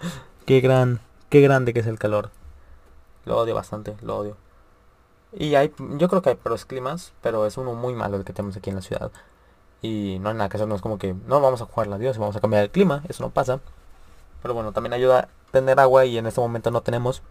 qué 0.46 0.60
gran, 0.60 1.00
qué 1.28 1.40
grande 1.40 1.72
que 1.72 1.80
es 1.80 1.86
el 1.86 1.98
calor. 1.98 2.30
Lo 3.24 3.38
odio 3.38 3.54
bastante, 3.54 3.96
lo 4.02 4.18
odio. 4.18 4.36
Y 5.32 5.54
hay, 5.54 5.72
yo 5.78 6.08
creo 6.08 6.22
que 6.22 6.30
hay 6.30 6.36
peores 6.36 6.64
climas, 6.64 7.12
pero 7.20 7.46
es 7.46 7.58
uno 7.58 7.74
muy 7.74 7.94
malo 7.94 8.16
el 8.16 8.24
que 8.24 8.32
tenemos 8.32 8.56
aquí 8.56 8.70
en 8.70 8.76
la 8.76 8.82
ciudad. 8.82 9.12
Y 9.80 10.18
no 10.20 10.30
hay 10.30 10.34
nada 10.34 10.48
que 10.48 10.56
hacer, 10.56 10.68
no 10.68 10.74
es 10.74 10.82
como 10.82 10.98
que 10.98 11.14
no 11.14 11.40
vamos 11.40 11.62
a 11.62 11.66
jugar 11.66 11.86
la 11.86 11.98
Dios 11.98 12.16
y 12.16 12.20
vamos 12.20 12.36
a 12.36 12.40
cambiar 12.40 12.64
el 12.64 12.70
clima, 12.70 13.02
eso 13.08 13.22
no 13.22 13.30
pasa. 13.30 13.60
Pero 14.42 14.54
bueno, 14.54 14.72
también 14.72 14.92
ayuda 14.92 15.20
a 15.20 15.28
tener 15.52 15.78
agua 15.80 16.04
y 16.04 16.18
en 16.18 16.26
este 16.26 16.40
momento 16.40 16.70
no 16.70 16.80
tenemos. 16.82 17.22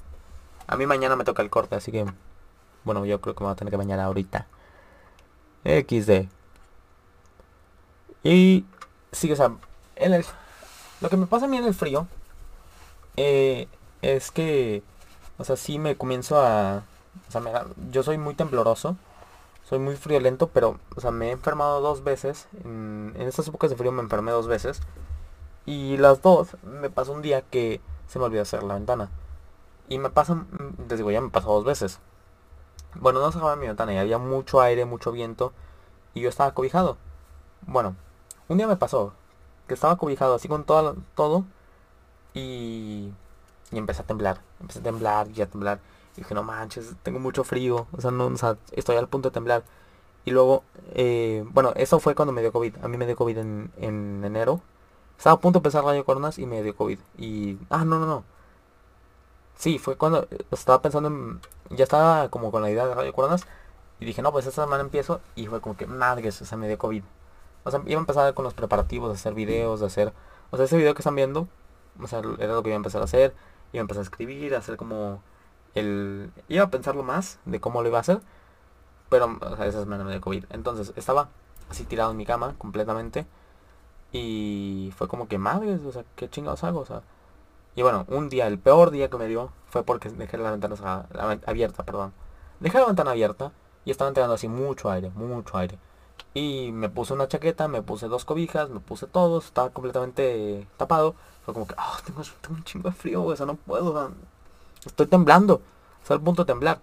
A 0.67 0.77
mí 0.77 0.85
mañana 0.85 1.15
me 1.15 1.23
toca 1.23 1.41
el 1.41 1.49
corte, 1.49 1.75
así 1.75 1.91
que 1.91 2.05
bueno, 2.87 3.05
yo 3.05 3.19
creo 3.19 3.35
que 3.35 3.41
me 3.41 3.47
voy 3.47 3.53
a 3.53 3.57
tener 3.57 3.71
que 3.71 3.77
bañar 3.77 3.99
ahorita. 3.99 4.47
XD. 5.65 6.29
Y 8.23 8.65
sí, 9.11 9.31
o 9.31 9.35
sea, 9.35 9.51
el, 9.95 10.25
lo 11.01 11.09
que 11.09 11.17
me 11.17 11.27
pasa 11.27 11.45
a 11.45 11.49
mí 11.49 11.57
en 11.57 11.65
el 11.65 11.73
frío 11.73 12.07
eh, 13.17 13.67
es 14.01 14.31
que, 14.31 14.83
o 15.37 15.43
sea, 15.43 15.57
sí 15.57 15.79
me 15.79 15.97
comienzo 15.97 16.39
a, 16.39 16.83
o 17.27 17.31
sea, 17.31 17.65
yo 17.91 18.03
soy 18.03 18.17
muy 18.17 18.35
tembloroso, 18.35 18.95
soy 19.67 19.79
muy 19.79 19.97
friolento, 19.97 20.47
pero, 20.47 20.79
o 20.95 21.01
sea, 21.01 21.11
me 21.11 21.27
he 21.27 21.31
enfermado 21.31 21.81
dos 21.81 22.01
veces, 22.01 22.47
en, 22.63 23.13
en 23.17 23.27
estas 23.27 23.49
épocas 23.49 23.69
de 23.69 23.75
frío 23.75 23.91
me 23.91 24.01
enfermé 24.01 24.31
dos 24.31 24.47
veces, 24.47 24.79
y 25.65 25.97
las 25.97 26.21
dos 26.21 26.55
me 26.63 26.89
pasó 26.89 27.11
un 27.11 27.21
día 27.21 27.41
que 27.41 27.81
se 28.07 28.17
me 28.17 28.25
olvidó 28.25 28.43
hacer 28.43 28.63
la 28.63 28.75
ventana. 28.75 29.09
Y 29.89 29.99
me 29.99 30.09
pasa, 30.09 30.45
les 30.87 30.97
digo, 30.97 31.11
ya 31.11 31.19
me 31.19 31.29
pasó 31.29 31.51
dos 31.51 31.65
veces. 31.65 31.99
Bueno, 32.95 33.19
no 33.19 33.31
cerraba 33.31 33.57
mi 33.57 33.67
ventana 33.67 33.93
y 33.93 33.97
había 33.97 34.17
mucho 34.17 34.61
aire, 34.61 34.85
mucho 34.85 35.11
viento, 35.11 35.51
y 36.13 36.21
yo 36.21 36.29
estaba 36.29 36.53
cobijado. 36.53 36.97
Bueno, 37.63 37.95
un 38.47 38.57
día 38.57 38.67
me 38.67 38.77
pasó 38.77 39.13
que 39.67 39.73
estaba 39.73 39.97
cobijado 39.97 40.35
así 40.35 40.47
con 40.47 40.63
todo, 40.63 40.95
todo 41.15 41.43
y, 42.33 43.11
y 43.71 43.77
empecé 43.77 44.01
a 44.03 44.05
temblar. 44.05 44.41
Empecé 44.61 44.79
a 44.79 44.83
temblar 44.83 45.27
y 45.35 45.41
a 45.41 45.47
temblar. 45.47 45.79
Y 46.17 46.21
dije, 46.21 46.33
no 46.33 46.43
manches, 46.43 46.95
tengo 47.03 47.19
mucho 47.19 47.43
frío. 47.43 47.87
O 47.95 48.01
sea, 48.01 48.11
no, 48.11 48.25
o 48.25 48.37
sea, 48.37 48.57
estoy 48.71 48.97
al 48.97 49.07
punto 49.07 49.29
de 49.29 49.33
temblar. 49.33 49.63
Y 50.25 50.31
luego, 50.31 50.63
eh, 50.93 51.45
bueno, 51.51 51.71
eso 51.75 51.99
fue 51.99 52.15
cuando 52.15 52.33
me 52.33 52.41
dio 52.41 52.51
COVID. 52.51 52.75
A 52.83 52.87
mí 52.87 52.97
me 52.97 53.05
dio 53.05 53.15
COVID 53.15 53.37
en, 53.37 53.71
en 53.77 54.23
enero. 54.25 54.61
Estaba 55.17 55.35
a 55.35 55.39
punto 55.39 55.59
de 55.59 55.61
empezar 55.61 55.83
radio 55.83 56.03
coronas 56.05 56.39
y 56.39 56.45
me 56.45 56.63
dio 56.63 56.75
COVID. 56.75 56.99
Y, 57.17 57.57
ah, 57.69 57.85
no, 57.85 57.99
no, 57.99 58.05
no. 58.07 58.23
Sí, 59.55 59.79
fue 59.79 59.95
cuando 59.95 60.27
estaba 60.51 60.81
pensando 60.81 61.09
en... 61.09 61.39
Ya 61.69 61.83
estaba 61.83 62.29
como 62.29 62.51
con 62.51 62.61
la 62.61 62.71
idea 62.71 62.85
de 62.87 62.95
radio 62.95 63.13
coronas. 63.13 63.47
Y 63.99 64.05
dije, 64.05 64.21
no, 64.21 64.31
pues 64.31 64.45
esta 64.47 64.63
semana 64.63 64.81
empiezo. 64.81 65.21
Y 65.35 65.47
fue 65.47 65.61
como 65.61 65.77
que, 65.77 65.87
madres, 65.87 66.41
o 66.41 66.45
sea, 66.45 66.57
me 66.57 66.67
dio 66.67 66.77
COVID. 66.77 67.03
O 67.63 67.71
sea, 67.71 67.81
iba 67.85 67.99
a 67.99 68.01
empezar 68.01 68.33
con 68.33 68.43
los 68.43 68.53
preparativos, 68.53 69.09
de 69.09 69.15
hacer 69.15 69.33
videos, 69.33 69.79
de 69.79 69.85
hacer... 69.85 70.13
O 70.51 70.57
sea, 70.57 70.65
ese 70.65 70.77
video 70.77 70.93
que 70.93 71.01
están 71.01 71.15
viendo, 71.15 71.47
o 72.01 72.07
sea, 72.07 72.21
era 72.39 72.53
lo 72.53 72.63
que 72.63 72.69
iba 72.69 72.75
a 72.75 72.77
empezar 72.77 73.01
a 73.01 73.05
hacer. 73.05 73.33
Iba 73.73 73.81
a 73.81 73.83
empezar 73.83 74.01
a 74.01 74.03
escribir, 74.03 74.55
a 74.55 74.59
hacer 74.59 74.77
como 74.77 75.21
el... 75.79 76.31
Iba 76.47 76.65
a 76.65 76.69
pensarlo 76.69 77.03
más 77.03 77.39
de 77.45 77.59
cómo 77.59 77.81
lo 77.81 77.89
iba 77.89 77.97
a 77.97 78.01
hacer. 78.01 78.21
Pero, 79.09 79.37
o 79.41 79.55
sea, 79.55 79.65
esa 79.65 79.79
semana 79.79 80.03
me 80.03 80.19
COVID. 80.19 80.45
Entonces, 80.49 80.93
estaba 80.95 81.29
así 81.69 81.83
tirado 81.85 82.11
en 82.11 82.17
mi 82.17 82.25
cama, 82.25 82.55
completamente. 82.57 83.25
Y 84.11 84.93
fue 84.97 85.07
como 85.07 85.27
que, 85.27 85.37
madres, 85.37 85.81
o 85.85 85.91
sea, 85.91 86.03
¿qué 86.15 86.29
chingados 86.29 86.63
hago? 86.63 86.81
O 86.81 86.85
sea... 86.85 87.01
Y 87.75 87.83
bueno, 87.83 88.05
un 88.09 88.27
día, 88.27 88.47
el 88.47 88.57
peor 88.57 88.89
día 88.89 89.09
que 89.09 89.17
me 89.17 89.27
dio, 89.27 89.51
fue 89.69 89.83
porque 89.83 90.09
dejé 90.09 90.37
la 90.37 90.49
ventana 90.49 91.05
abierta, 91.45 91.83
perdón. 91.83 92.11
Dejé 92.59 92.79
la 92.79 92.87
ventana 92.87 93.11
abierta 93.11 93.51
y 93.85 93.91
estaba 93.91 94.07
entrando 94.07 94.33
así 94.33 94.47
mucho 94.47 94.89
aire, 94.89 95.11
mucho 95.11 95.57
aire. 95.57 95.77
Y 96.33 96.71
me 96.71 96.89
puse 96.89 97.13
una 97.13 97.27
chaqueta, 97.27 97.67
me 97.67 97.83
puse 97.83 98.07
dos 98.07 98.25
cobijas, 98.25 98.69
me 98.69 98.79
puse 98.79 99.07
todo, 99.07 99.39
estaba 99.39 99.69
completamente 99.69 100.67
tapado. 100.77 101.15
Fue 101.45 101.53
como 101.53 101.67
que, 101.67 101.75
ah, 101.77 101.97
tengo, 102.05 102.21
un 102.49 102.63
chingo 102.63 102.89
de 102.89 102.95
frío, 102.95 103.23
o 103.23 103.35
sea, 103.35 103.45
no 103.45 103.55
puedo, 103.55 104.11
estoy 104.85 105.07
temblando. 105.07 105.61
Estoy 106.01 106.15
al 106.15 106.23
punto 106.23 106.43
de 106.43 106.47
temblar. 106.47 106.79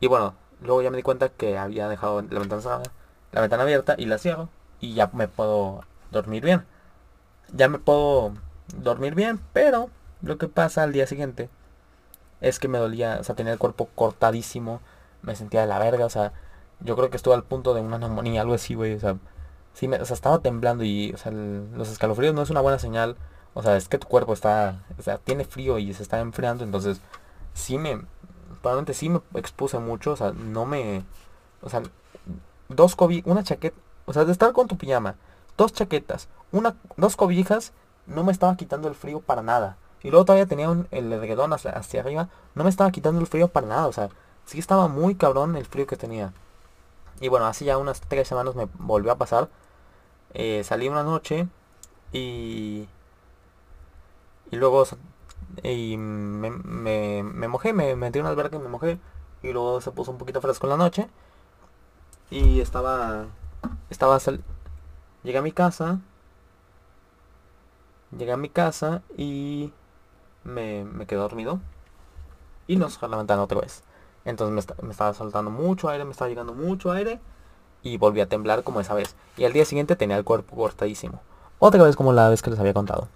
Y 0.00 0.06
bueno, 0.06 0.34
luego 0.62 0.82
ya 0.82 0.90
me 0.90 0.96
di 0.96 1.02
cuenta 1.02 1.28
que 1.28 1.58
había 1.58 1.88
dejado 1.88 2.22
la 2.22 2.40
ventana, 2.40 2.82
la 3.32 3.40
ventana 3.40 3.62
abierta 3.62 3.94
y 3.98 4.06
la 4.06 4.18
cierro. 4.18 4.48
Y 4.80 4.94
ya 4.94 5.10
me 5.12 5.28
puedo 5.28 5.82
dormir 6.10 6.44
bien. 6.44 6.64
Ya 7.52 7.68
me 7.68 7.78
puedo 7.78 8.32
dormir 8.76 9.14
bien, 9.14 9.40
pero 9.52 9.90
lo 10.22 10.38
que 10.38 10.48
pasa 10.48 10.82
al 10.82 10.92
día 10.92 11.06
siguiente 11.06 11.48
es 12.40 12.58
que 12.58 12.68
me 12.68 12.78
dolía, 12.78 13.18
o 13.20 13.24
sea, 13.24 13.34
tenía 13.34 13.52
el 13.52 13.58
cuerpo 13.58 13.88
cortadísimo, 13.94 14.80
me 15.22 15.36
sentía 15.36 15.62
de 15.62 15.66
la 15.66 15.78
verga, 15.78 16.04
o 16.06 16.10
sea, 16.10 16.32
yo 16.80 16.96
creo 16.96 17.10
que 17.10 17.16
estuve 17.16 17.34
al 17.34 17.44
punto 17.44 17.74
de 17.74 17.80
una 17.80 17.98
neumonía, 17.98 18.42
algo 18.42 18.54
así, 18.54 18.74
güey. 18.74 18.94
O 18.94 19.00
sea, 19.00 19.16
sí 19.74 19.88
me, 19.88 19.96
o 20.00 20.04
sea, 20.04 20.14
estaba 20.14 20.40
temblando 20.40 20.84
y, 20.84 21.12
o 21.12 21.16
sea, 21.16 21.32
los 21.32 21.90
escalofríos 21.90 22.34
no 22.34 22.42
es 22.42 22.50
una 22.50 22.60
buena 22.60 22.78
señal. 22.78 23.16
O 23.54 23.62
sea, 23.62 23.76
es 23.76 23.88
que 23.88 23.98
tu 23.98 24.08
cuerpo 24.08 24.32
está, 24.32 24.84
o 24.98 25.02
sea, 25.02 25.18
tiene 25.18 25.44
frío 25.44 25.78
y 25.78 25.92
se 25.94 26.02
está 26.02 26.20
enfriando. 26.20 26.64
Entonces, 26.64 27.00
sí 27.54 27.78
me, 27.78 28.02
probablemente 28.60 28.94
sí 28.94 29.08
me 29.08 29.20
expuse 29.34 29.78
mucho. 29.78 30.12
O 30.12 30.16
sea, 30.16 30.32
no 30.32 30.66
me, 30.66 31.04
o 31.62 31.70
sea, 31.70 31.82
dos 32.68 32.96
cobijas, 32.96 33.30
una 33.30 33.42
chaqueta, 33.42 33.76
o 34.06 34.12
sea, 34.12 34.24
de 34.24 34.32
estar 34.32 34.52
con 34.52 34.68
tu 34.68 34.76
pijama, 34.76 35.16
dos 35.56 35.72
chaquetas, 35.72 36.28
una, 36.52 36.76
dos 36.96 37.16
cobijas, 37.16 37.72
no 38.06 38.24
me 38.24 38.32
estaba 38.32 38.56
quitando 38.56 38.88
el 38.88 38.94
frío 38.94 39.20
para 39.20 39.42
nada. 39.42 39.78
Y 40.02 40.10
luego 40.10 40.26
todavía 40.26 40.46
tenía 40.46 40.70
un, 40.70 40.86
el 40.90 41.10
edredón 41.12 41.52
hacia, 41.54 41.70
hacia 41.70 42.00
arriba, 42.00 42.28
no 42.54 42.64
me 42.64 42.70
estaba 42.70 42.90
quitando 42.90 43.20
el 43.20 43.26
frío 43.26 43.48
para 43.48 43.66
nada. 43.66 43.86
O 43.86 43.92
sea, 43.92 44.10
sí 44.44 44.58
estaba 44.58 44.88
muy 44.88 45.14
cabrón 45.14 45.56
el 45.56 45.64
frío 45.64 45.86
que 45.86 45.96
tenía. 45.96 46.32
Y 47.20 47.28
bueno, 47.28 47.46
así 47.46 47.64
ya 47.64 47.78
unas 47.78 48.00
tres 48.02 48.28
semanas 48.28 48.54
me 48.54 48.68
volvió 48.78 49.12
a 49.12 49.16
pasar. 49.16 49.48
Eh, 50.34 50.62
salí 50.64 50.88
una 50.88 51.02
noche 51.02 51.48
y... 52.12 52.88
Y 54.50 54.56
luego 54.56 54.84
y 55.62 55.96
me, 55.96 56.50
me, 56.50 57.22
me 57.22 57.48
mojé, 57.48 57.72
me 57.72 57.96
metí 57.96 58.18
en 58.18 58.24
una 58.24 58.30
alberca 58.30 58.56
y 58.56 58.60
me 58.60 58.68
mojé. 58.68 58.98
Y 59.42 59.52
luego 59.52 59.80
se 59.80 59.90
puso 59.90 60.10
un 60.10 60.18
poquito 60.18 60.40
fresco 60.40 60.66
en 60.66 60.70
la 60.70 60.76
noche. 60.76 61.08
Y 62.30 62.60
estaba... 62.60 63.26
Estaba... 63.90 64.18
Sal, 64.20 64.42
llegué 65.22 65.38
a 65.38 65.42
mi 65.42 65.52
casa. 65.52 66.00
Llegué 68.16 68.32
a 68.32 68.36
mi 68.36 68.48
casa 68.48 69.02
y 69.16 69.72
me, 70.44 70.84
me 70.84 71.06
quedé 71.06 71.18
dormido. 71.18 71.60
Y 72.66 72.76
nos 72.76 72.98
cerré 72.98 73.10
la 73.10 73.18
ventana 73.18 73.42
otra 73.42 73.60
vez. 73.60 73.82
Entonces 74.24 74.66
me, 74.82 74.90
estaba 74.90 75.12
soltando 75.12 75.50
mucho 75.50 75.88
aire, 75.88 76.04
me 76.04 76.12
estaba 76.12 76.28
llegando 76.28 76.54
mucho 76.54 76.90
aire. 76.92 77.20
Y 77.82 77.98
volví 77.98 78.20
a 78.20 78.28
temblar 78.28 78.62
como 78.64 78.80
esa 78.80 78.94
vez. 78.94 79.14
Y 79.36 79.44
al 79.44 79.52
día 79.52 79.66
siguiente 79.66 79.96
tenía 79.96 80.16
el 80.16 80.24
cuerpo 80.24 80.56
cortadísimo. 80.56 81.20
Otra 81.58 81.82
vez 81.82 81.96
como 81.96 82.12
la 82.12 82.30
vez 82.30 82.40
que 82.40 82.50
les 82.50 82.58
había 82.58 82.72
contado. 82.72 83.08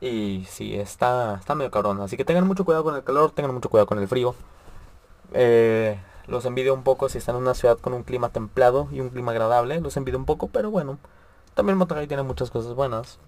Y 0.00 0.46
sí, 0.48 0.74
está, 0.74 1.36
está 1.40 1.54
medio 1.54 1.70
cabrón. 1.70 2.00
Así 2.00 2.16
que 2.16 2.24
tengan 2.24 2.46
mucho 2.46 2.64
cuidado 2.64 2.84
con 2.84 2.96
el 2.96 3.04
calor, 3.04 3.32
tengan 3.32 3.54
mucho 3.54 3.68
cuidado 3.68 3.86
con 3.86 3.98
el 3.98 4.08
frío. 4.08 4.34
Eh, 5.32 6.00
los 6.26 6.44
envidio 6.46 6.74
un 6.74 6.82
poco 6.82 7.08
si 7.08 7.18
están 7.18 7.36
en 7.36 7.42
una 7.42 7.54
ciudad 7.54 7.78
con 7.78 7.92
un 7.92 8.02
clima 8.02 8.30
templado 8.30 8.88
y 8.92 9.00
un 9.00 9.10
clima 9.10 9.32
agradable. 9.32 9.80
Los 9.80 9.96
envidio 9.96 10.18
un 10.18 10.24
poco, 10.24 10.48
pero 10.48 10.70
bueno. 10.70 10.98
También 11.54 11.76
Monterrey 11.76 12.06
tiene 12.06 12.22
muchas 12.22 12.50
cosas 12.50 12.74
buenas. 12.74 13.18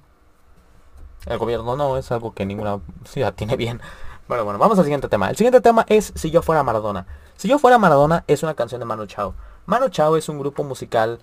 El 1.27 1.39
gobierno 1.39 1.77
no, 1.77 1.97
es 1.99 2.11
algo 2.11 2.33
que 2.33 2.47
ninguna 2.47 2.81
ciudad 3.05 3.35
tiene 3.35 3.57
bien. 3.57 3.81
Bueno, 4.29 4.45
bueno, 4.45 4.59
vamos 4.59 4.79
al 4.79 4.85
siguiente 4.85 5.09
tema. 5.09 5.29
El 5.29 5.37
siguiente 5.37 5.61
tema 5.61 5.85
es 5.89 6.13
Si 6.15 6.31
yo 6.31 6.43
fuera 6.43 6.63
Maradona. 6.63 7.07
Si 7.37 7.49
yo 7.49 7.59
fuera 7.59 7.79
Maradona 7.79 8.25
es 8.29 8.43
una 8.43 8.55
canción 8.55 8.79
de 8.79 8.85
Manu 8.85 9.07
Chao. 9.07 9.35
Manu 9.67 9.89
Chao 9.89 10.17
es 10.17 10.29
un 10.29 10.39
grupo 10.39 10.65
musical 10.65 11.19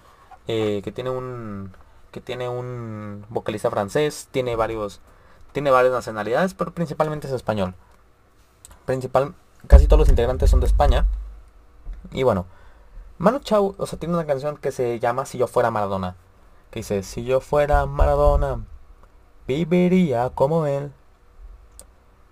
eh, 0.47 0.81
que 0.83 0.91
tiene 0.91 1.09
un 1.09 1.71
que 2.11 2.21
tiene 2.21 2.49
un 2.49 3.25
vocalista 3.29 3.69
francés, 3.69 4.27
tiene 4.31 4.55
varios 4.55 4.99
tiene 5.51 5.71
varias 5.71 5.93
nacionalidades, 5.93 6.53
pero 6.53 6.73
principalmente 6.73 7.27
es 7.27 7.33
español. 7.33 7.75
Principal, 8.85 9.33
casi 9.67 9.87
todos 9.87 9.99
los 9.99 10.09
integrantes 10.09 10.49
son 10.49 10.59
de 10.59 10.67
España. 10.67 11.05
Y 12.11 12.23
bueno, 12.23 12.45
Manu 13.17 13.39
Chao, 13.39 13.75
o 13.77 13.85
sea, 13.85 13.99
tiene 13.99 14.15
una 14.15 14.25
canción 14.25 14.57
que 14.57 14.71
se 14.71 14.99
llama 14.99 15.25
Si 15.25 15.37
yo 15.37 15.47
fuera 15.47 15.71
Maradona. 15.71 16.15
Que 16.71 16.79
dice, 16.79 17.03
si 17.03 17.23
yo 17.25 17.41
fuera 17.41 17.85
Maradona, 17.85 18.63
viviría 19.47 20.29
como 20.29 20.65
él. 20.65 20.93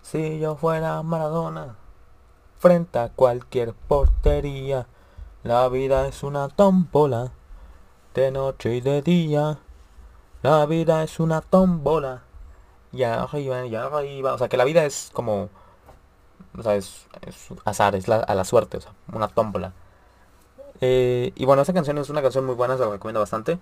Si 0.02 0.40
yo 0.40 0.56
fuera 0.56 1.04
Maradona, 1.04 1.76
frente 2.60 3.00
a 3.00 3.10
cualquier 3.10 3.74
portería, 3.74 4.88
la 5.44 5.68
vida 5.70 6.08
es 6.08 6.24
una 6.24 6.48
tómbola, 6.48 7.32
de 8.14 8.32
noche 8.32 8.76
y 8.76 8.82
de 8.82 9.02
día. 9.02 9.60
La 10.44 10.66
vida 10.66 11.04
es 11.04 11.20
una 11.20 11.42
tómbola, 11.42 12.24
y 12.98 13.04
arriba, 13.04 13.66
y 13.66 13.76
arriba. 13.76 14.34
O 14.34 14.38
sea, 14.38 14.50
que 14.50 14.58
la 14.58 14.66
vida 14.66 14.86
es 14.86 15.12
como, 15.14 15.50
o 16.58 16.64
sea, 16.64 16.76
es, 16.76 17.06
azar, 17.66 17.96
es 17.96 18.10
a 18.10 18.36
la 18.36 18.44
suerte, 18.44 18.78
o 18.78 18.82
sea, 18.82 18.92
una 19.14 19.28
tómbola. 19.28 19.74
Eh, 20.82 21.32
y 21.36 21.46
bueno, 21.46 21.62
esa 21.62 21.74
canción 21.74 21.98
es 21.98 22.10
una 22.10 22.22
canción 22.22 22.46
muy 22.46 22.56
buena, 22.56 22.78
se 22.78 22.84
la 22.84 22.92
recomiendo 22.92 23.20
bastante. 23.20 23.60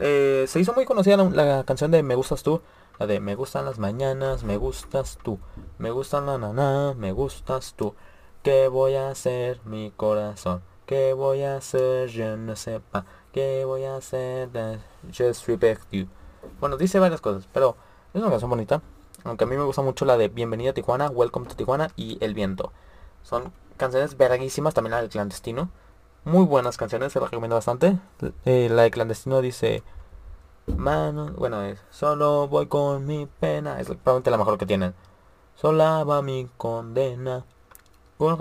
Eh, 0.00 0.46
se 0.48 0.60
hizo 0.60 0.72
muy 0.72 0.84
conocida 0.84 1.16
la 1.16 1.64
canción 1.64 1.90
de 1.90 2.02
Me 2.02 2.14
Gustas 2.14 2.42
Tú, 2.42 2.62
la 2.98 3.06
de 3.06 3.20
me 3.20 3.34
gustan 3.34 3.64
las 3.64 3.78
mañanas, 3.78 4.42
me 4.42 4.56
gustas 4.56 5.18
tú. 5.22 5.38
Me 5.78 5.90
gustan 5.90 6.26
la 6.26 6.38
nana, 6.38 6.94
me 6.94 7.12
gustas 7.12 7.74
tú. 7.76 7.94
¿Qué 8.42 8.68
voy 8.68 8.94
a 8.94 9.10
hacer 9.10 9.60
mi 9.64 9.92
corazón? 9.96 10.62
¿Qué 10.86 11.12
voy 11.12 11.42
a 11.42 11.56
hacer? 11.56 12.08
Yo 12.08 12.36
no 12.36 12.56
sepa. 12.56 13.04
¿Qué 13.32 13.64
voy 13.64 13.84
a 13.84 13.96
hacer? 13.96 14.48
Just 15.16 15.46
respect 15.46 15.84
you. 15.92 16.06
Bueno, 16.60 16.76
dice 16.76 16.98
varias 16.98 17.20
cosas, 17.20 17.48
pero 17.52 17.76
es 18.14 18.20
una 18.20 18.30
canción 18.30 18.50
bonita. 18.50 18.82
Aunque 19.24 19.44
a 19.44 19.46
mí 19.46 19.56
me 19.56 19.64
gusta 19.64 19.82
mucho 19.82 20.04
la 20.04 20.16
de 20.16 20.28
Bienvenida 20.28 20.70
a 20.70 20.74
Tijuana, 20.74 21.10
Welcome 21.10 21.46
to 21.46 21.56
Tijuana 21.56 21.90
y 21.96 22.16
El 22.24 22.34
Viento. 22.34 22.72
Son 23.22 23.52
canciones 23.76 24.16
verguísimas, 24.16 24.74
también 24.74 24.92
la 24.92 25.00
del 25.00 25.10
clandestino. 25.10 25.68
Muy 26.24 26.44
buenas 26.44 26.76
canciones, 26.76 27.12
se 27.12 27.20
las 27.20 27.30
recomiendo 27.30 27.56
bastante. 27.56 27.98
Eh, 28.44 28.68
la 28.70 28.82
de 28.82 28.90
clandestino 28.90 29.40
dice... 29.40 29.82
Mano, 30.66 31.32
bueno, 31.36 31.62
es 31.62 31.80
solo 31.90 32.46
voy 32.48 32.66
con 32.66 33.06
mi 33.06 33.26
pena. 33.26 33.80
Es 33.80 33.86
probablemente 33.88 34.30
la 34.30 34.36
mejor 34.36 34.58
que 34.58 34.66
tienen. 34.66 34.94
Sola 35.54 36.04
va 36.04 36.22
mi 36.22 36.48
condena. 36.56 37.44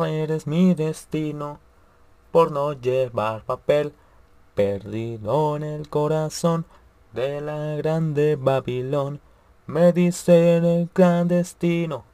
eres 0.07 0.45
mi 0.45 0.75
destino. 0.75 1.59
Por 2.31 2.51
no 2.51 2.73
llevar 2.73 3.43
papel. 3.43 3.93
Perdido 4.55 5.55
en 5.55 5.63
el 5.63 5.89
corazón 5.89 6.65
de 7.13 7.41
la 7.41 7.75
grande 7.75 8.35
Babilón. 8.35 9.21
Me 9.67 9.91
dicen 9.91 10.63
el 10.63 10.89
clandestino. 10.93 12.05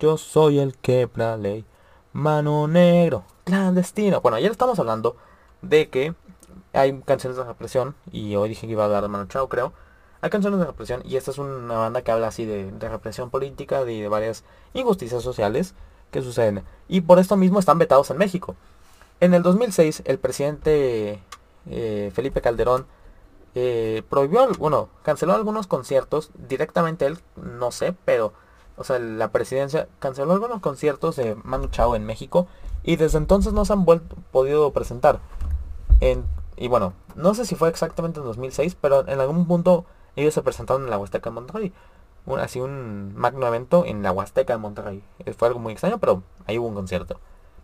Yo 0.00 0.16
soy 0.16 0.58
el 0.58 0.74
que 0.78 1.06
ley. 1.38 1.66
Mano 2.14 2.66
negro, 2.66 3.24
clandestino. 3.44 4.22
Bueno, 4.22 4.38
ayer 4.38 4.50
estamos 4.50 4.78
hablando 4.78 5.14
de 5.60 5.90
que 5.90 6.14
hay 6.72 6.98
canciones 7.02 7.36
de 7.36 7.44
represión. 7.44 7.94
Y 8.10 8.36
hoy 8.36 8.48
dije 8.48 8.66
que 8.66 8.72
iba 8.72 8.84
a 8.84 8.86
hablar 8.86 9.02
de 9.02 9.08
Manu 9.08 9.26
Chao, 9.26 9.50
creo. 9.50 9.74
Hay 10.22 10.30
canciones 10.30 10.58
de 10.60 10.64
represión 10.64 11.02
y 11.04 11.16
esta 11.16 11.30
es 11.30 11.36
una 11.36 11.76
banda 11.76 12.00
que 12.00 12.10
habla 12.10 12.28
así 12.28 12.46
de, 12.46 12.72
represión 12.88 13.28
política, 13.28 13.82
y 13.82 14.00
de 14.00 14.08
varias 14.08 14.42
injusticias 14.72 15.22
sociales 15.22 15.74
que 16.10 16.22
suceden. 16.22 16.64
Y 16.88 17.02
por 17.02 17.18
esto 17.18 17.36
mismo 17.36 17.58
están 17.58 17.76
vetados 17.76 18.10
en 18.10 18.16
México. 18.16 18.56
En 19.20 19.34
el 19.34 19.42
2006 19.42 20.04
el 20.06 20.18
presidente 20.18 21.20
eh, 21.66 22.10
Felipe 22.14 22.40
Calderón 22.40 22.86
eh, 23.54 24.02
prohibió, 24.08 24.48
bueno, 24.58 24.88
canceló 25.02 25.34
algunos 25.34 25.66
conciertos, 25.66 26.30
directamente 26.34 27.06
él, 27.06 27.18
no 27.36 27.70
sé, 27.70 27.94
pero 28.04 28.32
o 28.76 28.84
sea, 28.84 28.98
la 28.98 29.30
presidencia 29.30 29.88
canceló 30.00 30.32
algunos 30.32 30.60
conciertos 30.60 31.16
de 31.16 31.36
Manu 31.44 31.68
Chao 31.68 31.94
en 31.94 32.04
México 32.04 32.48
y 32.82 32.96
desde 32.96 33.18
entonces 33.18 33.52
no 33.52 33.64
se 33.64 33.72
han 33.72 33.84
vuelto, 33.84 34.16
podido 34.32 34.72
presentar. 34.72 35.20
En, 36.00 36.24
y 36.56 36.68
bueno, 36.68 36.92
no 37.14 37.34
sé 37.34 37.44
si 37.44 37.54
fue 37.54 37.68
exactamente 37.68 38.18
en 38.18 38.26
2006, 38.26 38.76
pero 38.80 39.06
en 39.06 39.20
algún 39.20 39.46
punto 39.46 39.84
ellos 40.16 40.34
se 40.34 40.42
presentaron 40.42 40.84
en 40.84 40.90
la 40.90 40.98
Huasteca 40.98 41.30
de 41.30 41.34
Monterrey. 41.34 41.72
Un, 42.26 42.40
así 42.40 42.60
un 42.60 43.14
magno 43.14 43.46
evento 43.46 43.84
en 43.84 44.02
la 44.02 44.10
Huasteca 44.10 44.54
de 44.54 44.58
Monterrey. 44.58 45.04
Fue 45.36 45.48
algo 45.48 45.60
muy 45.60 45.72
extraño, 45.72 45.98
pero 45.98 46.22
ahí 46.46 46.58
hubo 46.58 46.66
un 46.66 46.74
concierto. 46.74 47.20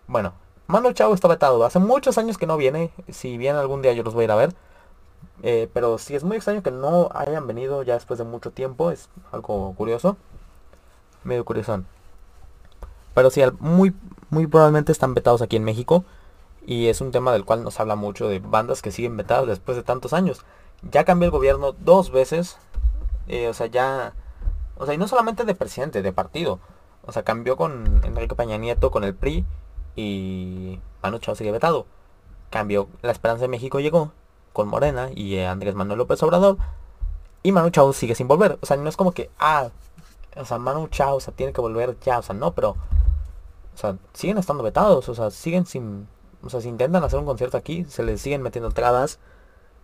Bueno, 0.07 0.35
Manu 0.69 0.93
Chao 0.93 1.13
está 1.13 1.29
vetado. 1.29 1.65
Hace 1.65 1.81
muchos 1.81 2.19
años 2.19 2.39
que 2.39 2.47
no 2.47 2.57
viene. 2.57 2.93
Si 3.09 3.37
viene 3.37 3.59
algún 3.59 3.83
día 3.83 3.93
yo 3.93 4.03
los 4.05 4.15
voy 4.15 4.23
a 4.23 4.25
ir 4.25 4.31
a 4.31 4.37
ver. 4.37 4.55
Eh, 5.43 5.69
pero 5.73 5.99
sí 5.99 6.15
es 6.15 6.25
muy 6.25 6.37
extraño 6.37 6.63
que 6.63 6.71
no 6.71 7.09
hayan 7.15 7.47
venido 7.47 7.83
ya 7.83 7.95
después 7.95 8.19
de 8.19 8.25
mucho 8.25 8.51
tiempo. 8.51 8.91
Es 8.91 9.09
algo 9.33 9.75
curioso 9.77 10.17
medio 11.25 11.45
curioso. 11.45 11.85
Pero 13.15 13.31
sí, 13.31 13.43
muy, 13.59 13.95
muy 14.31 14.47
probablemente 14.47 14.93
están 14.93 15.15
vetados 15.15 15.43
aquí 15.43 15.57
en 15.57 15.65
México. 15.65 16.05
Y 16.67 16.89
es 16.89 17.01
un 17.01 17.11
tema 17.11 17.33
del 17.33 17.45
cual 17.45 17.65
nos 17.65 17.81
habla 17.81 17.97
mucho 17.97 18.29
de 18.29 18.39
bandas 18.39 18.83
que 18.83 18.93
siguen 18.93 19.17
vetadas 19.17 19.47
después 19.47 19.77
de 19.77 19.83
tantos 19.83 20.13
años. 20.13 20.45
Ya 20.91 21.05
cambió 21.05 21.27
el 21.27 21.33
gobierno 21.33 21.73
dos 21.73 22.11
veces. 22.11 22.59
Eh, 23.29 23.49
o 23.49 23.55
sea, 23.55 23.67
ya... 23.67 24.15
O 24.77 24.87
sea, 24.87 24.95
y 24.95 24.99
no 24.99 25.09
solamente 25.09 25.45
de 25.45 25.55
presidente, 25.55 26.03
de 26.03 26.13
partido. 26.13 26.59
O 27.05 27.13
sea, 27.13 27.23
cambió 27.23 27.57
con 27.57 28.03
Enrique 28.05 28.35
Peña 28.35 28.57
Nieto, 28.57 28.91
con 28.91 29.05
el 29.05 29.15
PRI. 29.15 29.45
Y 29.97 30.81
Manu 31.03 31.19
Chao 31.19 31.35
sigue 31.35 31.53
vetado. 31.53 31.87
Cambió, 32.51 32.89
La 33.03 33.13
Esperanza 33.13 33.43
de 33.43 33.49
México 33.49 33.81
llegó 33.81 34.13
con 34.53 34.69
Morena 34.69 35.11
y 35.15 35.39
Andrés 35.39 35.75
Manuel 35.75 35.99
López 35.99 36.23
Obrador. 36.23 36.59
Y 37.43 37.53
Manu 37.53 37.71
Chao 37.71 37.93
sigue 37.93 38.15
sin 38.15 38.29
volver. 38.29 38.59
O 38.61 38.67
sea, 38.67 38.77
no 38.77 38.89
es 38.89 38.97
como 38.97 39.13
que, 39.13 39.31
ah, 39.39 39.71
o 40.37 40.45
sea, 40.45 40.59
Manu 40.59 40.89
Chao, 40.89 41.17
o 41.17 41.21
sea, 41.21 41.35
tiene 41.35 41.53
que 41.53 41.61
volver 41.61 41.99
ya, 42.01 42.19
o 42.19 42.23
sea, 42.23 42.35
no, 42.35 42.53
pero, 42.55 42.71
o 42.71 43.77
sea, 43.77 43.97
siguen 44.13 44.39
estando 44.39 44.63
vetados, 44.63 45.09
o 45.09 45.15
sea, 45.15 45.31
siguen 45.31 45.67
sin, 45.67 46.09
o 46.43 46.51
sea, 46.51 46.61
si 46.61 46.69
intentan 46.69 47.03
hacer 47.05 47.19
un 47.19 47.27
concierto 47.27 47.57
aquí, 47.57 47.85
se 47.87 48.03
les 48.03 48.21
siguen 48.21 48.43
metiendo 48.43 48.71
trabas, 48.71 49.19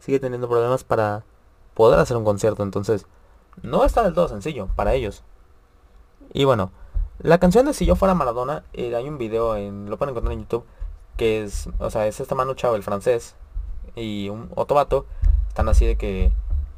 sigue 0.01 0.21
teniendo 0.21 0.49
problemas 0.49 0.85
para 0.85 1.25
poder 1.75 1.99
hacer 1.99 2.17
un 2.17 2.25
concierto, 2.25 2.63
entonces, 2.63 3.07
no 3.63 3.85
está 3.85 4.03
del 4.03 4.15
todo 4.15 4.29
sencillo 4.29 4.69
para 4.77 4.95
ellos. 4.95 5.25
Y 6.33 6.45
bueno, 6.45 6.71
la 7.19 7.39
canción 7.39 7.67
de 7.67 7.75
Si 7.75 7.87
yo 7.87 7.97
fuera 7.97 8.15
Maradona, 8.15 8.65
eh, 8.73 8.95
hay 8.95 9.09
un 9.09 9.19
video, 9.19 9.57
en, 9.57 9.89
lo 9.91 9.97
pueden 9.97 10.13
encontrar 10.13 10.33
en 10.33 10.41
YouTube, 10.41 10.65
que 11.17 11.43
es, 11.43 11.69
o 11.79 11.91
sea, 11.91 12.07
es 12.07 12.21
este 12.21 12.35
Manu 12.35 12.55
Chao, 12.55 12.77
el 12.77 12.83
francés, 12.83 13.35
y 13.95 14.29
un 14.29 14.51
otro 14.55 14.77
vato, 14.77 15.07
están 15.49 15.69
así 15.69 15.87
de 15.87 15.97
que 15.97 16.33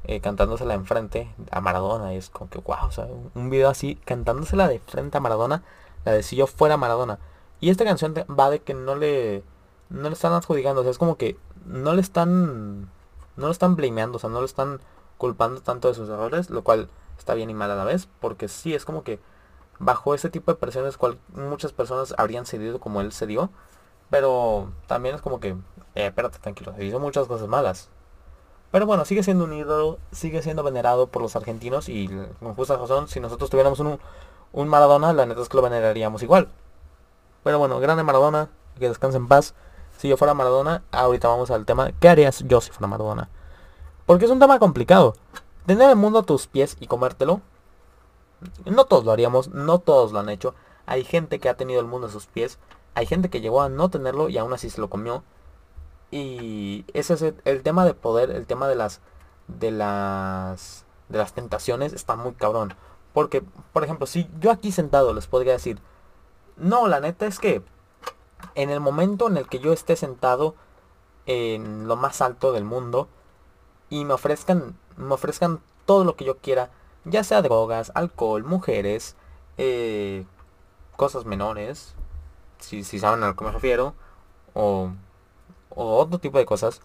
eh, 0.04 0.20
cantándosela 0.20 0.74
enfrente 0.74 1.32
a 1.50 1.60
Maradona. 1.60 2.14
Y 2.14 2.16
es 2.16 2.30
como 2.30 2.50
que, 2.50 2.58
wow, 2.58 2.86
o 2.86 2.90
sea, 2.90 3.06
un 3.34 3.50
video 3.50 3.68
así, 3.68 3.96
cantándosela 4.04 4.68
de 4.68 4.78
frente 4.78 5.18
a 5.18 5.20
Maradona, 5.20 5.62
la 6.04 6.12
de 6.12 6.22
yo 6.22 6.46
fuera 6.46 6.76
Maradona. 6.76 7.18
Y 7.60 7.70
esta 7.70 7.84
canción 7.84 8.14
va 8.14 8.50
de 8.50 8.60
que 8.60 8.74
no 8.74 8.94
le, 8.94 9.42
no 9.90 10.08
le 10.08 10.14
están 10.14 10.32
adjudicando, 10.32 10.80
o 10.80 10.84
sea, 10.84 10.92
es 10.92 10.98
como 10.98 11.16
que 11.16 11.36
no 11.66 11.94
le 11.94 12.00
están, 12.00 12.82
no 13.36 13.46
lo 13.46 13.50
están 13.50 13.76
blameando, 13.76 14.16
o 14.16 14.18
sea, 14.20 14.30
no 14.30 14.40
lo 14.40 14.46
están 14.46 14.80
culpando 15.18 15.60
tanto 15.60 15.88
de 15.88 15.94
sus 15.94 16.08
errores, 16.08 16.50
lo 16.50 16.62
cual 16.62 16.88
está 17.18 17.34
bien 17.34 17.50
y 17.50 17.54
mal 17.54 17.70
a 17.70 17.76
la 17.76 17.84
vez, 17.84 18.08
porque 18.20 18.48
sí, 18.48 18.74
es 18.74 18.84
como 18.84 19.02
que 19.02 19.18
bajo 19.78 20.14
ese 20.14 20.30
tipo 20.30 20.52
de 20.52 20.58
presiones 20.58 20.96
cual 20.96 21.18
muchas 21.34 21.72
personas 21.72 22.14
habrían 22.16 22.46
cedido 22.46 22.80
como 22.80 23.00
él 23.00 23.12
cedió, 23.12 23.50
pero 24.10 24.70
también 24.86 25.14
es 25.14 25.20
como 25.20 25.40
que, 25.40 25.56
eh, 25.98 26.06
espérate, 26.06 26.38
tranquilo, 26.38 26.74
hizo 26.80 27.00
muchas 27.00 27.26
cosas 27.26 27.48
malas, 27.48 27.90
pero 28.70 28.86
bueno, 28.86 29.04
sigue 29.04 29.22
siendo 29.22 29.44
un 29.44 29.52
ídolo, 29.52 29.98
sigue 30.12 30.42
siendo 30.42 30.62
venerado 30.62 31.06
por 31.06 31.22
los 31.22 31.34
argentinos 31.36 31.88
y 31.88 32.08
con 32.38 32.54
justa 32.54 32.76
razón, 32.76 33.08
si 33.08 33.18
nosotros 33.18 33.48
tuviéramos 33.48 33.80
un, 33.80 33.98
un 34.52 34.68
Maradona, 34.68 35.12
la 35.12 35.26
neta 35.26 35.40
es 35.40 35.48
que 35.48 35.56
lo 35.56 35.62
veneraríamos 35.62 36.22
igual. 36.22 36.48
Pero 37.44 37.58
bueno, 37.58 37.80
grande 37.80 38.02
Maradona, 38.02 38.50
que 38.78 38.88
descanse 38.88 39.16
en 39.16 39.26
paz. 39.26 39.54
Si 39.96 40.08
yo 40.08 40.16
fuera 40.16 40.34
Maradona, 40.34 40.82
ahorita 40.92 41.28
vamos 41.28 41.50
al 41.50 41.64
tema, 41.64 41.92
¿qué 41.98 42.08
harías 42.08 42.44
yo 42.46 42.60
si 42.60 42.70
fuera 42.70 42.86
Maradona? 42.88 43.30
Porque 44.06 44.26
es 44.26 44.30
un 44.30 44.38
tema 44.38 44.58
complicado. 44.58 45.14
Tener 45.66 45.90
el 45.90 45.96
mundo 45.96 46.20
a 46.20 46.22
tus 46.22 46.46
pies 46.46 46.76
y 46.78 46.86
comértelo. 46.86 47.40
No 48.64 48.84
todos 48.84 49.04
lo 49.04 49.12
haríamos, 49.12 49.48
no 49.48 49.78
todos 49.78 50.12
lo 50.12 50.20
han 50.20 50.28
hecho. 50.28 50.54
Hay 50.86 51.04
gente 51.04 51.40
que 51.40 51.48
ha 51.48 51.56
tenido 51.56 51.80
el 51.80 51.86
mundo 51.86 52.06
a 52.06 52.10
sus 52.10 52.26
pies. 52.26 52.58
Hay 52.94 53.06
gente 53.06 53.30
que 53.30 53.40
llegó 53.40 53.62
a 53.62 53.68
no 53.68 53.88
tenerlo 53.88 54.28
y 54.28 54.38
aún 54.38 54.52
así 54.52 54.70
se 54.70 54.80
lo 54.80 54.88
comió. 54.88 55.24
Y 56.10 56.84
ese 56.94 57.14
es 57.14 57.22
el, 57.44 57.62
tema 57.62 57.84
de 57.84 57.94
poder, 57.94 58.30
el 58.30 58.46
tema 58.46 58.68
de 58.68 58.76
las 58.76 59.00
de 59.46 59.70
las 59.70 60.84
de 61.08 61.18
las 61.18 61.32
tentaciones 61.32 61.92
está 61.92 62.16
muy 62.16 62.32
cabrón. 62.32 62.74
Porque, 63.12 63.42
por 63.72 63.84
ejemplo, 63.84 64.06
si 64.06 64.28
yo 64.40 64.50
aquí 64.50 64.72
sentado 64.72 65.12
les 65.14 65.26
podría 65.26 65.52
decir, 65.52 65.80
no, 66.56 66.88
la 66.88 67.00
neta 67.00 67.26
es 67.26 67.38
que 67.38 67.62
en 68.54 68.70
el 68.70 68.80
momento 68.80 69.28
en 69.28 69.36
el 69.36 69.48
que 69.48 69.58
yo 69.58 69.72
esté 69.72 69.96
sentado 69.96 70.54
en 71.26 71.88
lo 71.88 71.96
más 71.96 72.20
alto 72.22 72.52
del 72.52 72.64
mundo 72.64 73.08
y 73.90 74.04
me 74.04 74.14
ofrezcan, 74.14 74.78
me 74.96 75.14
ofrezcan 75.14 75.60
todo 75.86 76.04
lo 76.04 76.16
que 76.16 76.24
yo 76.24 76.38
quiera, 76.38 76.70
ya 77.04 77.24
sea 77.24 77.42
drogas, 77.42 77.92
alcohol, 77.94 78.44
mujeres, 78.44 79.16
eh, 79.56 80.24
cosas 80.96 81.24
menores, 81.24 81.94
si, 82.58 82.84
si 82.84 82.98
saben 82.98 83.22
a 83.22 83.28
lo 83.28 83.36
que 83.36 83.44
me 83.44 83.52
refiero, 83.52 83.94
o 84.54 84.90
o 85.78 85.96
otro 85.96 86.18
tipo 86.18 86.38
de 86.38 86.44
cosas, 86.44 86.80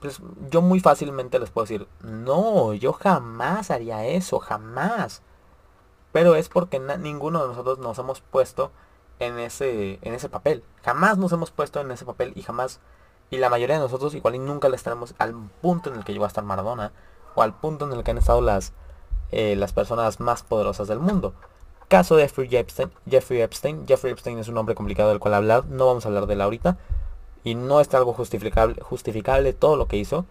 pues 0.00 0.20
yo 0.50 0.62
muy 0.62 0.80
fácilmente 0.80 1.38
les 1.38 1.50
puedo 1.50 1.66
decir, 1.66 1.86
no, 2.02 2.72
yo 2.72 2.94
jamás 2.94 3.70
haría 3.70 4.06
eso, 4.06 4.38
jamás. 4.38 5.22
Pero 6.10 6.34
es 6.34 6.48
porque 6.48 6.80
ninguno 6.80 7.42
de 7.42 7.48
nosotros 7.48 7.78
nos 7.78 7.98
hemos 7.98 8.22
puesto 8.22 8.72
en 9.18 9.38
ese, 9.38 9.98
en 10.00 10.14
ese 10.14 10.30
papel. 10.30 10.64
Jamás 10.82 11.18
nos 11.18 11.32
hemos 11.32 11.50
puesto 11.50 11.80
en 11.80 11.90
ese 11.90 12.06
papel 12.06 12.32
y 12.34 12.42
jamás, 12.42 12.80
y 13.28 13.36
la 13.36 13.50
mayoría 13.50 13.76
de 13.76 13.82
nosotros 13.82 14.14
igual 14.14 14.34
y 14.36 14.38
nunca 14.38 14.70
le 14.70 14.76
estaremos 14.76 15.14
al 15.18 15.34
punto 15.60 15.90
en 15.90 15.96
el 15.96 16.04
que 16.04 16.12
llegó 16.12 16.24
a 16.24 16.28
estar 16.28 16.42
Maradona, 16.42 16.92
o 17.34 17.42
al 17.42 17.52
punto 17.52 17.84
en 17.84 17.92
el 17.92 18.02
que 18.02 18.10
han 18.10 18.18
estado 18.18 18.40
las, 18.40 18.72
eh, 19.32 19.54
las 19.54 19.74
personas 19.74 20.18
más 20.18 20.42
poderosas 20.42 20.88
del 20.88 20.98
mundo. 20.98 21.34
Caso 21.88 22.16
de 22.16 22.22
Jeffrey 22.22 22.56
Epstein, 22.56 22.90
Jeffrey 23.08 23.42
Epstein. 23.42 23.86
Jeffrey 23.86 24.12
Epstein 24.12 24.38
es 24.38 24.48
un 24.48 24.54
nombre 24.54 24.74
complicado 24.74 25.10
del 25.10 25.18
cual 25.18 25.34
hablar, 25.34 25.66
no 25.66 25.86
vamos 25.86 26.06
a 26.06 26.08
hablar 26.08 26.26
de 26.26 26.34
él 26.34 26.40
ahorita 26.40 26.78
y 27.44 27.54
no 27.54 27.80
está 27.80 27.98
algo 27.98 28.12
justificable, 28.12 28.80
justificable 28.82 29.52
todo 29.52 29.76
lo 29.76 29.86
que 29.86 29.96
hizo 29.96 30.26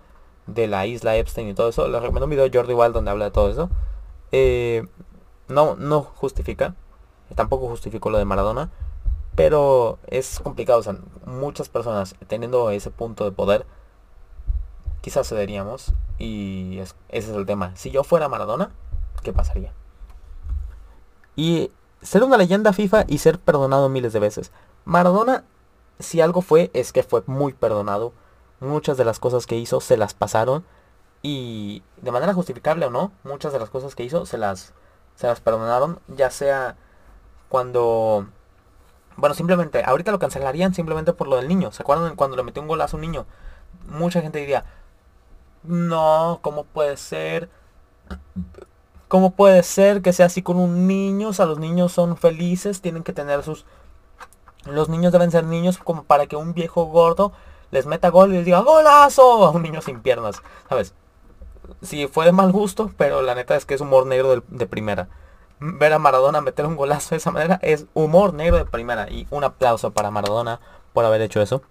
de 0.47 0.68
la 0.68 0.86
isla 0.86 1.16
Epstein 1.16 1.49
y 1.49 1.53
todo 1.53 1.70
eso. 1.70 1.88
Les 1.88 2.01
recomiendo 2.01 2.26
un 2.26 2.32
video 2.32 2.49
de 2.49 2.57
Jordi 2.57 2.74
Wild 2.74 2.93
donde 2.93 3.12
habla 3.12 3.26
de 3.26 3.32
todo 3.32 3.49
eso. 3.49 3.70
Eh, 4.32 4.88
no, 5.47 5.76
no 5.76 6.01
justifica. 6.01 6.76
Tampoco 7.36 7.68
justificó 7.68 8.10
lo 8.10 8.18
de 8.18 8.26
Maradona. 8.26 8.70
Pero 9.36 9.99
es 10.07 10.39
complicado. 10.39 10.80
O 10.80 10.84
sea, 10.84 10.97
muchas 11.26 11.70
personas 11.70 12.16
teniendo 12.28 12.70
ese 12.72 12.91
punto 12.91 13.24
de 13.26 13.32
poder, 13.32 13.66
quizás 15.01 15.30
cederíamos. 15.30 15.93
Y 16.18 16.80
ese 16.80 16.95
es 17.10 17.30
el 17.30 17.45
tema. 17.45 17.76
Si 17.76 17.91
yo 17.91 18.03
fuera 18.03 18.30
Maradona, 18.30 18.72
¿qué 19.24 19.34
pasaría? 19.34 19.74
Y 21.36 21.72
ser 22.01 22.24
una 22.24 22.38
leyenda 22.38 22.74
FIFA 22.74 23.05
y 23.07 23.20
ser 23.20 23.39
perdonado 23.39 23.89
miles 23.89 24.14
de 24.14 24.20
veces. 24.20 24.51
Maradona 24.86 25.45
si 26.00 26.22
algo 26.22 26.41
fue, 26.41 26.72
es 26.74 26.93
que 26.93 27.04
fue 27.04 27.24
muy 27.28 27.54
perdonado. 27.54 28.14
muchas 28.60 28.97
de 28.97 29.06
las 29.06 29.20
cosas 29.20 29.45
que 29.45 29.56
hizo 29.56 29.80
se 29.82 29.97
las 29.97 30.14
pasaron 30.14 30.66
y 31.22 31.84
de 32.02 32.12
manera 32.12 32.34
justificable 32.34 32.86
o 32.86 32.89
no, 32.89 33.12
muchas 33.24 33.54
de 33.54 33.60
las 33.60 33.70
cosas 33.70 33.95
que 33.95 34.04
hizo 34.04 34.26
se 34.26 34.38
las, 34.38 34.74
se 35.16 35.28
las 35.28 35.41
perdonaron, 35.41 36.00
ya 36.08 36.30
sea 36.30 36.76
cuando... 37.50 38.28
Bueno, 39.18 39.36
simplemente, 39.36 39.84
ahorita 39.84 40.12
lo 40.12 40.20
cancelarían 40.20 40.74
simplemente 40.74 41.12
por 41.12 41.28
lo 41.28 41.36
del 41.36 41.50
niño. 41.50 41.74
¿Se 41.74 41.82
acuerdan 41.84 42.16
cuando 42.16 42.38
le 42.38 42.43
metió 42.43 42.62
un 42.62 42.70
golazo 42.70 42.95
a 42.95 43.00
un 43.00 43.02
niño? 43.02 43.26
Mucha 43.88 44.22
gente 44.22 44.39
diría, 44.39 44.64
no, 45.64 46.39
¿cómo 46.41 46.64
puede 46.64 46.95
ser? 46.95 47.50
¿Cómo 49.10 49.32
puede 49.32 49.64
ser 49.64 50.02
que 50.02 50.14
sea 50.14 50.28
así 50.28 50.41
con 50.41 50.58
un 50.58 50.88
niño? 50.88 51.30
O 51.30 51.34
sea, 51.34 51.45
los 51.47 51.60
niños 51.60 51.91
son 51.91 52.16
felices, 52.16 52.82
tienen 52.82 53.04
que 53.04 53.12
tener 53.12 53.43
sus... 53.43 53.66
Los 54.70 54.89
niños 54.89 55.11
deben 55.11 55.32
ser 55.32 55.43
niños 55.45 55.78
como 55.78 56.03
para 56.03 56.28
que 56.28 56.36
un 56.36 56.53
viejo 56.53 56.86
gordo 56.86 57.32
les 57.72 57.86
meta 57.86 58.09
gol 58.09 58.32
y 58.32 58.38
les 58.38 58.45
diga 58.45 58.59
¡Golazo! 58.59 59.45
a 59.45 59.51
un 59.51 59.61
niño 59.61 59.82
sin 59.82 60.01
piernas. 60.01 60.41
¿Sabes? 60.67 60.93
Si 61.82 62.07
fue 62.07 62.26
de 62.26 62.32
mal 62.32 62.51
gusto, 62.51 62.91
pero 62.97 63.22
la 63.22 63.36
neta 63.36 63.55
es 63.55 63.65
que 63.65 63.76
es 63.76 63.82
humor 63.82 64.05
negro 64.05 64.43
de, 64.47 64.67
primera. 64.67 65.07
Ver 65.59 65.93
a 65.93 65.99
Maradona 65.99 66.41
meter 66.41 66.65
un 66.65 66.76
golazo 66.76 67.09
de 67.11 67.17
esa 67.17 67.32
manera 67.32 67.59
es 67.61 67.86
humor 67.93 68.34
negro 68.34 68.57
de 68.57 68.65
primera. 68.65 69.09
Y 69.09 69.28
un 69.30 69.43
aplauso 69.43 69.91
para 69.91 70.11
Maradona 70.11 70.59
por 70.93 71.05
haber 71.05 71.22
hecho 71.22 71.41
eso. 71.41 71.61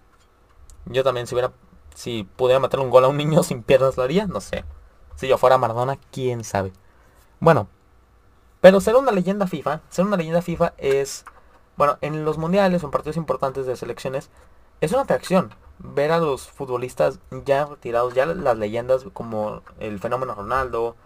Yo 0.87 1.03
también 1.05 1.27
si 1.27 1.35
hubiera, 1.35 1.53
si 1.95 2.25
pudiera 2.37 2.61
meter 2.61 2.81
un 2.81 2.91
gol 2.91 3.05
a 3.05 3.09
un 3.09 3.17
niño 3.17 3.43
sin 3.43 3.63
piernas 3.63 3.97
lo 3.97 4.03
haría, 4.03 4.27
no 4.27 4.41
sé. 4.41 4.65
Si 5.17 5.27
yo 5.27 5.37
fuera 5.37 5.59
Maradona, 5.59 5.99
quién 6.13 6.45
sabe. 6.45 6.73
Bueno, 7.41 7.69
pero 8.61 8.81
ser 8.81 8.97
una 8.97 9.13
leyenda 9.13 9.47
FIFA, 9.47 9.81
ser 9.89 10.05
una 10.05 10.17
leyenda 10.17 10.43
FIFA 10.43 10.75
es, 10.79 11.25
bueno, 11.79 11.97
en 12.03 12.25
los 12.25 12.39
mundiales 12.39 12.83
o 12.83 12.87
en 12.87 12.91
partidos 12.91 13.17
importantes 13.17 13.65
de 13.65 13.77
selecciones, 13.77 14.31
es 14.81 14.93
una 14.93 15.03
atracción 15.03 15.55
ver 15.79 16.11
a 16.11 16.19
los 16.19 16.49
futbolistas 16.49 17.21
ya 17.47 17.67
retirados, 17.67 18.15
ya 18.15 18.27
las 18.27 18.59
leyendas 18.59 19.07
como 19.13 19.63
el 19.79 20.01
fenómeno 20.01 20.35
Ronaldo, 20.35 20.97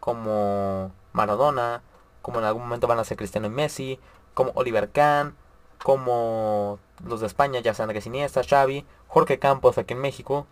como 0.00 0.92
Maradona, 1.12 1.82
como 2.22 2.38
en 2.38 2.44
algún 2.44 2.62
momento 2.62 2.86
van 2.86 3.00
a 3.00 3.04
ser 3.04 3.16
Cristiano 3.16 3.48
y 3.48 3.50
Messi, 3.50 4.00
como 4.34 4.52
Oliver 4.54 4.90
Kahn, 4.90 5.36
como 5.82 6.78
los 7.04 7.20
de 7.20 7.26
España, 7.26 7.60
ya 7.60 7.74
sean 7.74 7.88
Andrés 7.88 8.06
Iniesta, 8.06 8.42
Xavi, 8.44 8.86
Jorge 9.08 9.40
Campos 9.40 9.76
aquí 9.76 9.94
en 9.94 10.00
México, 10.00 10.46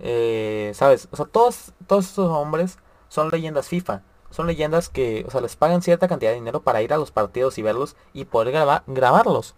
eh, 0.00 0.72
¿sabes? 0.74 1.08
O 1.12 1.16
sea, 1.16 1.26
todos, 1.26 1.72
todos 1.86 2.06
estos 2.06 2.30
hombres 2.30 2.78
son 3.08 3.28
leyendas 3.28 3.68
FIFA. 3.68 4.02
Son 4.32 4.46
leyendas 4.46 4.88
que, 4.88 5.24
o 5.28 5.30
sea, 5.30 5.42
les 5.42 5.56
pagan 5.56 5.82
cierta 5.82 6.08
cantidad 6.08 6.30
de 6.30 6.36
dinero 6.36 6.62
para 6.62 6.82
ir 6.82 6.92
a 6.92 6.96
los 6.96 7.10
partidos 7.10 7.58
y 7.58 7.62
verlos 7.62 7.96
y 8.14 8.24
poder 8.24 8.52
grabarlos. 8.86 9.54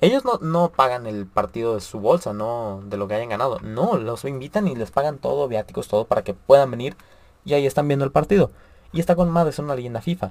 Ellos 0.00 0.22
no, 0.40 0.70
pagan 0.70 1.06
el 1.06 1.26
partido 1.26 1.74
de 1.74 1.80
su 1.80 1.98
bolsa, 1.98 2.32
no 2.32 2.80
de 2.84 2.96
lo 2.96 3.08
que 3.08 3.14
hayan 3.14 3.30
ganado. 3.30 3.58
No, 3.60 3.96
los 3.96 4.24
invitan 4.24 4.68
y 4.68 4.76
les 4.76 4.92
pagan 4.92 5.18
todo, 5.18 5.48
viáticos, 5.48 5.88
todo 5.88 6.06
para 6.06 6.22
que 6.22 6.34
puedan 6.34 6.70
venir 6.70 6.96
y 7.44 7.54
ahí 7.54 7.66
están 7.66 7.88
viendo 7.88 8.04
el 8.04 8.12
partido. 8.12 8.52
Y 8.92 9.00
está 9.00 9.16
con 9.16 9.30
madre, 9.30 9.50
es 9.50 9.58
una 9.58 9.74
leyenda 9.74 10.00
FIFA. 10.00 10.30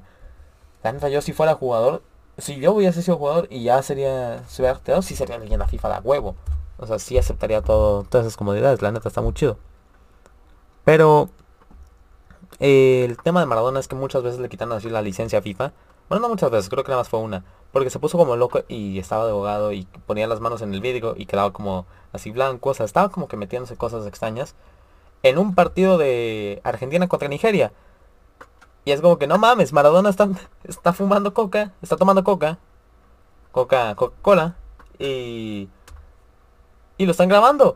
La 0.84 0.94
neta, 0.94 1.10
yo 1.10 1.22
si 1.22 1.34
fuera 1.34 1.56
jugador, 1.56 2.02
si 2.38 2.60
yo 2.60 2.72
hubiese 2.72 3.02
sido 3.02 3.18
jugador 3.18 3.48
y 3.50 3.64
ya 3.64 3.82
sería, 3.84 4.44
se 4.48 4.62
hubiera 4.62 5.02
sí 5.02 5.16
sería 5.16 5.38
leyenda 5.38 5.68
FIFA 5.68 6.00
de 6.00 6.08
huevo. 6.08 6.36
O 6.78 6.88
sea, 6.88 7.00
sí 7.00 7.18
aceptaría 7.18 7.62
todo, 7.62 8.04
todas 8.04 8.26
esas 8.26 8.38
comodidades, 8.38 8.82
la 8.82 8.92
neta 8.92 9.10
está 9.10 9.22
muy 9.22 9.34
chido. 9.34 9.58
Pero 10.86 11.30
eh, 12.60 13.06
el 13.06 13.18
tema 13.18 13.40
de 13.40 13.46
Maradona 13.46 13.80
es 13.80 13.88
que 13.88 13.96
muchas 13.96 14.24
veces 14.24 14.40
le 14.40 14.50
quitaron 14.50 14.74
así 14.74 14.90
la 14.90 15.02
licencia 15.02 15.42
FIFA. 15.42 15.74
Bueno, 16.10 16.24
no 16.24 16.30
muchas 16.30 16.50
veces, 16.50 16.70
creo 16.70 16.84
que 16.84 16.90
nada 16.90 17.02
más 17.02 17.10
fue 17.10 17.20
una. 17.20 17.44
Porque 17.72 17.90
se 17.90 18.00
puso 18.00 18.18
como 18.18 18.36
loco 18.36 18.62
y 18.68 18.98
estaba 19.00 19.26
de 19.26 19.32
abogado 19.32 19.74
y 19.74 19.86
ponía 20.06 20.28
las 20.28 20.40
manos 20.40 20.62
en 20.62 20.74
el 20.74 20.82
vidrio 20.82 21.16
y 21.18 21.26
quedaba 21.26 21.52
como 21.52 21.86
así 22.14 22.32
blanco. 22.32 22.70
O 22.70 22.74
sea, 22.74 22.86
estaba 22.86 23.10
como 23.10 23.28
que 23.28 23.38
metiéndose 23.38 23.76
cosas 23.78 24.06
extrañas. 24.08 24.56
En 25.24 25.38
un 25.38 25.56
partido 25.56 25.98
de 25.98 26.62
Argentina 26.64 27.08
contra 27.08 27.28
Nigeria. 27.28 27.74
Y 28.86 28.92
es 28.92 29.02
como 29.02 29.18
que 29.18 29.28
no 29.28 29.38
mames, 29.38 29.74
Maradona 29.74 30.10
está, 30.10 30.30
está 30.64 30.94
fumando 30.94 31.34
coca, 31.34 31.74
está 31.82 31.98
tomando 31.98 32.24
coca. 32.24 32.58
Coca, 33.52 33.96
Coca-Cola. 33.96 34.56
Y... 35.00 35.70
Y 36.98 37.06
lo 37.06 37.12
están 37.12 37.30
grabando. 37.30 37.76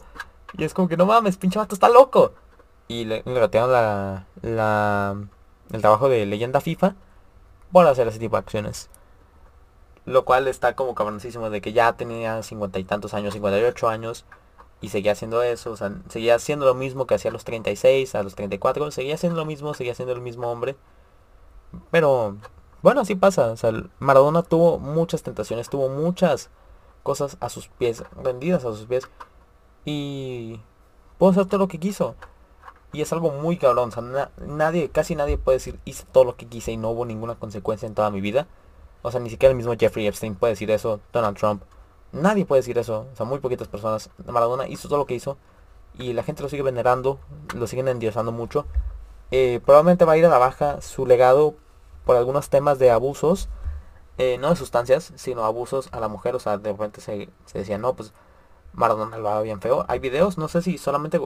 Y 0.58 0.64
es 0.64 0.74
como 0.74 0.88
que 0.88 0.98
no 0.98 1.06
mames, 1.06 1.38
pinche 1.38 1.60
vato 1.60 1.76
está 1.76 1.90
loco. 1.90 2.34
Y 2.92 3.06
le, 3.06 3.24
le 3.26 3.50
la, 4.44 5.16
el 5.72 5.82
trabajo 5.82 6.10
de 6.10 6.26
leyenda 6.26 6.60
FIFA 6.60 6.96
por 7.72 7.88
hacer 7.88 8.06
ese 8.10 8.20
tipo 8.20 8.36
de 8.36 8.40
acciones. 8.40 8.90
Lo 10.04 10.26
cual 10.26 10.50
está 10.50 10.76
como 10.76 10.94
cabroncísimo 10.94 11.50
de 11.50 11.62
que 11.62 11.72
ya 11.72 11.94
tenía 11.94 12.44
cincuenta 12.44 12.80
y 12.80 12.84
tantos 12.84 13.14
años, 13.14 13.34
58 13.34 13.88
años, 13.88 14.26
y 14.82 14.90
seguía 14.90 15.14
haciendo 15.14 15.42
eso, 15.42 15.72
o 15.72 15.78
sea, 15.78 15.94
seguía 16.10 16.36
haciendo 16.36 16.66
lo 16.66 16.74
mismo 16.74 17.08
que 17.08 17.16
hacía 17.16 17.32
a 17.32 17.34
los 17.34 17.46
36, 17.46 18.14
a 18.14 18.24
los 18.24 18.36
34, 18.36 18.92
seguía 18.92 19.16
haciendo 19.16 19.40
lo 19.40 19.46
mismo, 19.46 19.74
seguía 19.74 19.96
siendo 19.96 20.14
el 20.14 20.20
mismo 20.20 20.52
hombre. 20.52 20.76
Pero, 21.92 22.36
bueno, 22.82 23.00
así 23.00 23.16
pasa, 23.16 23.54
Maradona 24.00 24.44
tuvo 24.44 24.80
muchas 24.80 25.24
tentaciones, 25.24 25.70
tuvo 25.70 25.88
muchas 25.88 26.50
cosas 27.04 27.38
a 27.40 27.48
sus 27.48 27.70
pies, 27.70 28.04
rendidas 28.22 28.66
a 28.66 28.74
sus 28.74 28.86
pies, 28.86 29.08
y 29.86 30.60
pudo 31.18 31.30
hacer 31.30 31.46
todo 31.46 31.60
lo 31.60 31.70
que 31.70 31.80
quiso. 31.80 32.16
Y 32.94 33.02
es 33.02 33.14
algo 33.14 33.32
muy 33.32 33.58
cabrón, 33.58 33.90
o 33.90 33.92
sea, 33.92 34.30
nadie, 34.46 34.90
casi 34.90 35.16
nadie 35.16 35.38
puede 35.38 35.58
decir 35.58 35.80
hice 35.86 36.04
todo 36.12 36.26
lo 36.26 36.36
que 36.36 36.46
quise 36.46 36.74
y 36.74 36.78
no 36.78 36.90
hubo 36.90 37.06
ninguna 37.06 37.36
consecuencia 37.36 37.88
en 37.88 37.96
toda 37.96 38.12
mi 38.12 38.20
vida. 38.20 38.48
O 39.02 39.12
sea, 39.12 39.20
ni 39.20 39.30
siquiera 39.30 39.52
el 39.52 39.58
mismo 39.58 39.74
Jeffrey 39.80 40.08
Epstein 40.08 40.36
puede 40.36 40.54
decir 40.54 40.70
eso, 40.72 41.00
Donald 41.12 41.38
Trump. 41.38 41.64
Nadie 42.12 42.46
puede 42.46 42.62
decir 42.62 42.78
eso. 42.78 43.08
O 43.12 43.16
sea, 43.16 43.26
muy 43.26 43.40
poquitas 43.40 43.68
personas. 43.68 44.10
Maradona 44.28 44.68
hizo 44.68 44.88
todo 44.88 45.00
lo 45.00 45.06
que 45.06 45.16
hizo. 45.16 45.38
Y 45.98 46.14
la 46.14 46.24
gente 46.24 46.44
lo 46.44 46.50
sigue 46.50 46.64
venerando. 46.64 47.20
Lo 47.56 47.68
siguen 47.68 47.88
endiosando 47.88 48.32
mucho. 48.32 48.66
Eh, 49.32 49.62
probablemente 49.66 50.06
va 50.06 50.14
a 50.14 50.18
ir 50.18 50.26
a 50.26 50.30
la 50.30 50.38
baja 50.38 50.82
su 50.82 51.06
legado 51.06 51.56
por 52.06 52.18
algunos 52.18 52.50
temas 52.50 52.80
de 52.80 52.92
abusos. 52.92 53.50
Eh, 54.18 54.38
no 54.40 54.50
de 54.50 54.56
sustancias, 54.56 55.14
sino 55.16 55.46
abusos 55.46 55.90
a 55.94 56.00
la 56.00 56.10
mujer. 56.10 56.36
O 56.36 56.40
sea, 56.40 56.58
de 56.58 56.72
repente 56.72 57.02
se, 57.02 57.30
se 57.46 57.60
decía, 57.60 57.78
no, 57.78 57.96
pues 57.96 58.14
Maradona 58.74 59.18
lo 59.18 59.24
va 59.24 59.42
bien 59.42 59.62
feo. 59.62 59.86
Hay 59.88 60.00
videos, 60.00 60.38
no 60.38 60.48
sé 60.48 60.62
si 60.62 60.78
solamente... 60.78 61.20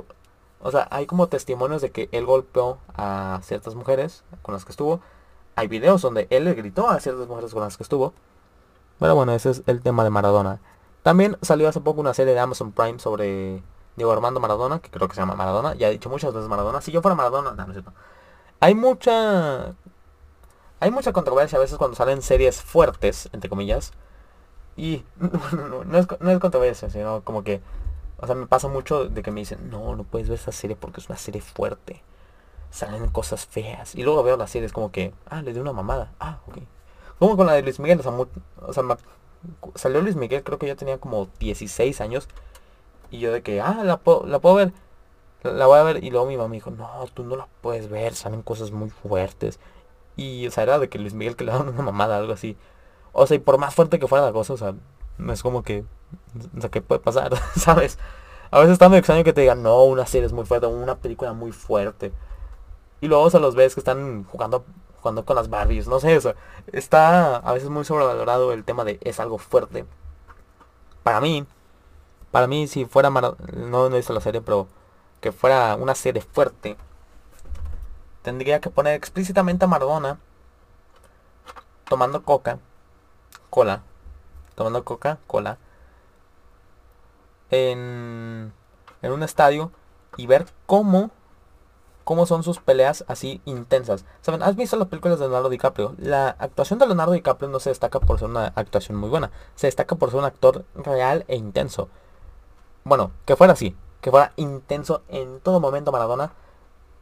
O 0.66 0.72
sea, 0.72 0.88
hay 0.92 1.06
como 1.06 1.28
testimonios 1.28 1.82
de 1.82 1.92
que 1.92 2.10
él 2.12 2.26
golpeó 2.26 2.80
a 2.96 3.40
ciertas 3.44 3.76
mujeres 3.76 4.24
con 4.42 4.54
las 4.54 4.66
que 4.66 4.72
estuvo 4.72 5.02
hay 5.56 5.68
videos 5.68 6.02
donde 6.02 6.28
él 6.30 6.46
le 6.46 6.54
gritó 6.54 6.90
a 6.90 7.00
ciertas 7.00 7.28
mujeres 7.28 7.54
con 7.54 7.62
las 7.64 7.78
que 7.78 7.84
estuvo. 7.84 8.14
Pero 9.00 9.16
bueno, 9.16 9.34
ese 9.34 9.52
es 9.52 9.64
el 9.68 9.82
tema 9.82 10.04
de 10.04 10.10
Maradona. 10.10 10.60
También 11.04 11.38
salió 11.42 11.68
hace 11.70 11.82
poco 11.82 12.02
una 12.02 12.14
serie 12.14 12.34
de 12.34 12.40
Amazon 12.40 12.72
Prime 12.72 13.00
sobre 13.00 13.64
Diego 13.96 14.12
Armando 14.12 14.40
Maradona, 14.40 14.80
que 14.80 14.90
creo 14.90 15.08
que 15.08 15.16
se 15.16 15.22
llama 15.22 15.36
Maradona. 15.36 15.76
Ya 15.76 15.88
he 15.88 15.92
dicho 15.92 16.10
muchas 16.10 16.34
veces 16.34 16.50
Maradona. 16.50 16.82
Si 16.82 16.92
yo 16.92 17.02
fuera 17.02 17.16
Maradona, 17.16 17.52
no, 17.52 17.56
no 17.58 17.72
es 17.72 17.74
cierto. 17.74 17.94
Hay 18.60 18.76
mucha... 18.76 19.74
Hay 20.82 20.92
mucha 20.92 21.14
controversia 21.14 21.58
a 21.58 21.62
veces 21.62 21.78
cuando 21.78 21.96
salen 21.96 22.22
series 22.22 22.62
fuertes, 22.62 23.30
entre 23.32 23.50
comillas. 23.50 23.94
Y 24.76 25.06
es, 25.94 26.08
no 26.20 26.32
es 26.32 26.40
controversia, 26.40 26.90
sino 26.90 27.22
como 27.24 27.44
que... 27.44 27.62
O 28.26 28.28
sea, 28.28 28.36
me 28.36 28.48
pasa 28.48 28.68
mucho 28.68 29.06
de 29.06 29.24
que 29.24 29.32
me 29.32 29.42
dicen, 29.42 29.70
no, 29.70 29.96
no 29.96 30.04
puedes 30.04 30.30
ver 30.30 30.40
esa 30.40 30.52
serie 30.52 30.76
porque 30.76 31.00
es 31.00 31.10
una 31.10 31.18
serie 31.18 31.42
fuerte 31.42 32.04
salen 32.76 33.08
cosas 33.08 33.46
feas. 33.46 33.96
Y 33.96 34.04
luego 34.04 34.22
veo 34.24 34.36
las 34.38 34.52
series 34.52 34.74
como 34.74 34.92
que, 34.92 35.14
ah, 35.30 35.42
le 35.42 35.54
dio 35.54 35.62
una 35.62 35.72
mamada. 35.72 36.12
Ah, 36.20 36.40
ok. 36.48 36.58
Como 37.20 37.38
con 37.38 37.48
la 37.48 37.54
de 37.54 37.62
Luis 37.62 37.80
Miguel, 37.80 38.02
o 38.02 38.74
sea, 38.74 38.84
salió 39.76 40.02
Luis 40.02 40.18
Miguel, 40.18 40.44
creo 40.44 40.60
que 40.60 40.68
ya 40.68 40.76
tenía 40.76 40.98
como 40.98 41.30
16 41.40 42.02
años. 42.02 42.28
Y 43.12 43.20
yo 43.20 43.32
de 43.32 43.42
que, 43.42 43.62
ah, 43.62 43.82
la, 43.84 43.98
puedo, 43.98 44.26
la 44.26 44.40
puedo 44.40 44.56
ver. 44.56 44.74
La, 45.44 45.68
voy 45.68 45.80
a 45.80 45.84
ver. 45.84 46.04
Y 46.04 46.12
luego 46.12 46.26
mi 46.28 46.36
mamá 46.36 46.50
me 46.50 46.58
dijo, 46.58 46.72
no, 46.72 46.90
tú 47.14 47.24
no 47.24 47.38
la 47.38 47.48
puedes 47.62 47.90
ver, 47.90 48.14
salen 48.14 48.42
cosas 48.42 48.72
muy 48.72 48.90
fuertes. 48.90 49.60
Y, 50.18 50.48
o 50.48 50.52
sea, 50.52 50.64
era 50.64 50.80
de 50.80 50.90
que 50.90 51.00
Luis 51.00 51.14
Miguel 51.14 51.38
que 51.38 51.46
le 51.46 51.52
daban 51.52 51.70
una 51.70 51.82
mamada, 51.82 52.18
algo 52.18 52.34
así. 52.34 52.58
O 53.14 53.26
sea, 53.28 53.38
y 53.38 53.40
por 53.40 53.58
más 53.58 53.74
fuerte 53.74 54.00
que 54.00 54.08
fuera 54.08 54.26
la 54.26 54.34
cosa, 54.34 54.54
o 54.54 54.58
sea, 54.58 54.76
no 55.18 55.34
es 55.34 55.42
como 55.44 55.64
que, 55.64 55.86
o 56.58 56.62
sea, 56.62 56.70
¿qué 56.70 56.82
puede 56.82 57.00
pasar? 57.00 57.32
¿Sabes? 57.56 57.98
A 58.52 58.60
veces 58.60 58.74
está 58.74 58.90
muy 58.90 58.98
extraño 58.98 59.24
que 59.24 59.34
te 59.34 59.42
digan, 59.42 59.64
no, 59.64 59.84
una 59.84 60.06
serie 60.06 60.28
es 60.28 60.34
muy 60.34 60.46
fuerte, 60.46 60.68
una 60.68 60.96
película 60.96 61.34
muy 61.34 61.52
fuerte. 61.52 62.12
Y 63.02 63.08
luego 63.08 63.30
se 63.30 63.40
los 63.40 63.56
ves 63.56 63.74
que 63.74 63.82
están 63.82 64.24
jugando, 64.26 64.66
jugando 65.02 65.26
con 65.26 65.36
las 65.36 65.50
Barbies, 65.50 65.88
no 65.88 66.00
sé, 66.00 66.16
eso. 66.16 66.34
Está 66.72 67.38
a 67.38 67.54
veces 67.54 67.70
muy 67.70 67.86
sobrevalorado 67.86 68.54
el 68.54 68.64
tema 68.64 68.84
de 68.84 69.00
es 69.02 69.20
algo 69.20 69.38
fuerte. 69.38 69.86
Para 71.04 71.22
mí, 71.22 71.46
para 72.32 72.48
mí 72.48 72.68
si 72.68 72.86
fuera, 72.86 73.10
no, 73.10 73.36
no 73.54 73.88
he 73.88 73.98
visto 73.98 74.14
la 74.14 74.22
serie, 74.22 74.42
pero 74.42 74.68
que 75.22 75.32
fuera 75.32 75.76
una 75.76 75.96
serie 75.96 76.22
fuerte, 76.22 76.78
tendría 78.22 78.60
que 78.60 78.70
poner 78.70 78.94
explícitamente 78.94 79.66
a 79.66 79.68
Maradona 79.68 80.20
tomando 81.88 82.24
coca, 82.24 82.60
cola, 83.50 83.84
tomando 84.56 84.84
coca, 84.84 85.20
cola, 85.28 85.58
en, 87.52 88.54
un 89.02 89.24
estadio 89.24 89.72
y 90.18 90.28
ver 90.28 90.46
cómo 90.66 91.12
cómo 92.04 92.28
son 92.28 92.44
sus 92.44 92.60
peleas 92.60 93.04
así 93.08 93.42
intensas. 93.46 94.06
¿Saben? 94.22 94.44
¿Has 94.44 94.56
visto 94.56 94.78
las 94.78 94.88
películas 94.88 95.18
de 95.18 95.26
Leonardo 95.26 95.50
DiCaprio? 95.50 95.96
La 95.98 96.30
actuación 96.30 96.78
de 96.78 96.86
Leonardo 96.86 97.14
DiCaprio 97.14 97.50
no 97.50 97.60
se 97.60 97.72
destaca 97.72 98.00
por 98.00 98.20
ser 98.20 98.30
una 98.30 98.54
actuación 98.56 98.98
muy 98.98 99.10
buena. 99.10 99.32
Se 99.56 99.66
destaca 99.66 99.96
por 99.96 100.12
ser 100.12 100.20
un 100.20 100.26
actor 100.26 100.66
real 100.76 101.26
e 101.28 101.36
intenso. 101.36 101.90
Bueno, 102.84 103.12
que 103.26 103.36
fuera 103.36 103.54
así. 103.54 103.76
que 104.02 104.12
fuera 104.12 104.34
intenso 104.36 105.02
en 105.08 105.40
todo 105.40 105.60
momento 105.60 105.92
Maradona, 105.92 106.34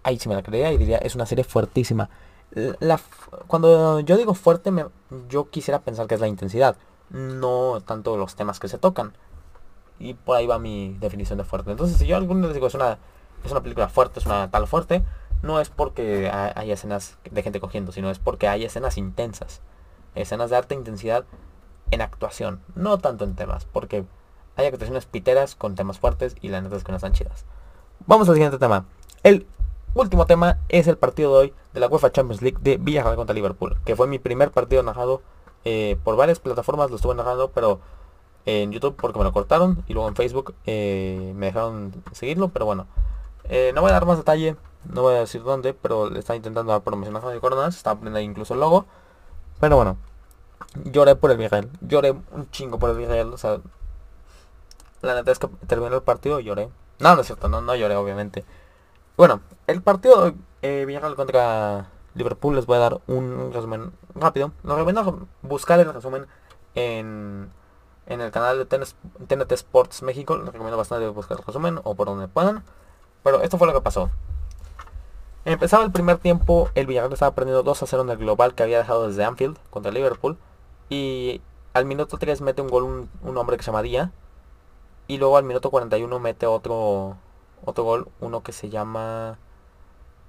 ahí 0.03 0.17
sí 0.19 0.29
me 0.29 0.35
la 0.35 0.43
creería 0.43 0.71
y 0.71 0.77
diría, 0.77 0.97
es 0.99 1.15
una 1.15 1.25
serie 1.25 1.43
fuertísima. 1.43 2.09
Cuando 3.47 3.99
yo 4.01 4.15
digo 4.15 4.33
fuerte, 4.35 4.71
me, 4.71 4.85
yo 5.27 5.49
quisiera 5.49 5.81
pensar 5.81 6.07
que 6.07 6.15
es 6.15 6.21
la 6.21 6.27
intensidad, 6.27 6.77
no 7.09 7.81
tanto 7.85 8.15
los 8.15 8.35
temas 8.35 8.59
que 8.59 8.67
se 8.67 8.77
tocan. 8.77 9.13
Y 10.03 10.15
por 10.15 10.35
ahí 10.35 10.45
va 10.45 10.59
mi 10.59 10.97
definición 10.99 11.37
de 11.37 11.45
fuerte. 11.45 11.71
Entonces, 11.71 11.97
si 11.97 12.05
yo 12.05 12.17
algún 12.17 12.41
día 12.41 12.47
les 12.47 12.55
digo, 12.55 12.67
es 12.67 12.75
una, 12.75 12.97
es 13.45 13.51
una 13.51 13.61
película 13.61 13.87
fuerte, 13.87 14.19
es 14.19 14.25
una 14.25 14.51
tal 14.51 14.67
fuerte, 14.67 15.01
no 15.41 15.61
es 15.61 15.69
porque 15.69 16.29
hay 16.29 16.71
escenas 16.71 17.17
de 17.29 17.41
gente 17.41 17.61
cogiendo, 17.61 17.91
sino 17.93 18.09
es 18.09 18.19
porque 18.19 18.49
hay 18.49 18.65
escenas 18.65 18.97
intensas. 18.97 19.61
Escenas 20.15 20.49
de 20.49 20.57
alta 20.57 20.75
intensidad 20.75 21.23
en 21.91 22.01
actuación, 22.01 22.61
no 22.75 22.97
tanto 22.97 23.23
en 23.23 23.35
temas, 23.35 23.65
porque 23.65 24.05
hay 24.55 24.65
actuaciones 24.65 25.05
piteras 25.05 25.55
con 25.55 25.75
temas 25.75 25.99
fuertes 25.99 26.35
y 26.41 26.49
la 26.49 26.61
neta 26.61 26.75
es 26.75 26.83
que 26.83 26.91
no 26.91 26.97
están 26.97 27.13
chidas. 27.13 27.45
Vamos 28.05 28.27
al 28.27 28.35
siguiente 28.35 28.57
tema. 28.57 28.85
El 29.23 29.47
último 29.93 30.25
tema 30.25 30.59
es 30.67 30.87
el 30.87 30.97
partido 30.97 31.31
de 31.31 31.37
hoy 31.37 31.53
de 31.73 31.79
la 31.79 31.87
UEFA 31.87 32.11
Champions 32.11 32.41
League 32.41 32.57
de 32.61 32.77
Villarreal 32.77 33.15
contra 33.15 33.33
Liverpool, 33.33 33.77
que 33.85 33.95
fue 33.95 34.07
mi 34.07 34.19
primer 34.19 34.51
partido 34.51 34.83
narrado 34.83 35.21
eh, 35.65 35.97
por 36.03 36.17
varias 36.17 36.39
plataformas, 36.39 36.89
lo 36.89 36.97
estuve 36.97 37.15
narrando, 37.15 37.51
pero 37.51 37.79
en 38.45 38.71
YouTube 38.71 38.95
porque 38.95 39.17
me 39.19 39.25
lo 39.25 39.31
cortaron 39.31 39.83
y 39.87 39.93
luego 39.93 40.09
en 40.09 40.15
Facebook 40.15 40.53
eh, 40.65 41.33
me 41.35 41.47
dejaron 41.47 41.93
seguirlo, 42.11 42.49
pero 42.49 42.65
bueno, 42.65 42.87
eh, 43.45 43.71
no 43.73 43.81
voy 43.81 43.91
a 43.91 43.93
dar 43.93 44.05
más 44.05 44.17
detalle, 44.17 44.55
no 44.85 45.01
voy 45.01 45.15
a 45.15 45.19
decir 45.19 45.43
dónde, 45.43 45.73
pero 45.73 46.09
le 46.09 46.19
estaba 46.19 46.37
intentando 46.37 46.71
dar 46.71 46.81
promocionar 46.81 47.23
de 47.23 47.39
Coronas, 47.39 47.75
estaba 47.75 47.95
poniendo 47.95 48.19
ahí 48.19 48.25
incluso 48.25 48.53
el 48.53 48.59
logo. 48.59 48.85
Pero 49.59 49.77
bueno, 49.77 49.97
lloré 50.83 51.15
por 51.15 51.31
el 51.31 51.37
Villarreal, 51.37 51.69
lloré 51.81 52.11
un 52.11 52.49
chingo 52.51 52.79
por 52.79 52.89
el 52.89 52.97
Villarreal, 52.97 53.33
o 53.33 53.37
sea, 53.37 53.59
la 55.01 55.15
neta 55.15 55.31
es 55.31 55.39
que 55.39 55.47
terminó 55.67 55.95
el 55.95 56.01
partido 56.01 56.39
y 56.39 56.45
lloré. 56.45 56.69
No, 56.99 57.15
no 57.15 57.21
es 57.21 57.27
cierto, 57.27 57.49
no, 57.49 57.61
no 57.61 57.75
lloré 57.75 57.95
obviamente. 57.95 58.45
Bueno, 59.17 59.41
el 59.67 59.81
partido 59.81 60.33
eh, 60.61 60.85
Villarreal 60.85 61.15
contra 61.15 61.89
Liverpool 62.15 62.55
les 62.55 62.65
voy 62.65 62.77
a 62.77 62.81
dar 62.81 63.01
un 63.07 63.51
resumen 63.53 63.91
rápido. 64.15 64.51
Lo 64.63 64.75
recomiendo 64.75 65.27
buscar 65.41 65.79
el 65.79 65.93
resumen 65.93 66.27
en, 66.75 67.49
en 68.07 68.21
el 68.21 68.31
canal 68.31 68.57
de 68.57 68.65
TNT 68.65 69.51
Sports 69.53 70.01
México. 70.03 70.37
Les 70.37 70.45
recomiendo 70.47 70.77
bastante 70.77 71.07
buscar 71.07 71.37
el 71.37 71.43
resumen 71.45 71.79
o 71.83 71.95
por 71.95 72.07
donde 72.07 72.27
puedan. 72.27 72.63
Pero 73.23 73.41
esto 73.41 73.57
fue 73.57 73.67
lo 73.67 73.73
que 73.73 73.81
pasó. 73.81 74.09
Empezaba 75.45 75.83
el 75.83 75.91
primer 75.91 76.19
tiempo, 76.19 76.69
el 76.73 76.87
Villarreal 76.87 77.11
estaba 77.11 77.35
perdiendo 77.35 77.63
2 77.63 77.83
a 77.83 77.85
0 77.85 78.03
en 78.03 78.09
el 78.11 78.17
global 78.17 78.55
que 78.55 78.63
había 78.63 78.77
dejado 78.77 79.07
desde 79.07 79.25
Anfield 79.25 79.57
contra 79.69 79.91
Liverpool. 79.91 80.37
Y 80.89 81.41
al 81.73 81.85
minuto 81.85 82.17
3 82.17 82.41
mete 82.41 82.61
un 82.61 82.69
gol 82.69 83.09
un, 83.21 83.37
hombre 83.37 83.57
que 83.57 83.63
se 83.63 83.67
llama 83.67 83.81
Día. 83.81 84.11
Y 85.07 85.17
luego 85.17 85.37
al 85.37 85.43
minuto 85.43 85.69
41 85.69 86.19
mete 86.19 86.45
otro 86.45 87.17
otro 87.65 87.83
gol, 87.83 88.07
uno 88.19 88.43
que 88.43 88.51
se 88.51 88.69
llama... 88.69 89.37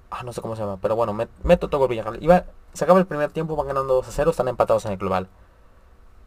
Ah, 0.09 0.23
no 0.23 0.31
sé 0.31 0.41
cómo 0.41 0.55
se 0.55 0.61
llama, 0.61 0.77
pero 0.81 0.95
bueno, 0.95 1.13
mete 1.13 1.65
otro 1.65 1.79
gol 1.79 1.89
Villarreal. 1.89 2.23
Iba, 2.23 2.45
se 2.73 2.83
acaba 2.83 2.99
el 2.99 3.05
primer 3.05 3.31
tiempo, 3.31 3.55
van 3.55 3.67
ganando 3.67 3.95
2 3.95 4.07
a 4.07 4.11
0, 4.11 4.31
están 4.31 4.47
empatados 4.47 4.85
en 4.85 4.93
el 4.93 4.97
global. 4.97 5.27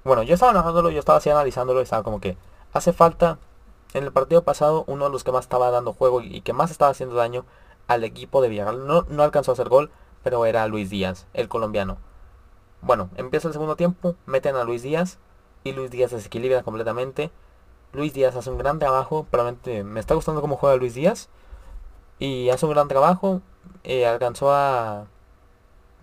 Bueno, 0.05 0.23
yo 0.23 0.35
estaba 0.35 0.53
narrándolo, 0.53 0.91
yo 0.91 0.99
estaba 0.99 1.19
así 1.19 1.31
analizándolo 1.31 1.81
estaba 1.81 2.03
como 2.03 2.21
que 2.21 2.37
hace 2.73 2.93
falta 2.93 3.39
en 3.95 4.05
el 4.05 4.13
partido 4.13 4.43
pasado 4.43 4.85
uno 4.87 5.07
de 5.07 5.11
los 5.11 5.25
que 5.25 5.33
más 5.33 5.45
estaba 5.45 5.71
dando 5.71 5.93
juego 5.93 6.21
y 6.21 6.41
que 6.43 6.53
más 6.53 6.71
estaba 6.71 6.91
haciendo 6.91 7.17
daño 7.17 7.45
al 7.87 8.05
equipo 8.05 8.41
de 8.41 8.49
Villarreal. 8.49 8.87
No, 8.87 9.07
no 9.09 9.23
alcanzó 9.23 9.53
a 9.53 9.55
hacer 9.55 9.69
gol, 9.69 9.91
pero 10.23 10.47
era 10.47 10.67
Luis 10.67 10.91
Díaz, 10.91 11.27
el 11.35 11.49
colombiano. 11.49 11.99
Bueno, 12.81 13.11
empieza 13.17 13.49
el 13.49 13.55
segundo 13.55 13.77
tiempo, 13.77 14.15
meten 14.27 14.57
a 14.57 14.65
Luis 14.65 14.83
Díaz 14.83 15.19
y 15.65 15.73
Luis 15.73 15.91
Díaz 15.91 16.13
desequilibra 16.13 16.63
completamente. 16.63 17.31
Luis 17.93 18.13
Díaz 18.13 18.37
hace 18.37 18.51
un 18.51 18.59
gran 18.59 18.79
trabajo, 18.79 19.27
probablemente 19.31 19.83
me 19.83 20.01
está 20.01 20.15
gustando 20.15 20.41
cómo 20.41 20.57
juega 20.57 20.77
Luis 20.77 20.95
Díaz. 20.95 21.29
Y 22.21 22.51
hace 22.51 22.67
un 22.67 22.73
gran 22.73 22.89
trabajo, 22.89 23.43
eh, 23.85 24.07
alcanzó 24.07 24.53
a 24.53 25.07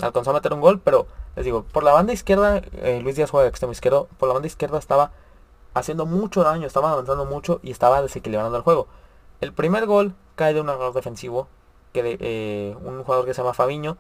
alcanzó 0.01 0.31
a 0.31 0.33
meter 0.33 0.53
un 0.53 0.61
gol, 0.61 0.81
pero 0.81 1.07
les 1.35 1.45
digo, 1.45 1.63
por 1.63 1.83
la 1.83 1.91
banda 1.91 2.13
izquierda, 2.13 2.61
eh, 2.81 2.99
Luis 3.01 3.15
Díaz 3.15 3.31
juega 3.31 3.43
de 3.43 3.49
extremo 3.49 3.71
izquierdo, 3.71 4.07
por 4.17 4.27
la 4.27 4.33
banda 4.33 4.47
izquierda 4.47 4.79
estaba 4.79 5.11
haciendo 5.73 6.05
mucho 6.05 6.43
daño, 6.43 6.65
estaba 6.65 6.91
avanzando 6.91 7.25
mucho 7.25 7.59
y 7.61 7.71
estaba 7.71 8.01
desequilibrando 8.01 8.55
el 8.55 8.63
juego. 8.63 8.87
El 9.41 9.53
primer 9.53 9.85
gol 9.85 10.15
cae 10.35 10.53
de 10.53 10.61
un 10.61 10.69
error 10.69 10.93
defensivo, 10.93 11.47
que 11.91 12.17
eh, 12.19 12.75
un 12.83 13.03
jugador 13.03 13.25
que 13.25 13.33
se 13.33 13.41
llama 13.41 13.53
Fabiño 13.53 13.97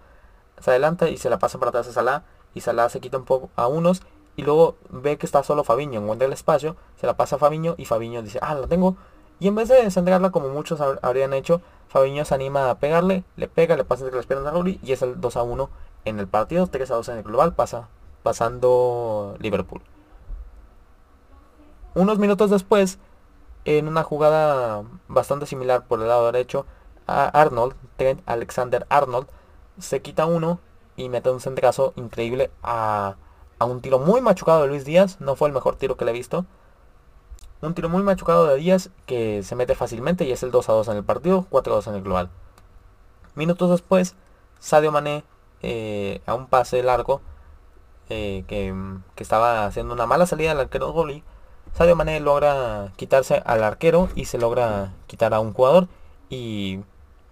se 0.59 0.71
adelanta 0.71 1.09
y 1.09 1.17
se 1.17 1.29
la 1.29 1.39
pasa 1.39 1.59
para 1.59 1.69
atrás 1.69 1.87
a 1.87 1.91
Salah 1.91 2.23
y 2.53 2.61
Salah 2.61 2.89
se 2.89 3.01
quita 3.01 3.17
un 3.17 3.25
poco 3.25 3.49
a 3.55 3.67
unos 3.67 4.01
y 4.37 4.43
luego 4.43 4.75
ve 4.89 5.17
que 5.17 5.25
está 5.25 5.43
solo 5.43 5.63
Fabiño, 5.63 6.01
encuentra 6.01 6.27
el 6.27 6.33
espacio, 6.33 6.75
se 6.99 7.07
la 7.07 7.15
pasa 7.15 7.35
a 7.35 7.39
Fabiño 7.39 7.75
y 7.77 7.85
Fabiño 7.85 8.21
dice, 8.21 8.39
ah, 8.41 8.55
la 8.55 8.67
tengo. 8.67 8.95
Y 9.39 9.47
en 9.49 9.55
vez 9.55 9.67
de 9.67 9.83
desentrarla 9.83 10.29
como 10.29 10.49
muchos 10.49 10.79
habrían 10.79 11.33
hecho, 11.33 11.61
Fabiño 11.89 12.23
se 12.23 12.35
anima 12.35 12.69
a 12.69 12.79
pegarle, 12.79 13.23
le 13.35 13.47
pega, 13.49 13.75
le 13.75 13.83
pasa 13.83 14.03
entre 14.03 14.17
las 14.17 14.25
piernas 14.25 14.47
a 14.47 14.51
Rulli 14.51 14.79
y 14.81 14.93
es 14.93 15.01
el 15.01 15.19
2 15.19 15.37
a 15.37 15.43
1 15.43 15.69
en 16.05 16.19
el 16.19 16.27
partido, 16.27 16.67
3 16.67 16.91
a 16.91 16.95
2 16.95 17.09
en 17.09 17.17
el 17.17 17.23
global, 17.23 17.53
pasa, 17.53 17.89
pasando 18.23 19.35
Liverpool. 19.39 19.81
Unos 21.95 22.19
minutos 22.19 22.49
después, 22.49 22.99
en 23.65 23.87
una 23.87 24.03
jugada 24.03 24.83
bastante 25.07 25.45
similar 25.45 25.85
por 25.85 26.01
el 26.01 26.07
lado 26.07 26.31
derecho, 26.31 26.65
a 27.07 27.25
Arnold, 27.27 27.75
Alexander 28.25 28.85
Arnold, 28.89 29.27
se 29.79 30.01
quita 30.01 30.25
uno 30.25 30.59
y 30.95 31.09
mete 31.09 31.29
un 31.29 31.39
centrazo 31.39 31.93
increíble 31.95 32.51
a, 32.63 33.15
a 33.59 33.65
un 33.65 33.81
tiro 33.81 33.99
muy 33.99 34.21
machucado 34.21 34.61
de 34.61 34.67
Luis 34.67 34.85
Díaz. 34.85 35.19
No 35.19 35.35
fue 35.35 35.49
el 35.49 35.53
mejor 35.53 35.75
tiro 35.75 35.97
que 35.97 36.05
le 36.05 36.11
he 36.11 36.13
visto. 36.13 36.45
Un 37.61 37.73
tiro 37.73 37.89
muy 37.89 38.03
machucado 38.03 38.47
de 38.47 38.57
Díaz 38.57 38.89
que 39.05 39.43
se 39.43 39.55
mete 39.55 39.75
fácilmente 39.75 40.25
y 40.25 40.31
es 40.31 40.43
el 40.43 40.51
2 40.51 40.69
a 40.69 40.73
2 40.73 40.87
en 40.89 40.97
el 40.97 41.03
partido, 41.03 41.47
4 41.49 41.73
a 41.73 41.75
2 41.77 41.87
en 41.87 41.95
el 41.95 42.03
global. 42.03 42.29
Minutos 43.35 43.69
después, 43.69 44.15
Sadio 44.59 44.91
Mané 44.91 45.23
eh, 45.61 46.21
a 46.25 46.33
un 46.35 46.47
pase 46.47 46.83
largo 46.83 47.21
eh, 48.09 48.43
que, 48.47 48.73
que, 49.15 49.23
estaba 49.23 49.65
haciendo 49.65 49.93
una 49.93 50.05
mala 50.05 50.25
salida 50.25 50.51
al 50.51 50.59
arquero 50.59 50.91
Goli 50.91 51.23
Sadio 51.75 51.97
Mané 51.97 52.21
logra 52.21 52.93
quitarse 52.95 53.41
al 53.45 53.61
arquero 53.61 54.07
y 54.15 54.25
se 54.25 54.37
logra 54.37 54.93
quitar 55.07 55.33
a 55.33 55.41
un 55.41 55.51
jugador 55.51 55.89
y 56.29 56.79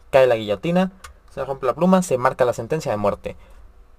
cae 0.09 0.27
la 0.27 0.35
guillotina, 0.35 0.91
se 1.29 1.45
rompe 1.45 1.65
la 1.65 1.73
pluma, 1.73 2.01
se 2.01 2.17
marca 2.17 2.43
la 2.43 2.51
sentencia 2.51 2.91
de 2.91 2.97
muerte. 2.97 3.37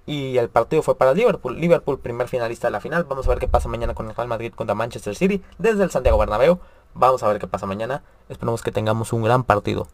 Y 0.05 0.37
el 0.37 0.51
partido 0.51 0.83
fue 0.83 0.99
para 0.99 1.15
Liverpool. 1.15 1.59
Liverpool, 1.59 1.99
primer 1.99 2.29
finalista 2.29 2.67
de 2.69 2.73
la 2.73 2.81
final. 2.81 3.05
Vamos 3.05 3.27
a 3.27 3.31
ver 3.31 3.39
qué 3.39 3.49
pasa 3.49 3.71
mañana 3.71 3.95
con 3.95 4.07
el 4.07 4.15
Real 4.15 4.29
Madrid 4.29 4.53
contra 4.53 4.75
Manchester 4.75 5.17
City 5.17 5.43
desde 5.57 5.83
el 5.83 5.91
Santiago 5.91 6.19
Bernabéu. 6.19 6.59
Vamos 6.93 7.23
a 7.23 7.29
ver 7.29 7.39
qué 7.39 7.47
pasa 7.47 7.65
mañana. 7.65 8.03
Esperemos 8.29 8.63
que 8.63 8.71
tengamos 8.71 9.15
un 9.15 9.23
gran 9.23 9.45
partido. 9.45 9.89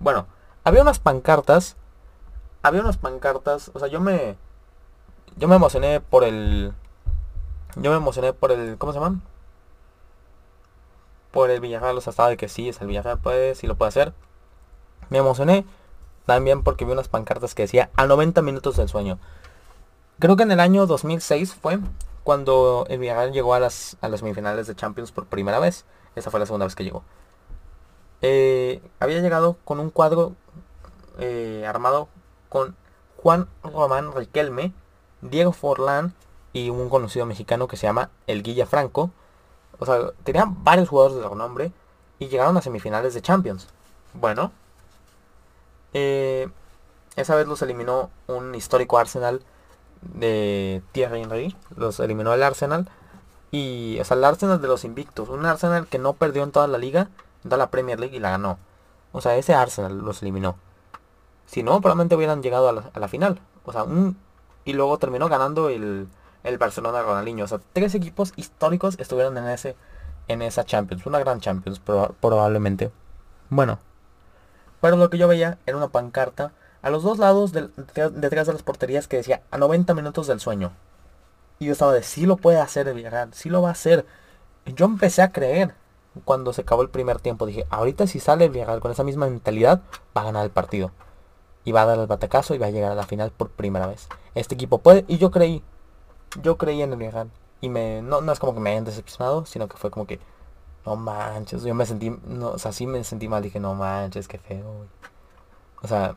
Bueno, 0.00 0.26
había 0.64 0.80
unas 0.80 0.98
pancartas. 0.98 1.76
Había 2.62 2.80
unas 2.80 2.96
pancartas. 2.96 3.70
O 3.74 3.78
sea, 3.78 3.88
yo 3.88 4.00
me. 4.00 4.36
Yo 5.36 5.48
me 5.48 5.56
emocioné 5.56 6.00
por 6.00 6.24
el. 6.24 6.72
Yo 7.76 7.90
me 7.90 7.96
emocioné 7.96 8.32
por 8.32 8.52
el. 8.52 8.78
¿Cómo 8.78 8.92
se 8.92 9.00
llama? 9.00 9.20
por 11.30 11.50
el 11.50 11.60
Villarreal, 11.60 11.96
o 11.96 12.00
sea, 12.00 12.10
estaba 12.10 12.28
de 12.30 12.36
que 12.36 12.48
sí, 12.48 12.68
es 12.68 12.80
el 12.80 12.86
Villarreal, 12.88 13.18
puede, 13.18 13.54
sí 13.54 13.66
lo 13.66 13.76
puede 13.76 13.90
hacer. 13.90 14.12
Me 15.10 15.18
emocioné 15.18 15.64
también 16.26 16.62
porque 16.62 16.84
vi 16.84 16.92
unas 16.92 17.08
pancartas 17.08 17.54
que 17.54 17.62
decía 17.62 17.90
a 17.96 18.06
90 18.06 18.42
minutos 18.42 18.76
del 18.76 18.88
sueño. 18.88 19.18
Creo 20.18 20.36
que 20.36 20.42
en 20.42 20.50
el 20.50 20.60
año 20.60 20.86
2006 20.86 21.54
fue 21.54 21.78
cuando 22.24 22.86
el 22.88 22.98
Villarreal 22.98 23.32
llegó 23.32 23.54
a 23.54 23.60
las, 23.60 23.96
a 24.00 24.08
las 24.08 24.20
semifinales 24.20 24.66
de 24.66 24.74
Champions 24.74 25.12
por 25.12 25.26
primera 25.26 25.58
vez. 25.58 25.84
Esa 26.16 26.30
fue 26.30 26.40
la 26.40 26.46
segunda 26.46 26.66
vez 26.66 26.74
que 26.74 26.84
llegó. 26.84 27.04
Eh, 28.20 28.82
había 28.98 29.20
llegado 29.20 29.56
con 29.64 29.78
un 29.78 29.90
cuadro 29.90 30.32
eh, 31.18 31.64
armado 31.68 32.08
con 32.48 32.76
Juan 33.16 33.48
Román 33.62 34.12
Riquelme, 34.12 34.72
Diego 35.20 35.52
Forlán 35.52 36.14
y 36.52 36.70
un 36.70 36.88
conocido 36.88 37.26
mexicano 37.26 37.68
que 37.68 37.76
se 37.76 37.86
llama 37.86 38.10
El 38.26 38.42
Guilla 38.42 38.66
Franco. 38.66 39.10
O 39.78 39.86
sea, 39.86 40.12
tenían 40.24 40.64
varios 40.64 40.88
jugadores 40.88 41.16
de 41.16 41.28
renombre 41.28 41.72
y 42.18 42.28
llegaron 42.28 42.56
a 42.56 42.62
semifinales 42.62 43.14
de 43.14 43.22
Champions. 43.22 43.68
Bueno, 44.14 44.52
eh, 45.94 46.48
esa 47.16 47.34
vez 47.34 47.46
los 47.46 47.62
eliminó 47.62 48.10
un 48.26 48.54
histórico 48.54 48.98
Arsenal 48.98 49.42
de 50.02 50.82
Thierry 50.92 51.22
Henry. 51.22 51.56
Los 51.76 52.00
eliminó 52.00 52.32
el 52.34 52.42
Arsenal. 52.42 52.88
Y, 53.50 53.98
o 54.00 54.04
sea, 54.04 54.16
el 54.16 54.24
Arsenal 54.24 54.60
de 54.60 54.68
los 54.68 54.84
invictos. 54.84 55.28
Un 55.28 55.46
Arsenal 55.46 55.86
que 55.86 55.98
no 55.98 56.14
perdió 56.14 56.42
en 56.42 56.52
toda 56.52 56.66
la 56.66 56.78
liga, 56.78 57.08
en 57.44 57.50
toda 57.50 57.56
la 57.58 57.70
Premier 57.70 57.98
League 57.98 58.16
y 58.16 58.20
la 58.20 58.30
ganó. 58.30 58.58
O 59.12 59.20
sea, 59.20 59.36
ese 59.36 59.54
Arsenal 59.54 59.98
los 59.98 60.22
eliminó. 60.22 60.56
Si 61.48 61.62
no, 61.62 61.80
probablemente 61.80 62.14
hubieran 62.14 62.42
llegado 62.42 62.68
a 62.68 62.98
la, 62.98 63.08
final. 63.08 63.40
O 63.64 63.72
sea, 63.72 63.84
un... 63.84 64.18
Y 64.64 64.74
luego 64.74 64.98
terminó 64.98 65.28
ganando 65.28 65.70
el, 65.70 66.06
el 66.44 66.58
Barcelona 66.58 67.02
Ronaldinho. 67.02 67.44
O 67.44 67.48
sea, 67.48 67.58
tres 67.72 67.94
equipos 67.94 68.34
históricos 68.36 68.96
estuvieron 68.98 69.36
en 69.38 69.48
ese 69.48 69.74
en 70.28 70.42
esa 70.42 70.64
Champions. 70.64 71.06
Una 71.06 71.18
gran 71.18 71.40
Champions 71.40 71.80
probablemente. 71.80 72.92
Bueno. 73.48 73.78
Pero 74.80 74.96
lo 74.96 75.10
que 75.10 75.18
yo 75.18 75.26
veía 75.26 75.58
era 75.66 75.76
una 75.76 75.88
pancarta 75.88 76.52
a 76.82 76.90
los 76.90 77.02
dos 77.02 77.18
lados 77.18 77.52
detrás 77.52 78.46
de 78.46 78.52
las 78.52 78.62
porterías 78.62 79.08
que 79.08 79.16
decía 79.16 79.42
a 79.50 79.58
90 79.58 79.94
minutos 79.94 80.26
del 80.26 80.38
sueño. 80.38 80.72
Y 81.58 81.66
yo 81.66 81.72
estaba 81.72 81.92
de, 81.92 82.04
sí 82.04 82.26
lo 82.26 82.36
puede 82.36 82.60
hacer 82.60 82.86
el 82.86 82.94
Villarreal, 82.94 83.34
sí 83.34 83.48
lo 83.48 83.62
va 83.62 83.70
a 83.70 83.72
hacer. 83.72 84.06
Yo 84.66 84.84
empecé 84.84 85.22
a 85.22 85.32
creer. 85.32 85.74
cuando 86.24 86.52
se 86.52 86.62
acabó 86.62 86.82
el 86.82 86.90
primer 86.90 87.20
tiempo. 87.20 87.46
Dije, 87.46 87.66
ahorita 87.70 88.06
si 88.06 88.20
sale 88.20 88.44
el 88.44 88.50
Villarreal 88.50 88.80
con 88.80 88.92
esa 88.92 89.04
misma 89.04 89.26
mentalidad, 89.26 89.82
va 90.16 90.22
a 90.22 90.24
ganar 90.24 90.44
el 90.44 90.50
partido. 90.50 90.92
Y 91.68 91.72
va 91.72 91.82
a 91.82 91.84
dar 91.84 91.98
el 91.98 92.06
batacazo 92.06 92.54
y 92.54 92.58
va 92.58 92.66
a 92.66 92.70
llegar 92.70 92.92
a 92.92 92.94
la 92.94 93.02
final 93.02 93.30
por 93.30 93.50
primera 93.50 93.86
vez. 93.86 94.08
Este 94.34 94.54
equipo 94.54 94.78
puede. 94.78 95.04
Y 95.06 95.18
yo 95.18 95.30
creí. 95.30 95.62
Yo 96.42 96.56
creí 96.56 96.80
en 96.80 96.92
el 96.92 96.98
Villarreal. 96.98 97.30
Y 97.60 97.68
me, 97.68 98.00
no, 98.00 98.22
no 98.22 98.32
es 98.32 98.38
como 98.38 98.54
que 98.54 98.60
me 98.60 98.70
hayan 98.70 98.84
decepcionado, 98.84 99.44
sino 99.44 99.68
que 99.68 99.76
fue 99.76 99.90
como 99.90 100.06
que, 100.06 100.18
no 100.86 100.96
manches, 100.96 101.62
yo 101.64 101.74
me 101.74 101.84
sentí, 101.84 102.08
no, 102.24 102.52
o 102.52 102.58
sea, 102.58 102.72
sí 102.72 102.86
me 102.86 103.04
sentí 103.04 103.28
mal, 103.28 103.42
dije, 103.42 103.60
no 103.60 103.74
manches, 103.74 104.28
qué 104.28 104.38
feo. 104.38 104.86
O 105.82 105.88
sea, 105.88 106.16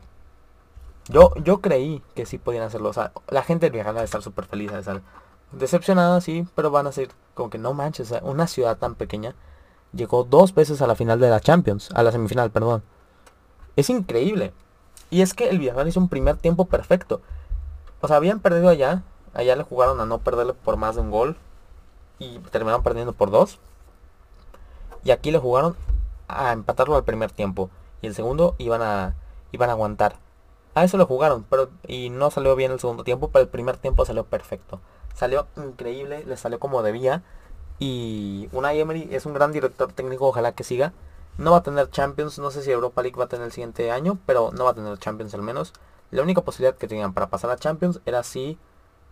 yo, 1.10 1.34
yo 1.44 1.60
creí 1.60 2.02
que 2.14 2.24
sí 2.24 2.38
podían 2.38 2.62
hacerlo. 2.62 2.88
O 2.88 2.92
sea, 2.94 3.12
la 3.28 3.42
gente 3.42 3.66
del 3.66 3.72
Villarreal 3.72 3.96
va 3.96 4.00
a 4.00 4.04
estar 4.04 4.22
súper 4.22 4.46
feliz, 4.46 4.72
a 4.72 4.78
estar 4.78 5.02
decepcionada, 5.50 6.22
sí, 6.22 6.46
pero 6.54 6.70
van 6.70 6.86
a 6.86 6.92
ser 6.92 7.10
como 7.34 7.50
que 7.50 7.58
no 7.58 7.74
manches, 7.74 8.14
una 8.22 8.46
ciudad 8.46 8.78
tan 8.78 8.94
pequeña 8.94 9.34
llegó 9.92 10.24
dos 10.24 10.54
veces 10.54 10.82
a 10.82 10.86
la 10.86 10.94
final 10.94 11.20
de 11.20 11.30
la 11.30 11.40
Champions, 11.40 11.90
a 11.94 12.02
la 12.02 12.12
semifinal, 12.12 12.50
perdón. 12.50 12.82
Es 13.76 13.90
increíble. 13.90 14.52
Y 15.12 15.20
es 15.20 15.34
que 15.34 15.50
el 15.50 15.58
Villarreal 15.58 15.86
hizo 15.86 16.00
un 16.00 16.08
primer 16.08 16.38
tiempo 16.38 16.64
perfecto. 16.64 17.20
O 18.00 18.08
sea, 18.08 18.16
habían 18.16 18.40
perdido 18.40 18.70
allá, 18.70 19.02
allá 19.34 19.54
le 19.56 19.62
jugaron 19.62 20.00
a 20.00 20.06
no 20.06 20.20
perderle 20.20 20.54
por 20.54 20.78
más 20.78 20.94
de 20.94 21.02
un 21.02 21.10
gol 21.10 21.36
y 22.18 22.38
terminaron 22.50 22.82
perdiendo 22.82 23.12
por 23.12 23.30
dos. 23.30 23.58
Y 25.04 25.10
aquí 25.10 25.30
le 25.30 25.36
jugaron 25.36 25.76
a 26.28 26.52
empatarlo 26.52 26.96
al 26.96 27.04
primer 27.04 27.30
tiempo 27.30 27.68
y 28.00 28.06
el 28.06 28.14
segundo 28.14 28.54
iban 28.56 28.80
a 28.80 29.14
iban 29.52 29.68
a 29.68 29.74
aguantar. 29.74 30.16
A 30.74 30.82
eso 30.82 30.96
lo 30.96 31.04
jugaron, 31.04 31.44
pero 31.44 31.68
y 31.86 32.08
no 32.08 32.30
salió 32.30 32.56
bien 32.56 32.72
el 32.72 32.80
segundo 32.80 33.04
tiempo, 33.04 33.28
pero 33.28 33.42
el 33.42 33.50
primer 33.50 33.76
tiempo 33.76 34.06
salió 34.06 34.24
perfecto. 34.24 34.80
Salió 35.14 35.46
increíble, 35.58 36.24
le 36.24 36.38
salió 36.38 36.58
como 36.58 36.82
debía. 36.82 37.22
Y 37.78 38.48
Unai 38.52 38.80
Emery 38.80 39.10
es 39.12 39.26
un 39.26 39.34
gran 39.34 39.52
director 39.52 39.92
técnico, 39.92 40.26
ojalá 40.26 40.52
que 40.52 40.64
siga. 40.64 40.94
No 41.38 41.52
va 41.52 41.58
a 41.58 41.62
tener 41.62 41.90
Champions, 41.90 42.38
no 42.38 42.50
sé 42.50 42.62
si 42.62 42.70
Europa 42.70 43.02
League 43.02 43.16
va 43.18 43.24
a 43.24 43.28
tener 43.28 43.46
el 43.46 43.52
siguiente 43.52 43.90
año, 43.90 44.18
pero 44.26 44.50
no 44.52 44.64
va 44.64 44.70
a 44.70 44.74
tener 44.74 44.98
Champions 44.98 45.34
al 45.34 45.42
menos. 45.42 45.72
La 46.10 46.22
única 46.22 46.42
posibilidad 46.42 46.76
que 46.76 46.86
tenían 46.88 47.14
para 47.14 47.30
pasar 47.30 47.50
a 47.50 47.56
Champions 47.56 48.00
era 48.04 48.22
si 48.22 48.58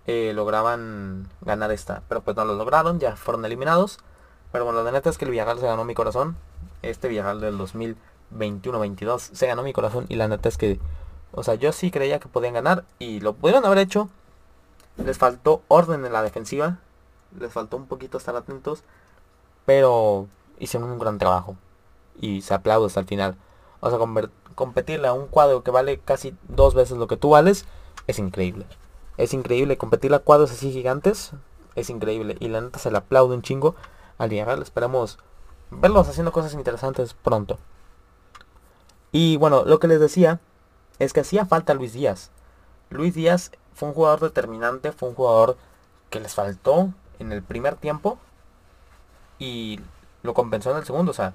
eh, 0.06 0.32
lograban 0.34 1.28
ganar 1.40 1.72
esta. 1.72 2.02
Pero 2.08 2.22
pues 2.22 2.36
no 2.36 2.44
lo 2.44 2.54
lograron, 2.54 3.00
ya 3.00 3.16
fueron 3.16 3.44
eliminados. 3.44 3.98
Pero 4.52 4.64
bueno, 4.64 4.82
la 4.82 4.92
neta 4.92 5.08
es 5.08 5.18
que 5.18 5.24
el 5.24 5.30
Villarreal 5.30 5.60
se 5.60 5.66
ganó 5.66 5.84
mi 5.84 5.94
corazón. 5.94 6.36
Este 6.82 7.08
Villarreal 7.08 7.40
del 7.40 7.58
2021-22 7.58 9.18
se 9.18 9.46
ganó 9.46 9.62
mi 9.62 9.72
corazón. 9.72 10.06
Y 10.08 10.16
la 10.16 10.28
neta 10.28 10.48
es 10.48 10.58
que, 10.58 10.80
o 11.32 11.42
sea, 11.42 11.54
yo 11.54 11.72
sí 11.72 11.90
creía 11.90 12.20
que 12.20 12.28
podían 12.28 12.54
ganar. 12.54 12.84
Y 12.98 13.20
lo 13.20 13.34
pudieron 13.34 13.64
haber 13.64 13.78
hecho. 13.78 14.08
Les 14.96 15.16
faltó 15.16 15.62
orden 15.68 16.04
en 16.04 16.12
la 16.12 16.22
defensiva. 16.22 16.78
Les 17.38 17.52
faltó 17.52 17.76
un 17.76 17.86
poquito 17.86 18.18
estar 18.18 18.36
atentos. 18.36 18.82
Pero 19.64 20.26
hicieron 20.58 20.90
un 20.90 20.98
gran 20.98 21.18
trabajo. 21.18 21.56
Y 22.20 22.42
se 22.42 22.54
aplaude 22.54 22.86
hasta 22.86 23.00
el 23.00 23.06
final. 23.06 23.36
O 23.80 23.90
sea, 23.90 23.98
competirle 24.54 25.08
a 25.08 25.12
un 25.12 25.26
cuadro 25.26 25.62
que 25.62 25.70
vale 25.70 25.98
casi 25.98 26.36
dos 26.48 26.74
veces 26.74 26.98
lo 26.98 27.06
que 27.06 27.16
tú 27.16 27.30
vales. 27.30 27.64
Es 28.06 28.18
increíble. 28.18 28.66
Es 29.16 29.34
increíble. 29.34 29.78
Competirle 29.78 30.18
a 30.18 30.20
cuadros 30.20 30.52
así 30.52 30.70
gigantes. 30.72 31.32
Es 31.74 31.90
increíble. 31.90 32.36
Y 32.40 32.48
la 32.48 32.60
neta 32.60 32.78
se 32.78 32.90
le 32.90 32.98
aplaude 32.98 33.34
un 33.34 33.42
chingo 33.42 33.74
al 34.18 34.30
llegar. 34.30 34.60
Esperemos 34.60 35.18
verlos 35.70 36.08
haciendo 36.08 36.32
cosas 36.32 36.54
interesantes 36.54 37.14
pronto. 37.14 37.58
Y 39.12 39.36
bueno, 39.38 39.64
lo 39.64 39.78
que 39.80 39.88
les 39.88 40.00
decía 40.00 40.40
es 40.98 41.12
que 41.12 41.20
hacía 41.20 41.46
falta 41.46 41.74
Luis 41.74 41.92
Díaz. 41.92 42.30
Luis 42.90 43.14
Díaz 43.14 43.52
fue 43.74 43.88
un 43.88 43.94
jugador 43.94 44.20
determinante, 44.20 44.92
fue 44.92 45.08
un 45.08 45.14
jugador 45.14 45.56
que 46.10 46.20
les 46.20 46.34
faltó 46.34 46.92
en 47.18 47.32
el 47.32 47.42
primer 47.42 47.76
tiempo 47.76 48.18
y 49.38 49.80
lo 50.22 50.34
compensó 50.34 50.70
en 50.70 50.78
el 50.78 50.84
segundo. 50.84 51.10
O 51.10 51.14
sea, 51.14 51.34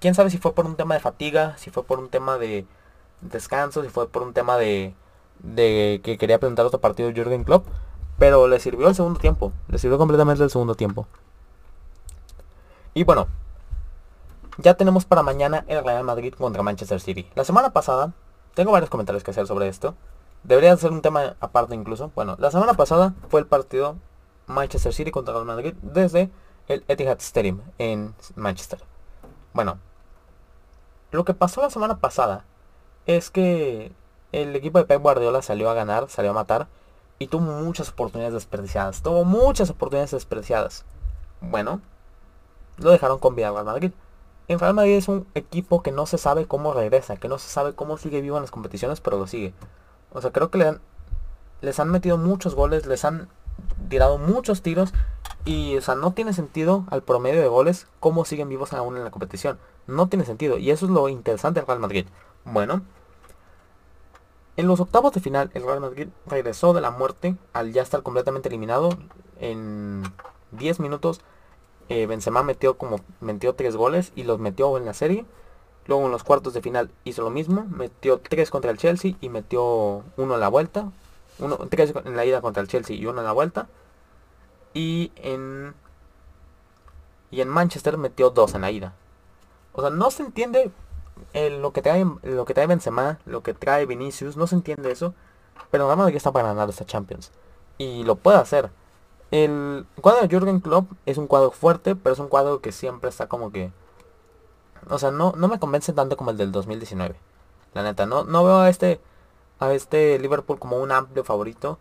quién 0.00 0.14
sabe 0.14 0.30
si 0.30 0.38
fue 0.38 0.54
por 0.54 0.66
un 0.66 0.76
tema 0.76 0.94
de 0.94 1.00
fatiga, 1.00 1.56
si 1.56 1.70
fue 1.70 1.84
por 1.84 1.98
un 1.98 2.08
tema 2.08 2.38
de 2.38 2.66
descanso, 3.20 3.82
si 3.82 3.88
fue 3.88 4.08
por 4.08 4.22
un 4.22 4.32
tema 4.32 4.56
de, 4.56 4.94
que 5.54 6.16
quería 6.18 6.38
presentar 6.38 6.66
otro 6.66 6.80
partido 6.80 7.10
Jürgen 7.10 7.44
Klopp. 7.44 7.66
Pero 8.18 8.48
le 8.48 8.60
sirvió 8.60 8.88
el 8.88 8.94
segundo 8.94 9.18
tiempo, 9.18 9.52
le 9.68 9.78
sirvió 9.78 9.96
completamente 9.96 10.42
el 10.44 10.50
segundo 10.50 10.74
tiempo. 10.74 11.06
Y 12.92 13.04
bueno, 13.04 13.28
ya 14.58 14.74
tenemos 14.74 15.06
para 15.06 15.22
mañana 15.22 15.64
el 15.68 15.82
Real 15.82 16.04
Madrid 16.04 16.34
contra 16.34 16.62
Manchester 16.62 17.00
City. 17.00 17.30
La 17.34 17.44
semana 17.44 17.70
pasada, 17.70 18.12
tengo 18.54 18.72
varios 18.72 18.90
comentarios 18.90 19.24
que 19.24 19.30
hacer 19.30 19.46
sobre 19.46 19.68
esto. 19.68 19.94
Debería 20.42 20.76
ser 20.76 20.90
un 20.90 21.00
tema 21.00 21.36
aparte 21.40 21.74
incluso. 21.74 22.10
Bueno, 22.14 22.36
la 22.38 22.50
semana 22.50 22.74
pasada 22.74 23.14
fue 23.28 23.40
el 23.40 23.46
partido 23.46 23.96
Manchester 24.46 24.92
City 24.92 25.10
contra 25.10 25.32
Real 25.32 25.46
Madrid 25.46 25.74
desde 25.80 26.30
el 26.68 26.84
Etihad 26.88 27.18
Stadium 27.20 27.60
en 27.78 28.14
Manchester. 28.36 28.80
Bueno, 29.52 29.78
lo 31.10 31.24
que 31.24 31.34
pasó 31.34 31.60
la 31.60 31.70
semana 31.70 31.98
pasada 31.98 32.44
es 33.06 33.30
que 33.30 33.92
el 34.32 34.54
equipo 34.54 34.78
de 34.78 34.84
Pep 34.84 35.02
Guardiola 35.02 35.42
salió 35.42 35.70
a 35.70 35.74
ganar, 35.74 36.08
salió 36.08 36.30
a 36.30 36.34
matar 36.34 36.68
y 37.18 37.26
tuvo 37.26 37.42
muchas 37.42 37.90
oportunidades 37.90 38.34
desperdiciadas. 38.34 39.02
Tuvo 39.02 39.24
muchas 39.24 39.70
oportunidades 39.70 40.12
desperdiciadas. 40.12 40.84
Bueno, 41.40 41.80
lo 42.78 42.90
dejaron 42.90 43.18
con 43.18 43.34
vida 43.34 43.50
Real 43.50 43.64
Madrid. 43.64 43.92
En 44.48 44.58
Real 44.58 44.74
Madrid 44.74 44.96
es 44.96 45.08
un 45.08 45.26
equipo 45.34 45.82
que 45.82 45.92
no 45.92 46.06
se 46.06 46.18
sabe 46.18 46.46
cómo 46.46 46.72
regresa, 46.72 47.16
que 47.16 47.28
no 47.28 47.38
se 47.38 47.48
sabe 47.48 47.74
cómo 47.74 47.98
sigue 47.98 48.20
vivo 48.20 48.36
en 48.36 48.42
las 48.42 48.50
competiciones, 48.50 49.00
pero 49.00 49.18
lo 49.18 49.26
sigue. 49.26 49.52
O 50.12 50.20
sea, 50.20 50.32
creo 50.32 50.50
que 50.50 50.58
le 50.58 50.78
les 51.60 51.78
han 51.78 51.90
metido 51.90 52.16
muchos 52.16 52.54
goles, 52.54 52.86
les 52.86 53.04
han 53.04 53.28
tirado 53.88 54.18
muchos 54.18 54.62
tiros 54.62 54.92
y, 55.44 55.76
o 55.76 55.80
sea, 55.80 55.94
no 55.94 56.12
tiene 56.12 56.32
sentido 56.32 56.84
al 56.90 57.02
promedio 57.02 57.40
de 57.40 57.48
goles 57.48 57.86
cómo 58.00 58.24
siguen 58.24 58.48
vivos 58.48 58.72
aún 58.72 58.96
en 58.96 59.04
la 59.04 59.10
competición. 59.10 59.58
No 59.86 60.08
tiene 60.08 60.24
sentido. 60.24 60.58
Y 60.58 60.70
eso 60.70 60.86
es 60.86 60.92
lo 60.92 61.08
interesante 61.08 61.60
del 61.60 61.66
Real 61.66 61.80
Madrid. 61.80 62.06
Bueno, 62.44 62.82
en 64.56 64.66
los 64.66 64.80
octavos 64.80 65.12
de 65.12 65.20
final, 65.20 65.50
el 65.54 65.64
Real 65.64 65.80
Madrid 65.80 66.08
regresó 66.26 66.72
de 66.72 66.80
la 66.80 66.90
muerte 66.90 67.36
al 67.52 67.72
ya 67.72 67.82
estar 67.82 68.02
completamente 68.02 68.48
eliminado 68.48 68.90
en 69.40 70.02
10 70.52 70.80
minutos 70.80 71.20
eh, 71.90 72.06
Benzema 72.06 72.44
metió 72.44 72.78
como 72.78 73.00
metió 73.20 73.54
tres 73.56 73.74
goles 73.74 74.12
y 74.14 74.22
los 74.22 74.38
metió 74.38 74.76
en 74.78 74.86
la 74.86 74.94
serie. 74.94 75.26
Luego 75.86 76.06
en 76.06 76.12
los 76.12 76.22
cuartos 76.22 76.54
de 76.54 76.62
final 76.62 76.90
hizo 77.04 77.22
lo 77.22 77.30
mismo, 77.30 77.66
metió 77.68 78.20
tres 78.20 78.48
contra 78.50 78.70
el 78.70 78.78
Chelsea 78.78 79.16
y 79.20 79.28
metió 79.28 80.04
uno 80.16 80.34
en 80.34 80.40
la 80.40 80.48
vuelta. 80.48 80.92
Uno, 81.40 81.58
tres 81.68 81.92
en 82.04 82.16
la 82.16 82.24
ida 82.24 82.40
contra 82.40 82.62
el 82.62 82.68
Chelsea 82.68 82.94
y 82.96 83.06
uno 83.06 83.18
en 83.20 83.24
la 83.26 83.32
vuelta. 83.32 83.66
Y 84.74 85.12
en 85.16 85.74
y 87.30 87.40
en 87.40 87.48
Manchester 87.48 87.96
metió 87.96 88.30
dos 88.30 88.54
en 88.54 88.62
la 88.62 88.70
ida. 88.70 88.94
O 89.72 89.80
sea, 89.80 89.90
no 89.90 90.10
se 90.10 90.22
entiende 90.22 90.70
lo 91.32 91.72
que 91.72 91.82
trae 91.82 92.04
lo 92.22 92.44
que 92.44 92.54
trae 92.54 92.66
Benzema, 92.66 93.18
lo 93.24 93.42
que 93.42 93.54
trae 93.54 93.86
Vinicius, 93.86 94.36
no 94.36 94.46
se 94.46 94.56
entiende 94.56 94.90
eso. 94.90 95.14
Pero 95.70 95.84
nada 95.84 95.96
más 95.96 96.10
que 96.10 96.16
está 96.16 96.32
para 96.32 96.48
ganar 96.48 96.68
esta 96.68 96.84
Champions. 96.84 97.30
Y 97.78 98.04
lo 98.04 98.16
puede 98.16 98.38
hacer. 98.38 98.70
El 99.30 99.86
cuadro 100.00 100.22
de 100.22 100.28
Jürgen 100.28 100.60
Klopp 100.60 100.90
es 101.06 101.18
un 101.18 101.28
cuadro 101.28 101.52
fuerte, 101.52 101.94
pero 101.94 102.12
es 102.14 102.18
un 102.18 102.28
cuadro 102.28 102.60
que 102.60 102.72
siempre 102.72 103.10
está 103.10 103.28
como 103.28 103.52
que... 103.52 103.72
O 104.88 104.98
sea, 104.98 105.10
no, 105.12 105.32
no 105.36 105.46
me 105.48 105.60
convence 105.60 105.92
tanto 105.92 106.16
como 106.16 106.30
el 106.30 106.36
del 106.36 106.50
2019. 106.50 107.14
La 107.74 107.82
neta, 107.84 108.06
no, 108.06 108.24
no 108.24 108.44
veo 108.44 108.58
a 108.58 108.68
este, 108.68 109.00
a 109.60 109.72
este 109.72 110.18
Liverpool 110.18 110.58
como 110.58 110.78
un 110.78 110.90
amplio 110.90 111.22
favorito. 111.22 111.78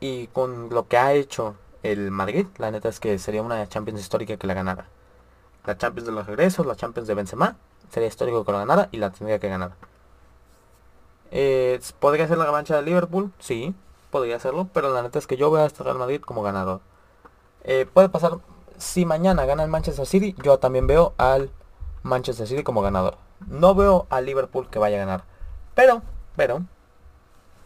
Y 0.00 0.26
con 0.28 0.70
lo 0.70 0.88
que 0.88 0.98
ha 0.98 1.12
hecho 1.12 1.54
el 1.84 2.10
Madrid, 2.10 2.46
la 2.58 2.72
neta 2.72 2.88
es 2.88 2.98
que 2.98 3.18
sería 3.18 3.42
una 3.42 3.68
Champions 3.68 4.00
histórica 4.00 4.36
que 4.36 4.46
la 4.48 4.54
ganara. 4.54 4.88
La 5.64 5.78
Champions 5.78 6.06
de 6.06 6.12
los 6.12 6.26
regresos, 6.26 6.66
la 6.66 6.74
Champions 6.74 7.06
de 7.06 7.14
Benzema, 7.14 7.56
sería 7.90 8.08
histórico 8.08 8.44
que 8.44 8.50
la 8.50 8.58
ganara 8.58 8.88
y 8.90 8.96
la 8.98 9.10
tendría 9.10 9.38
que 9.38 9.48
ganar. 9.48 9.72
Eh, 11.30 11.80
¿Podría 12.00 12.26
ser 12.26 12.38
la 12.38 12.46
revancha 12.46 12.76
de 12.76 12.82
Liverpool? 12.82 13.32
Sí 13.38 13.74
podría 14.14 14.36
hacerlo, 14.36 14.68
pero 14.72 14.94
la 14.94 15.02
neta 15.02 15.18
es 15.18 15.26
que 15.26 15.36
yo 15.36 15.50
veo 15.50 15.64
a 15.64 15.66
este 15.66 15.82
Real 15.82 15.98
Madrid 15.98 16.20
como 16.20 16.44
ganador. 16.44 16.80
Eh, 17.64 17.84
puede 17.92 18.08
pasar, 18.08 18.38
si 18.78 19.04
mañana 19.04 19.44
gana 19.44 19.64
el 19.64 19.68
Manchester 19.68 20.06
City, 20.06 20.36
yo 20.40 20.60
también 20.60 20.86
veo 20.86 21.14
al 21.18 21.50
Manchester 22.04 22.46
City 22.46 22.62
como 22.62 22.80
ganador. 22.80 23.16
No 23.48 23.74
veo 23.74 24.06
al 24.10 24.24
Liverpool 24.24 24.70
que 24.70 24.78
vaya 24.78 24.98
a 24.98 25.00
ganar. 25.00 25.24
Pero, 25.74 26.02
pero, 26.36 26.62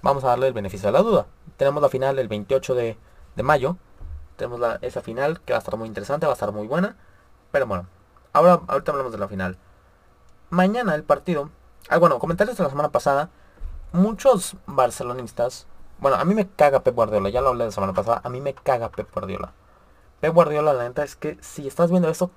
vamos 0.01 0.25
a 0.25 0.29
darle 0.29 0.47
el 0.47 0.55
beneficio 0.55 0.87
de 0.89 0.93
la 0.93 1.03
duda. 1.03 1.27
Tenemos 1.59 1.83
la 1.83 1.91
final 1.91 2.19
el 2.19 2.29
28 2.29 2.75
de, 2.75 2.97
mayo. 3.43 3.77
Tenemos 4.39 4.61
esa 4.81 5.03
final 5.03 5.43
que 5.43 5.53
va 5.53 5.59
a 5.59 5.61
estar 5.61 5.77
muy 5.77 5.87
interesante, 5.87 6.25
va 6.25 6.33
a 6.33 6.35
estar 6.35 6.53
muy 6.53 6.67
buena. 6.67 6.97
Pero 7.53 7.67
bueno, 7.67 7.87
ahora 8.33 8.61
ahorita 8.67 8.93
hablamos 8.93 9.13
de 9.13 9.19
la 9.19 9.29
final. 9.29 9.59
Mañana 10.49 10.95
el 10.95 11.05
partido. 11.05 11.51
Ah, 11.91 11.99
bueno, 11.99 12.19
comentarios 12.19 12.57
de 12.57 12.65
la 12.65 12.71
semana 12.71 12.89
pasada. 12.89 13.29
Muchos 13.93 14.57
barcelonistas 14.67 15.67
bueno, 16.01 16.17
a 16.17 16.25
mí 16.25 16.35
me 16.35 16.49
caga 16.49 16.83
Pep 16.85 16.95
Guardiola, 16.95 17.29
ya 17.29 17.41
lo 17.41 17.49
hablé 17.49 17.65
la 17.65 17.73
semana 17.73 17.93
pasada, 17.93 18.21
a 18.23 18.29
mí 18.29 18.41
me 18.41 18.55
caga 18.55 18.89
Pep 18.91 19.13
Guardiola. 19.13 19.53
Pep 20.21 20.33
Guardiola, 20.33 20.73
la 20.73 20.85
neta 20.85 21.03
es 21.03 21.17
que 21.17 21.39
si 21.41 21.67
estás 21.67 21.91
viendo 21.91 22.09
esto, 22.09 22.31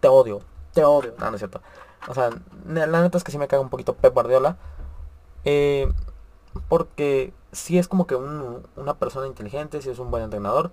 te 0.00 0.08
odio, 0.08 0.40
te 0.74 0.84
odio. 0.84 1.14
No, 1.18 1.30
no 1.30 1.36
es 1.36 1.40
cierto. 1.40 1.62
O 2.08 2.14
sea, 2.14 2.30
la 2.66 3.02
neta 3.02 3.16
es 3.16 3.24
que 3.24 3.32
sí 3.32 3.38
me 3.38 3.48
caga 3.48 3.62
un 3.62 3.70
poquito 3.70 3.94
Pep 3.94 4.12
Guardiola. 4.12 4.56
Eh, 5.44 5.90
porque 6.68 7.32
sí 7.52 7.78
es 7.78 7.88
como 7.88 8.06
que 8.06 8.14
una 8.14 8.94
persona 8.98 9.26
inteligente, 9.26 9.80
sí 9.80 9.88
es 9.90 9.98
un 9.98 10.10
buen 10.10 10.24
entrenador, 10.24 10.70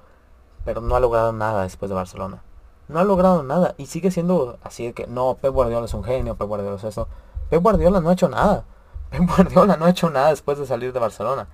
pero 0.65 0.81
no 0.81 0.95
ha 0.95 0.99
logrado 0.99 1.31
nada 1.33 1.63
después 1.63 1.89
de 1.89 1.95
Barcelona. 1.95 2.43
no 2.87 2.99
ha 2.99 3.03
logrado 3.03 3.43
nada 3.43 3.75
y 3.77 3.85
sigue 3.85 4.11
siendo 4.11 4.57
así 4.63 4.87
de 4.87 4.93
que 4.93 5.07
no, 5.07 5.37
Pep 5.41 5.53
Guardiola 5.53 5.85
es 5.85 5.93
un 5.93 6.03
genio, 6.03 6.35
Pep 6.35 6.47
Guardiola 6.47 6.75
es 6.75 6.83
eso. 6.83 7.07
Pep 7.49 7.61
Guardiola 7.61 8.01
no 8.01 8.09
ha 8.09 8.13
hecho 8.13 8.29
nada. 8.29 8.65
Pep 9.11 9.21
Guardiola 9.27 9.77
no 9.77 9.85
ha 9.85 9.89
hecho 9.89 10.09
nada 10.09 10.29
después 10.29 10.57
de 10.57 10.65
salir 10.65 10.93
de 10.93 10.99
Barcelona. 10.99 11.47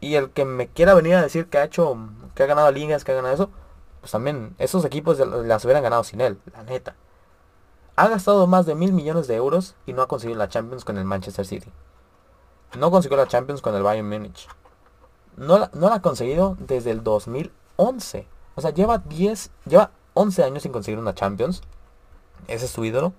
Y 0.00 0.14
el 0.14 0.30
que 0.30 0.44
me 0.44 0.68
quiera 0.68 0.94
venir 0.94 1.14
a 1.14 1.22
decir 1.22 1.48
que 1.48 1.58
ha 1.58 1.64
hecho, 1.64 1.96
que 2.34 2.42
ha 2.42 2.46
ganado 2.46 2.70
ligas, 2.72 3.04
que 3.04 3.12
ha 3.12 3.16
ganado 3.16 3.34
eso, 3.34 3.50
pues 4.00 4.12
también 4.12 4.54
esos 4.58 4.84
equipos 4.84 5.18
las 5.18 5.64
hubieran 5.64 5.82
ganado 5.82 6.04
sin 6.04 6.20
él, 6.20 6.40
la 6.52 6.62
neta. 6.62 6.96
Ha 7.96 8.08
gastado 8.08 8.46
más 8.46 8.64
de 8.64 8.74
mil 8.74 8.92
millones 8.92 9.26
de 9.28 9.36
euros 9.36 9.76
y 9.84 9.92
no 9.92 10.02
ha 10.02 10.08
conseguido 10.08 10.38
la 10.38 10.48
Champions 10.48 10.84
con 10.84 10.96
el 10.96 11.04
Manchester 11.04 11.44
City. 11.44 11.70
No 12.78 12.90
consiguió 12.90 13.18
la 13.18 13.26
Champions 13.26 13.60
con 13.60 13.74
el 13.74 13.82
Bayern 13.82 14.08
Múnich. 14.08 14.48
No 15.36 15.58
la, 15.58 15.70
no 15.74 15.88
la 15.88 15.96
ha 15.96 16.02
conseguido 16.02 16.56
desde 16.60 16.92
el 16.92 17.02
2011. 17.80 18.26
O 18.56 18.60
sea, 18.60 18.70
lleva 18.70 18.98
10, 18.98 19.50
lleva 19.66 19.90
11 20.14 20.44
años 20.44 20.62
sin 20.62 20.72
conseguir 20.72 20.98
una 20.98 21.14
Champions. 21.14 21.62
Ese 22.46 22.66
es 22.66 22.70
su 22.70 22.84
ídolo. 22.84 23.12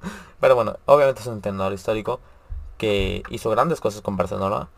Pero 0.40 0.54
bueno, 0.54 0.76
obviamente 0.86 1.20
es 1.20 1.26
un 1.26 1.34
entrenador 1.34 1.72
histórico 1.72 2.20
que 2.78 3.22
hizo 3.30 3.50
grandes 3.50 3.80
cosas 3.80 4.02
con 4.02 4.16
Barcelona. 4.16 4.68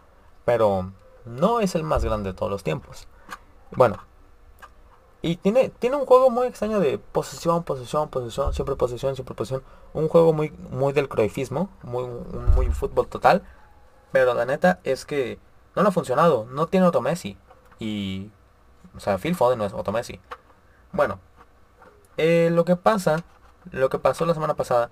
Pero 0.45 0.93
no 1.25 1.61
es 1.61 1.75
el 1.75 1.83
más 1.83 2.05
grande 2.05 2.31
de 2.31 2.35
todos 2.35 2.51
los 2.51 2.63
tiempos. 2.63 3.07
Bueno. 3.73 3.99
Y 5.21 5.37
tiene, 5.37 5.69
tiene 5.69 5.97
un 5.97 6.07
juego 6.07 6.31
muy 6.31 6.47
extraño 6.47 6.79
de 6.79 6.97
posesión, 6.97 7.65
posesión, 7.65 8.09
posesión, 8.09 8.55
siempre 8.55 8.77
posesión, 8.77 9.17
siempre 9.17 9.35
posesión. 9.35 9.65
Un 9.93 10.09
juego 10.09 10.33
muy, 10.33 10.51
muy 10.71 10.93
del 10.93 11.09
croifismo, 11.09 11.71
muy, 11.83 12.05
muy 12.55 12.69
fútbol 12.69 13.09
total. 13.09 13.43
Pero 14.13 14.33
la 14.33 14.47
neta 14.47 14.79
es 14.85 15.05
que 15.05 15.39
no 15.75 15.83
le 15.83 15.89
ha 15.89 15.93
funcionado. 15.93 16.47
No 16.47 16.69
tiene 16.69 16.87
otro 16.87 17.01
Messi. 17.01 17.37
Y... 17.81 18.31
O 18.99 19.01
sea, 19.01 19.17
Phil 19.17 19.35
Foden 19.35 19.59
no 19.59 19.65
es 19.65 19.93
Messi. 19.93 20.21
Bueno. 20.93 21.21
Eh, 22.17 22.51
lo 22.53 22.65
que 22.65 22.75
pasa, 22.75 23.23
lo 23.71 23.89
que 23.89 24.01
pasó 24.01 24.27
la 24.27 24.35
semana 24.35 24.55
pasada, 24.55 24.91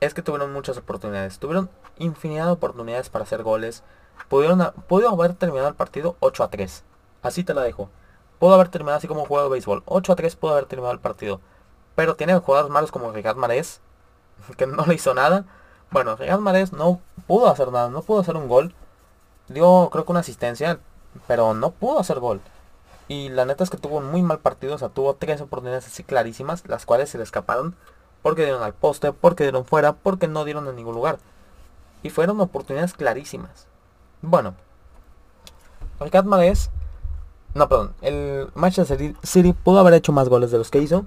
es 0.00 0.14
que 0.14 0.22
tuvieron 0.22 0.52
muchas 0.52 0.76
oportunidades. 0.76 1.38
Tuvieron 1.38 1.70
infinidad 1.98 2.46
de 2.46 2.52
oportunidades 2.52 3.08
para 3.08 3.22
hacer 3.22 3.44
goles. 3.44 3.84
Pudieron, 4.28 4.60
haber 4.60 5.34
terminado 5.34 5.68
el 5.68 5.76
partido 5.76 6.16
8 6.18 6.44
a 6.44 6.50
3. 6.50 6.84
Así 7.22 7.44
te 7.44 7.54
la 7.54 7.62
dejo. 7.62 7.88
Pudo 8.40 8.54
haber 8.54 8.68
terminado 8.68 8.98
así 8.98 9.06
como 9.06 9.26
juego 9.26 9.44
de 9.44 9.50
béisbol. 9.50 9.84
8 9.86 10.12
a 10.12 10.16
3 10.16 10.36
pudo 10.36 10.52
haber 10.52 10.66
terminado 10.66 10.92
el 10.92 11.00
partido. 11.00 11.40
Pero 11.94 12.16
tiene 12.16 12.36
jugadores 12.38 12.72
malos 12.72 12.90
como 12.90 13.12
Ricard 13.12 13.36
Marés. 13.36 13.80
Que 14.56 14.66
no 14.66 14.84
le 14.86 14.94
hizo 14.94 15.14
nada. 15.14 15.44
Bueno, 15.92 16.16
Ricard 16.16 16.40
Marés 16.40 16.72
no 16.72 17.00
pudo 17.28 17.48
hacer 17.48 17.70
nada. 17.70 17.90
No 17.90 18.02
pudo 18.02 18.20
hacer 18.20 18.36
un 18.36 18.48
gol. 18.48 18.74
Dio 19.48 19.88
creo 19.92 20.04
que 20.04 20.12
una 20.12 20.20
asistencia. 20.20 20.80
Pero 21.28 21.54
no 21.54 21.70
pudo 21.70 22.00
hacer 22.00 22.18
gol. 22.18 22.40
Y 23.10 23.28
la 23.28 23.44
neta 23.44 23.64
es 23.64 23.70
que 23.70 23.76
tuvo 23.76 24.00
muy 24.00 24.22
mal 24.22 24.38
partido. 24.38 24.76
O 24.76 24.78
sea, 24.78 24.88
tuvo 24.88 25.14
tres 25.14 25.40
oportunidades 25.40 25.84
así 25.84 26.04
clarísimas. 26.04 26.62
Las 26.68 26.86
cuales 26.86 27.10
se 27.10 27.18
le 27.18 27.24
escaparon. 27.24 27.74
Porque 28.22 28.44
dieron 28.44 28.62
al 28.62 28.72
poste. 28.72 29.12
Porque 29.12 29.42
dieron 29.42 29.64
fuera. 29.64 29.94
Porque 29.94 30.28
no 30.28 30.44
dieron 30.44 30.68
en 30.68 30.76
ningún 30.76 30.94
lugar. 30.94 31.18
Y 32.04 32.10
fueron 32.10 32.40
oportunidades 32.40 32.94
clarísimas. 32.94 33.66
Bueno. 34.22 34.54
Ricard 35.98 36.24
Marés. 36.24 36.70
No, 37.52 37.68
perdón. 37.68 37.94
El 38.00 38.48
Manchester 38.54 39.16
City 39.24 39.52
pudo 39.54 39.80
haber 39.80 39.94
hecho 39.94 40.12
más 40.12 40.28
goles 40.28 40.52
de 40.52 40.58
los 40.58 40.70
que 40.70 40.78
hizo. 40.78 41.04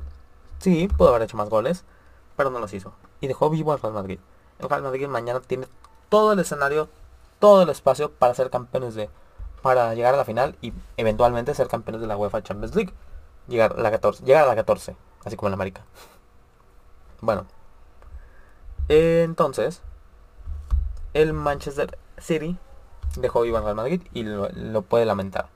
Sí, 0.60 0.90
pudo 0.90 1.08
haber 1.08 1.22
hecho 1.22 1.38
más 1.38 1.48
goles. 1.48 1.86
Pero 2.36 2.50
no 2.50 2.60
los 2.60 2.74
hizo. 2.74 2.92
Y 3.22 3.28
dejó 3.28 3.50
vivo 3.50 3.72
al 3.72 3.80
Real 3.80 3.94
Madrid. 3.94 4.20
El 4.60 4.68
Real 4.68 4.84
Madrid 4.84 5.08
mañana 5.08 5.40
tiene 5.40 5.68
todo 6.10 6.34
el 6.34 6.40
escenario. 6.40 6.90
Todo 7.40 7.62
el 7.64 7.70
espacio 7.70 8.12
para 8.12 8.34
ser 8.34 8.50
campeones 8.50 8.94
de... 8.94 9.10
Para 9.64 9.96
llegar 9.96 10.14
a 10.14 10.18
la 10.18 10.26
final 10.26 10.56
y 10.62 10.74
eventualmente 10.98 11.56
ser 11.56 11.68
campeones 11.68 12.02
de 12.02 12.08
la 12.08 12.16
UEFA 12.16 12.44
Champions 12.44 12.76
League. 12.76 12.94
Llegar 13.48 13.74
a 13.76 13.82
la 13.82 13.90
14. 13.90 14.24
Llegar 14.24 14.44
a 14.44 14.48
la 14.48 14.56
14. 14.56 14.96
Así 15.26 15.36
como 15.36 15.48
en 15.48 15.52
la 15.52 15.56
América. 15.56 15.82
Bueno. 17.22 17.48
Entonces. 18.90 19.82
El 21.14 21.34
Manchester 21.34 21.98
City 22.18 22.58
dejó 23.18 23.46
Iván 23.46 23.64
Real 23.64 23.76
Madrid 23.76 24.02
y 24.14 24.24
lo, 24.24 24.82
puede 24.82 25.06
lamentar. 25.06 25.48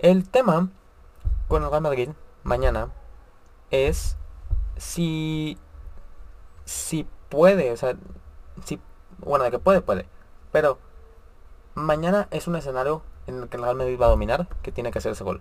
El 0.00 0.28
tema 0.28 0.68
con 1.48 1.62
el 1.62 1.70
Real 1.70 1.82
Madrid 1.82 2.08
mañana 2.42 2.88
es 3.70 4.16
si 4.76 5.58
si 6.64 7.06
puede, 7.28 7.72
o 7.72 7.76
sea, 7.76 7.94
si 8.64 8.80
bueno, 9.18 9.44
de 9.44 9.50
que 9.50 9.58
puede, 9.58 9.80
puede, 9.80 10.06
pero 10.52 10.78
mañana 11.74 12.28
es 12.30 12.46
un 12.46 12.56
escenario 12.56 13.02
en 13.26 13.42
el 13.42 13.48
que 13.48 13.56
el 13.56 13.62
Real 13.62 13.76
Madrid 13.76 13.98
va 14.00 14.06
a 14.06 14.10
dominar, 14.10 14.48
que 14.62 14.72
tiene 14.72 14.90
que 14.90 14.98
hacer 14.98 15.12
ese 15.12 15.24
gol. 15.24 15.40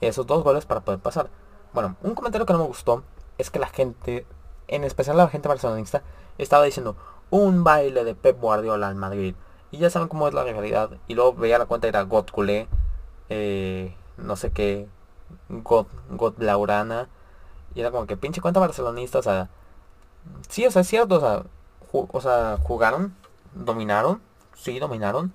Esos 0.00 0.26
dos 0.26 0.42
goles 0.44 0.66
para 0.66 0.80
poder 0.80 1.00
pasar. 1.00 1.30
Bueno, 1.72 1.96
un 2.02 2.14
comentario 2.14 2.46
que 2.46 2.52
no 2.52 2.60
me 2.60 2.66
gustó 2.66 3.02
es 3.38 3.50
que 3.50 3.58
la 3.58 3.68
gente, 3.68 4.26
en 4.68 4.84
especial 4.84 5.16
la 5.16 5.28
gente 5.28 5.48
barcelonista, 5.48 6.02
estaba 6.38 6.64
diciendo 6.64 6.96
un 7.30 7.64
baile 7.64 8.04
de 8.04 8.14
Pep 8.14 8.40
Guardiola 8.40 8.88
al 8.88 8.94
Madrid. 8.94 9.34
Y 9.70 9.78
ya 9.78 9.90
saben 9.90 10.08
cómo 10.08 10.28
es 10.28 10.34
la 10.34 10.44
realidad. 10.44 10.90
Y 11.08 11.14
luego 11.14 11.34
veía 11.34 11.58
la 11.58 11.66
cuenta, 11.66 11.88
era 11.88 12.02
God 12.02 12.30
Culé, 12.30 12.68
eh, 13.28 13.94
no 14.16 14.36
sé 14.36 14.52
qué, 14.52 14.88
God, 15.48 15.86
God 16.10 16.34
Laurana. 16.38 17.08
Y 17.74 17.80
era 17.80 17.90
como 17.90 18.06
que 18.06 18.16
pinche 18.16 18.40
cuenta 18.40 18.60
barcelonista, 18.60 19.18
o 19.18 19.22
sea, 19.22 19.50
sí, 20.48 20.64
o 20.66 20.70
sea, 20.70 20.82
es 20.82 20.88
cierto, 20.88 21.16
o 21.16 21.20
sea, 21.20 21.42
o 21.92 22.20
sea, 22.20 22.58
jugaron, 22.62 23.14
dominaron, 23.54 24.22
sí, 24.56 24.80
dominaron, 24.80 25.32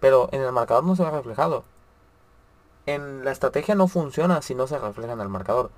pero 0.00 0.28
en 0.32 0.42
el 0.42 0.52
marcador 0.52 0.84
no 0.84 0.96
se 0.96 1.04
ve 1.04 1.10
reflejado. 1.10 1.64
En 2.84 3.24
la 3.24 3.30
estrategia 3.30 3.74
no 3.74 3.88
funciona 3.88 4.42
si 4.42 4.54
no 4.54 4.66
se 4.66 4.78
refleja 4.78 5.12
en 5.12 5.20
el 5.20 5.28
marcador. 5.28 5.70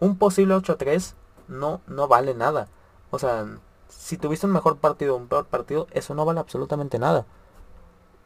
Un 0.00 0.16
posible 0.16 0.54
8-3 0.54 1.14
no, 1.48 1.80
no 1.86 2.08
vale 2.08 2.34
nada. 2.34 2.68
O 3.10 3.18
sea, 3.18 3.46
si 3.88 4.16
tuviste 4.16 4.46
un 4.46 4.52
mejor 4.52 4.78
partido 4.78 5.14
o 5.14 5.18
un 5.18 5.28
peor 5.28 5.46
partido, 5.46 5.86
eso 5.90 6.14
no 6.14 6.24
vale 6.24 6.40
absolutamente 6.40 6.98
nada. 6.98 7.26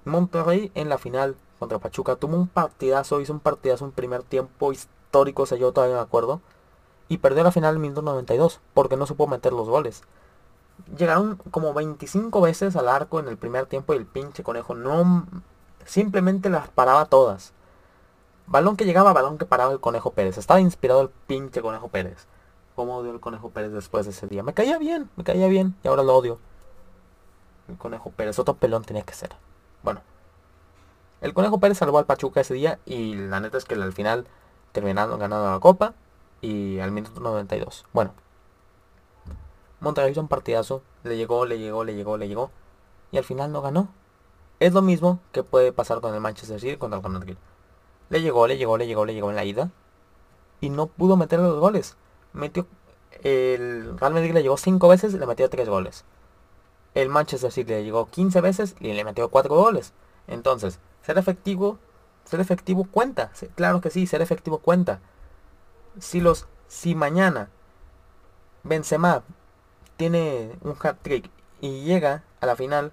Monterrey 0.05 0.71
en 0.75 0.89
la 0.89 0.99
final 0.99 1.37
contra 1.59 1.79
Pachuca 1.79 2.17
tuvo 2.17 2.37
un 2.37 2.49
partidazo, 2.49 3.21
hizo 3.21 3.33
un 3.33 3.41
partidazo, 3.41 3.85
un 3.85 3.93
primer 3.93 4.23
tiempo 4.23 4.73
histórico, 4.73 5.43
o 5.43 5.47
sea, 5.47 5.59
yo 5.59 5.73
todavía 5.73 5.97
me 5.97 6.03
acuerdo. 6.03 6.41
Y 7.09 7.19
perdió 7.19 7.45
la 7.45 7.53
final 7.53 7.71
en 7.71 7.77
el 7.77 7.81
minuto 7.81 8.03
92 8.03 8.61
porque 8.75 8.97
no 8.97 9.07
supo 9.07 9.27
meter 9.27 9.53
los 9.53 9.69
goles. 9.69 10.03
Llegaron 10.97 11.37
como 11.51 11.75
25 11.75 12.41
veces 12.41 12.77
al 12.77 12.89
arco 12.89 13.19
en 13.21 13.29
el 13.29 13.37
primer 13.37 13.67
tiempo 13.67 13.95
y 13.95 13.99
el 13.99 14.07
pinche 14.07 14.43
conejo 14.43 14.75
no... 14.75 15.27
Simplemente 15.85 16.51
las 16.51 16.69
paraba 16.69 17.05
todas. 17.07 17.53
Balón 18.47 18.77
que 18.77 18.85
llegaba, 18.85 19.13
balón 19.13 19.39
que 19.39 19.47
paraba 19.47 19.73
el 19.73 19.81
conejo 19.81 20.13
Pérez. 20.13 20.39
Estaba 20.39 20.61
inspirado 20.61 21.03
el 21.03 21.11
pinche 21.27 21.63
conejo 21.63 21.89
Pérez 21.89 22.27
cómo 22.77 22.99
odio 22.99 23.11
el 23.11 23.19
Conejo 23.19 23.51
Pérez 23.51 23.73
después 23.73 24.05
de 24.05 24.13
ese 24.13 24.29
día. 24.29 24.45
Me 24.45 24.55
caía 24.55 24.79
bien, 24.79 25.11
me 25.17 25.25
caía 25.25 25.49
bien 25.49 25.75
y 25.83 25.89
ahora 25.89 26.05
lo 26.05 26.15
odio. 26.15 26.39
El 27.69 27.77
Conejo 27.77 28.11
Pérez, 28.11 28.39
otro 28.39 28.55
pelón 28.55 28.85
tenía 28.85 29.03
que 29.03 29.15
ser. 29.15 29.31
Bueno. 29.83 30.03
El 31.23 31.35
Conejo 31.35 31.59
Pérez 31.59 31.79
salvó 31.79 31.99
al 31.99 32.05
Pachuca 32.05 32.43
ese 32.43 32.55
día 32.55 32.79
y 32.85 33.15
la 33.15 33.41
neta 33.41 33.59
es 33.59 33.65
que 33.65 33.75
al 33.75 33.93
final 33.93 34.29
terminaron 34.71 35.19
ganando 35.19 35.51
la 35.51 35.59
copa 35.59 35.95
y 36.43 36.79
al 36.79 36.93
minuto 36.93 37.19
92. 37.19 37.87
Bueno. 37.93 38.13
Monterrey 39.81 40.13
hizo 40.13 40.21
un 40.21 40.29
partidazo, 40.29 40.83
le 41.05 41.17
llegó, 41.17 41.45
le 41.47 41.59
llegó, 41.59 41.85
le 41.85 41.95
llegó, 41.95 42.17
le 42.17 42.29
llegó 42.29 42.51
y 43.13 43.19
al 43.19 43.25
final 43.25 43.53
no 43.53 43.63
ganó. 43.63 43.89
Es 44.59 44.73
lo 44.73 44.83
mismo 44.83 45.21
que 45.33 45.43
puede 45.43 45.73
pasar 45.73 46.01
con 46.01 46.15
el 46.15 46.21
Manchester 46.21 46.61
City 46.61 46.77
contra 46.77 46.99
el 46.99 47.21
Real. 47.23 47.39
Le 48.09 48.23
llegó, 48.23 48.47
le 48.47 48.57
llegó, 48.57 48.79
le 48.79 48.87
llegó, 48.87 49.05
le 49.05 49.15
llegó 49.15 49.31
en 49.31 49.37
la 49.37 49.45
ida 49.45 49.71
y 50.61 50.71
no 50.71 50.87
pudo 50.87 51.17
meter 51.17 51.41
los 51.41 51.59
goles 51.59 51.97
metió 52.37 52.67
el 53.23 53.99
Real 53.99 54.13
Madrid 54.13 54.33
le 54.33 54.43
llegó 54.43 54.57
5 54.57 54.89
veces 54.89 55.15
y 55.15 55.19
le 55.19 55.27
metió 55.27 55.49
3 55.49 55.69
goles. 55.69 56.05
El 56.95 57.09
Manchester 57.09 57.51
City 57.51 57.73
le 57.73 57.85
llegó 57.85 58.07
15 58.07 58.41
veces 58.41 58.77
y 58.79 58.93
le 58.93 59.05
metió 59.05 59.31
4 59.31 59.55
goles. 59.55 59.93
Entonces, 60.27 60.79
ser 61.03 61.17
efectivo, 61.19 61.79
ser 62.25 62.41
efectivo 62.41 62.85
cuenta. 62.85 63.33
Claro 63.55 63.81
que 63.81 63.91
sí, 63.91 64.07
ser 64.07 64.23
efectivo 64.23 64.59
cuenta. 64.59 65.01
Si 65.99 66.21
los 66.21 66.47
si 66.69 66.95
mañana 66.95 67.49
Benzema 68.65 69.23
tiene 69.97 70.57
un 70.63 70.77
hat 70.81 70.97
trick 71.03 71.31
y 71.61 71.83
llega 71.85 72.25
a 72.41 72.47
la 72.47 72.57
final, 72.57 72.93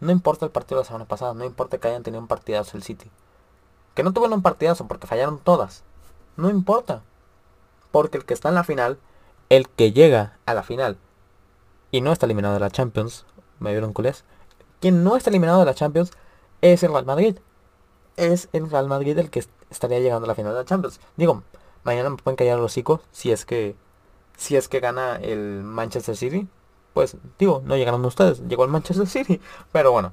no 0.00 0.12
importa 0.12 0.44
el 0.44 0.52
partido 0.52 0.78
de 0.78 0.84
la 0.84 0.86
semana 0.86 1.04
pasada, 1.06 1.34
no 1.34 1.44
importa 1.44 1.78
que 1.78 1.88
hayan 1.88 2.02
tenido 2.02 2.20
un 2.20 2.28
partidazo 2.28 2.76
el 2.76 2.82
City. 2.82 3.10
Que 3.94 4.02
no 4.02 4.12
tuvieron 4.12 4.38
un 4.38 4.42
partidazo 4.42 4.86
porque 4.86 5.06
fallaron 5.06 5.38
todas. 5.38 5.84
No 6.36 6.50
importa. 6.50 7.02
Porque 7.90 8.18
el 8.18 8.24
que 8.24 8.34
está 8.34 8.48
en 8.48 8.56
la 8.56 8.64
final, 8.64 8.98
el 9.50 9.68
que 9.68 9.92
llega 9.92 10.38
a 10.46 10.54
la 10.54 10.62
final 10.62 10.98
y 11.90 12.00
no 12.00 12.12
está 12.12 12.26
eliminado 12.26 12.54
de 12.54 12.60
la 12.60 12.70
Champions, 12.70 13.24
me 13.60 13.70
vieron 13.70 13.92
culés, 13.92 14.24
quien 14.80 15.04
no 15.04 15.16
está 15.16 15.30
eliminado 15.30 15.60
de 15.60 15.66
la 15.66 15.74
Champions 15.74 16.10
es 16.60 16.82
el 16.82 16.90
Real 16.90 17.06
Madrid. 17.06 17.38
Es 18.16 18.48
el 18.52 18.70
Real 18.70 18.88
Madrid 18.88 19.16
el 19.18 19.30
que 19.30 19.44
estaría 19.70 20.00
llegando 20.00 20.24
a 20.24 20.28
la 20.28 20.34
final 20.34 20.52
de 20.52 20.58
la 20.58 20.64
Champions. 20.64 21.00
Digo, 21.16 21.42
mañana 21.84 22.10
me 22.10 22.16
pueden 22.16 22.36
callar 22.36 22.58
los 22.58 22.72
hocico 22.72 23.00
si 23.12 23.30
es 23.30 23.44
que 23.44 23.76
si 24.36 24.56
es 24.56 24.68
que 24.68 24.80
gana 24.80 25.16
el 25.16 25.62
Manchester 25.62 26.16
City. 26.16 26.48
Pues 26.92 27.16
digo, 27.38 27.62
no 27.64 27.76
llegaron 27.76 28.04
ustedes, 28.04 28.40
llegó 28.46 28.64
el 28.64 28.70
Manchester 28.70 29.06
City. 29.06 29.40
Pero 29.72 29.92
bueno, 29.92 30.12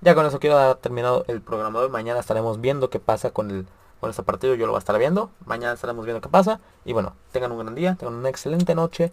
ya 0.00 0.14
con 0.14 0.26
eso 0.26 0.38
quiero 0.38 0.56
dar 0.56 0.76
terminado 0.76 1.24
el 1.28 1.40
programa 1.42 1.78
de 1.78 1.86
hoy. 1.86 1.90
Mañana 1.90 2.20
estaremos 2.20 2.60
viendo 2.60 2.90
qué 2.90 3.00
pasa 3.00 3.32
con 3.32 3.50
el 3.50 3.66
Bueno, 4.00 4.12
este 4.12 4.22
partido 4.22 4.54
yo 4.54 4.66
lo 4.66 4.72
voy 4.72 4.78
a 4.78 4.80
estar 4.80 4.98
viendo. 4.98 5.30
Mañana 5.44 5.72
estaremos 5.72 6.04
viendo 6.04 6.20
qué 6.20 6.28
pasa. 6.28 6.60
Y 6.84 6.92
bueno, 6.92 7.14
tengan 7.32 7.52
un 7.52 7.58
gran 7.58 7.74
día, 7.74 7.96
tengan 7.96 8.14
una 8.14 8.28
excelente 8.28 8.74
noche 8.74 9.12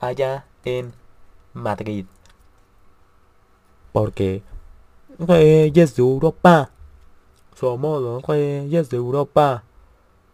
allá 0.00 0.46
en 0.64 0.92
Madrid. 1.52 2.06
Porque 3.92 4.42
Reyes 5.18 5.94
de 5.94 6.02
Europa. 6.02 6.70
Somos 7.54 8.02
los 8.02 8.22
Reyes 8.24 8.90
de 8.90 8.96
Europa. 8.96 9.62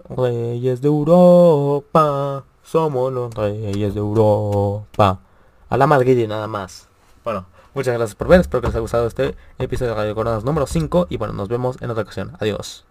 Reyes 0.08 0.80
de 0.80 0.88
Europa. 0.88 2.44
Somos 2.62 3.12
los 3.12 3.34
Reyes 3.34 3.94
de 3.94 4.00
Europa. 4.00 5.20
A 5.68 5.76
la 5.76 5.86
Madrid 5.86 6.26
nada 6.28 6.46
más. 6.46 6.88
Bueno, 7.24 7.46
muchas 7.74 7.94
gracias 7.94 8.14
por 8.14 8.28
ver. 8.28 8.40
Espero 8.40 8.60
que 8.60 8.68
les 8.68 8.74
haya 8.74 8.82
gustado 8.82 9.06
este 9.06 9.36
episodio 9.58 9.92
de 9.92 9.96
Radio 9.96 10.14
Coronas 10.14 10.44
número 10.44 10.66
5. 10.66 11.06
Y 11.10 11.16
bueno, 11.16 11.32
nos 11.34 11.48
vemos 11.48 11.80
en 11.80 11.90
otra 11.90 12.02
ocasión. 12.02 12.32
Adiós. 12.40 12.84